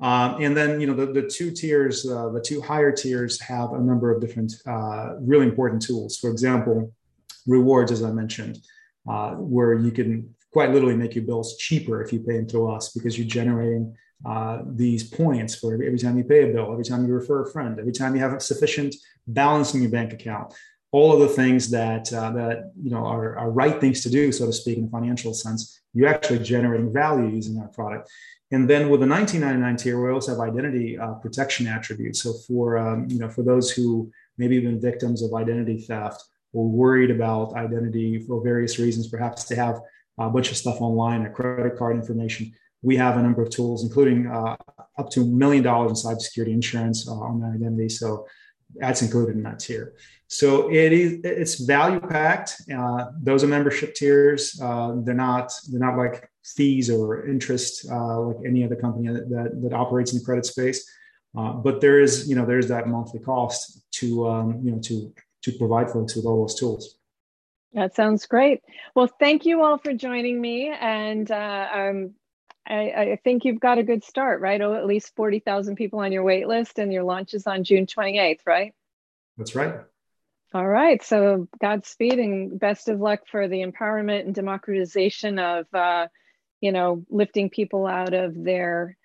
Um, 0.00 0.42
and 0.42 0.56
then, 0.56 0.80
you 0.80 0.86
know, 0.86 0.94
the, 0.94 1.06
the 1.06 1.28
two 1.28 1.50
tiers, 1.50 2.08
uh, 2.08 2.30
the 2.30 2.40
two 2.40 2.60
higher 2.60 2.90
tiers 2.90 3.40
have 3.42 3.72
a 3.72 3.80
number 3.80 4.10
of 4.10 4.20
different 4.20 4.54
uh, 4.66 5.16
really 5.20 5.46
important 5.46 5.82
tools. 5.82 6.16
For 6.16 6.30
example, 6.30 6.92
rewards, 7.46 7.92
as 7.92 8.02
I 8.02 8.10
mentioned, 8.10 8.58
uh, 9.08 9.32
where 9.32 9.74
you 9.74 9.90
can 9.90 10.34
quite 10.52 10.70
literally 10.70 10.96
make 10.96 11.14
your 11.14 11.24
bills 11.24 11.56
cheaper 11.58 12.02
if 12.02 12.12
you 12.12 12.20
pay 12.20 12.36
them 12.36 12.48
through 12.48 12.72
us 12.72 12.92
because 12.92 13.18
you're 13.18 13.28
generating 13.28 13.94
uh, 14.26 14.62
these 14.66 15.04
points 15.04 15.54
for 15.54 15.74
every 15.74 15.98
time 15.98 16.16
you 16.16 16.24
pay 16.24 16.50
a 16.50 16.52
bill, 16.52 16.72
every 16.72 16.84
time 16.84 17.06
you 17.06 17.12
refer 17.12 17.42
a 17.42 17.50
friend, 17.50 17.78
every 17.78 17.92
time 17.92 18.14
you 18.14 18.20
have 18.20 18.32
a 18.32 18.40
sufficient 18.40 18.94
balance 19.26 19.74
in 19.74 19.82
your 19.82 19.90
bank 19.90 20.12
account. 20.12 20.52
All 20.92 21.12
of 21.12 21.20
the 21.20 21.28
things 21.28 21.70
that 21.70 22.12
uh, 22.12 22.32
that 22.32 22.72
you 22.80 22.90
know 22.90 23.04
are, 23.04 23.38
are 23.38 23.50
right 23.50 23.80
things 23.80 24.02
to 24.02 24.10
do, 24.10 24.32
so 24.32 24.46
to 24.46 24.52
speak, 24.52 24.78
in 24.78 24.84
a 24.84 24.88
financial 24.88 25.32
sense. 25.34 25.80
You're 25.94 26.08
actually 26.08 26.40
generating 26.40 26.92
value 26.92 27.28
using 27.28 27.54
that 27.56 27.72
product. 27.72 28.10
And 28.52 28.68
then 28.68 28.88
with 28.90 29.00
the 29.00 29.06
1999 29.06 29.76
tier, 29.76 30.04
we 30.04 30.12
also 30.12 30.32
have 30.32 30.40
identity 30.40 30.98
uh, 30.98 31.14
protection 31.14 31.68
attributes. 31.68 32.22
So 32.22 32.32
for 32.46 32.76
um, 32.78 33.06
you 33.08 33.18
know 33.18 33.28
for 33.28 33.42
those 33.42 33.70
who 33.70 34.10
maybe 34.36 34.56
have 34.56 34.64
been 34.64 34.80
victims 34.80 35.22
of 35.22 35.32
identity 35.34 35.78
theft 35.78 36.24
or 36.52 36.68
worried 36.68 37.12
about 37.12 37.54
identity 37.54 38.24
for 38.26 38.42
various 38.42 38.78
reasons, 38.78 39.08
perhaps 39.08 39.44
to 39.44 39.56
have 39.56 39.80
a 40.18 40.28
bunch 40.28 40.50
of 40.50 40.56
stuff 40.56 40.80
online, 40.80 41.24
a 41.24 41.30
credit 41.30 41.78
card 41.78 41.96
information, 41.96 42.52
we 42.82 42.96
have 42.96 43.16
a 43.16 43.22
number 43.22 43.42
of 43.42 43.50
tools, 43.50 43.84
including 43.84 44.26
uh, 44.26 44.56
up 44.98 45.10
to 45.10 45.22
a 45.22 45.24
million 45.24 45.62
dollars 45.62 46.04
in 46.04 46.10
cybersecurity 46.10 46.52
insurance 46.52 47.08
uh, 47.08 47.12
on 47.12 47.40
that 47.40 47.52
identity. 47.54 47.88
So 47.88 48.26
that's 48.76 49.02
included 49.02 49.36
in 49.36 49.42
that 49.44 49.58
tier. 49.58 49.94
So 50.32 50.70
it 50.70 50.92
is 50.92 51.20
it's 51.24 51.56
value 51.56 51.98
packed. 51.98 52.62
Uh, 52.72 53.06
those 53.20 53.42
are 53.42 53.48
membership 53.48 53.96
tiers. 53.96 54.56
Uh, 54.62 54.92
they're 54.98 55.12
not 55.12 55.52
they're 55.68 55.80
not 55.80 55.96
like 55.98 56.30
fees 56.44 56.88
or 56.88 57.26
interest 57.26 57.84
uh, 57.90 58.20
like 58.20 58.36
any 58.46 58.64
other 58.64 58.76
company 58.76 59.08
that, 59.08 59.28
that, 59.28 59.60
that 59.60 59.72
operates 59.72 60.12
in 60.12 60.20
the 60.20 60.24
credit 60.24 60.46
space. 60.46 60.88
Uh, 61.36 61.54
but 61.54 61.80
there 61.80 61.98
is 61.98 62.28
you 62.28 62.36
know 62.36 62.46
there's 62.46 62.68
that 62.68 62.86
monthly 62.86 63.18
cost 63.18 63.82
to 63.90 64.28
um, 64.28 64.60
you 64.62 64.70
know 64.70 64.78
to 64.78 65.12
to 65.42 65.52
provide 65.58 65.90
folks 65.90 66.14
with 66.14 66.24
all 66.24 66.42
those 66.42 66.54
tools. 66.54 66.94
That 67.72 67.96
sounds 67.96 68.24
great. 68.26 68.62
Well, 68.94 69.08
thank 69.08 69.44
you 69.44 69.64
all 69.64 69.78
for 69.78 69.92
joining 69.92 70.40
me, 70.40 70.68
and 70.68 71.28
uh, 71.28 71.68
um, 71.72 72.14
I, 72.68 72.92
I, 72.92 73.20
think 73.24 73.44
you've 73.44 73.60
got 73.60 73.78
a 73.78 73.82
good 73.82 74.04
start, 74.04 74.40
right? 74.40 74.60
Oh, 74.60 74.74
at 74.74 74.86
least 74.86 75.16
forty 75.16 75.40
thousand 75.40 75.74
people 75.74 75.98
on 75.98 76.12
your 76.12 76.22
wait 76.22 76.46
list, 76.46 76.78
and 76.78 76.92
your 76.92 77.02
launch 77.02 77.34
is 77.34 77.48
on 77.48 77.64
June 77.64 77.86
twenty 77.86 78.20
eighth, 78.20 78.42
right? 78.46 78.72
That's 79.36 79.56
right. 79.56 79.74
All 80.52 80.66
right. 80.66 81.02
So 81.02 81.48
Godspeed 81.60 82.18
and 82.18 82.58
best 82.58 82.88
of 82.88 82.98
luck 82.98 83.20
for 83.30 83.46
the 83.46 83.62
empowerment 83.64 84.20
and 84.22 84.34
democratization 84.34 85.38
of, 85.38 85.66
uh, 85.72 86.08
you 86.60 86.72
know, 86.72 87.04
lifting 87.08 87.50
people 87.50 87.86
out 87.86 88.14
of 88.14 88.34
their 88.34 88.96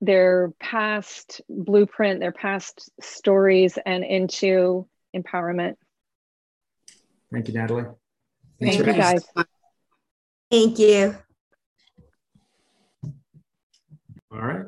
their 0.00 0.52
past 0.58 1.40
blueprint, 1.48 2.18
their 2.18 2.32
past 2.32 2.90
stories, 3.00 3.78
and 3.86 4.04
into 4.04 4.88
empowerment. 5.14 5.76
Thank 7.32 7.46
you, 7.46 7.54
Natalie. 7.54 7.84
Thanks 8.60 8.76
Thank 8.76 8.86
you, 8.88 8.92
guys. 8.92 9.24
Thank 10.50 10.78
you. 10.80 11.16
All 14.32 14.38
right. 14.40 14.66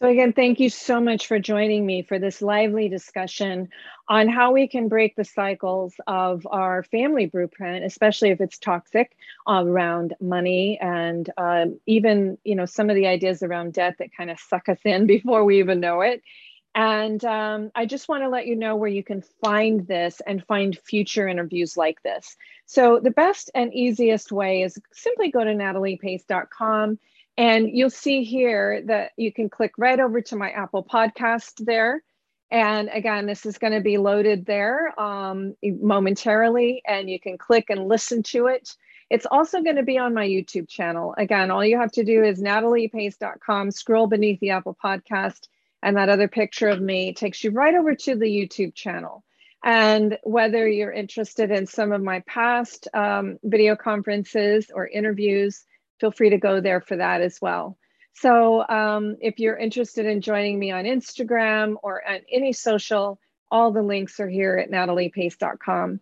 So, 0.00 0.08
again, 0.08 0.32
thank 0.32 0.60
you 0.60 0.70
so 0.70 1.00
much 1.00 1.26
for 1.26 1.40
joining 1.40 1.84
me 1.84 2.02
for 2.02 2.20
this 2.20 2.40
lively 2.40 2.88
discussion 2.88 3.68
on 4.06 4.28
how 4.28 4.52
we 4.52 4.68
can 4.68 4.86
break 4.86 5.16
the 5.16 5.24
cycles 5.24 5.96
of 6.06 6.46
our 6.48 6.84
family 6.84 7.26
blueprint, 7.26 7.84
especially 7.84 8.30
if 8.30 8.40
it's 8.40 8.58
toxic 8.58 9.16
around 9.48 10.14
money 10.20 10.78
and 10.80 11.28
um, 11.36 11.80
even, 11.86 12.38
you 12.44 12.54
know, 12.54 12.64
some 12.64 12.90
of 12.90 12.94
the 12.94 13.08
ideas 13.08 13.42
around 13.42 13.72
debt 13.72 13.96
that 13.98 14.14
kind 14.16 14.30
of 14.30 14.38
suck 14.38 14.68
us 14.68 14.78
in 14.84 15.06
before 15.08 15.44
we 15.44 15.58
even 15.58 15.80
know 15.80 16.02
it. 16.02 16.22
And 16.76 17.24
um, 17.24 17.72
I 17.74 17.84
just 17.84 18.08
want 18.08 18.22
to 18.22 18.28
let 18.28 18.46
you 18.46 18.54
know 18.54 18.76
where 18.76 18.88
you 18.88 19.02
can 19.02 19.20
find 19.42 19.84
this 19.88 20.22
and 20.24 20.44
find 20.44 20.78
future 20.78 21.26
interviews 21.26 21.76
like 21.76 22.00
this. 22.04 22.36
So, 22.66 23.00
the 23.00 23.10
best 23.10 23.50
and 23.52 23.74
easiest 23.74 24.30
way 24.30 24.62
is 24.62 24.78
simply 24.92 25.32
go 25.32 25.42
to 25.42 25.54
nataliepace.com 25.54 27.00
and 27.38 27.70
you'll 27.72 27.88
see 27.88 28.24
here 28.24 28.82
that 28.86 29.12
you 29.16 29.32
can 29.32 29.48
click 29.48 29.72
right 29.78 30.00
over 30.00 30.20
to 30.20 30.36
my 30.36 30.50
Apple 30.50 30.82
podcast 30.82 31.64
there. 31.64 32.02
And 32.50 32.90
again, 32.92 33.26
this 33.26 33.46
is 33.46 33.58
going 33.58 33.74
to 33.74 33.80
be 33.80 33.96
loaded 33.96 34.44
there 34.44 34.92
um, 35.00 35.54
momentarily, 35.62 36.82
and 36.84 37.08
you 37.08 37.20
can 37.20 37.38
click 37.38 37.66
and 37.68 37.86
listen 37.86 38.24
to 38.24 38.48
it. 38.48 38.74
It's 39.08 39.26
also 39.26 39.62
going 39.62 39.76
to 39.76 39.84
be 39.84 39.98
on 39.98 40.14
my 40.14 40.26
YouTube 40.26 40.68
channel. 40.68 41.14
Again, 41.16 41.52
all 41.52 41.64
you 41.64 41.78
have 41.78 41.92
to 41.92 42.04
do 42.04 42.24
is 42.24 42.42
nataliepace.com, 42.42 43.70
scroll 43.70 44.08
beneath 44.08 44.40
the 44.40 44.50
Apple 44.50 44.76
podcast, 44.82 45.46
and 45.80 45.96
that 45.96 46.08
other 46.08 46.26
picture 46.26 46.68
of 46.68 46.80
me 46.80 47.14
takes 47.14 47.44
you 47.44 47.52
right 47.52 47.74
over 47.74 47.94
to 47.94 48.16
the 48.16 48.26
YouTube 48.26 48.74
channel. 48.74 49.22
And 49.62 50.18
whether 50.24 50.66
you're 50.66 50.92
interested 50.92 51.52
in 51.52 51.66
some 51.66 51.92
of 51.92 52.02
my 52.02 52.20
past 52.26 52.88
um, 52.94 53.38
video 53.44 53.76
conferences 53.76 54.72
or 54.74 54.88
interviews, 54.88 55.64
feel 56.00 56.10
free 56.10 56.30
to 56.30 56.38
go 56.38 56.60
there 56.60 56.80
for 56.80 56.96
that 56.96 57.20
as 57.20 57.38
well. 57.40 57.76
So 58.14 58.66
um, 58.68 59.16
if 59.20 59.38
you're 59.38 59.56
interested 59.56 60.06
in 60.06 60.20
joining 60.20 60.58
me 60.58 60.72
on 60.72 60.84
Instagram 60.84 61.76
or 61.82 62.06
on 62.08 62.20
any 62.30 62.52
social, 62.52 63.20
all 63.50 63.70
the 63.70 63.82
links 63.82 64.18
are 64.18 64.28
here 64.28 64.56
at 64.56 64.70
nataliepace.com. 64.70 66.00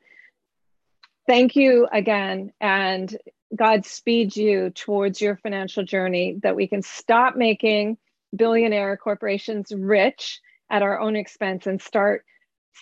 Thank 1.26 1.56
you 1.56 1.88
again, 1.92 2.52
and 2.60 3.14
God 3.54 3.84
speed 3.84 4.36
you 4.36 4.70
towards 4.70 5.20
your 5.20 5.36
financial 5.36 5.84
journey 5.84 6.38
that 6.42 6.56
we 6.56 6.68
can 6.68 6.82
stop 6.82 7.36
making 7.36 7.98
billionaire 8.34 8.96
corporations 8.96 9.72
rich 9.72 10.40
at 10.70 10.82
our 10.82 11.00
own 11.00 11.16
expense 11.16 11.66
and 11.66 11.80
start 11.80 12.24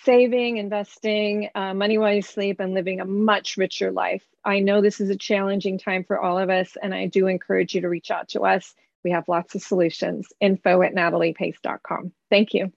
saving, 0.03 0.57
investing, 0.57 1.49
uh, 1.55 1.73
money 1.73 1.97
while 1.97 2.13
you 2.13 2.21
sleep, 2.21 2.59
and 2.59 2.73
living 2.73 2.99
a 2.99 3.05
much 3.05 3.57
richer 3.57 3.91
life. 3.91 4.23
I 4.43 4.59
know 4.59 4.81
this 4.81 4.99
is 4.99 5.09
a 5.09 5.17
challenging 5.17 5.77
time 5.77 6.03
for 6.03 6.19
all 6.19 6.37
of 6.37 6.49
us, 6.49 6.77
and 6.81 6.93
I 6.93 7.07
do 7.07 7.27
encourage 7.27 7.73
you 7.73 7.81
to 7.81 7.89
reach 7.89 8.11
out 8.11 8.29
to 8.29 8.41
us. 8.41 8.75
We 9.03 9.11
have 9.11 9.27
lots 9.27 9.55
of 9.55 9.61
solutions. 9.61 10.27
Info 10.39 10.81
at 10.81 10.93
nataliepace.com. 10.93 12.11
Thank 12.29 12.53
you. 12.53 12.71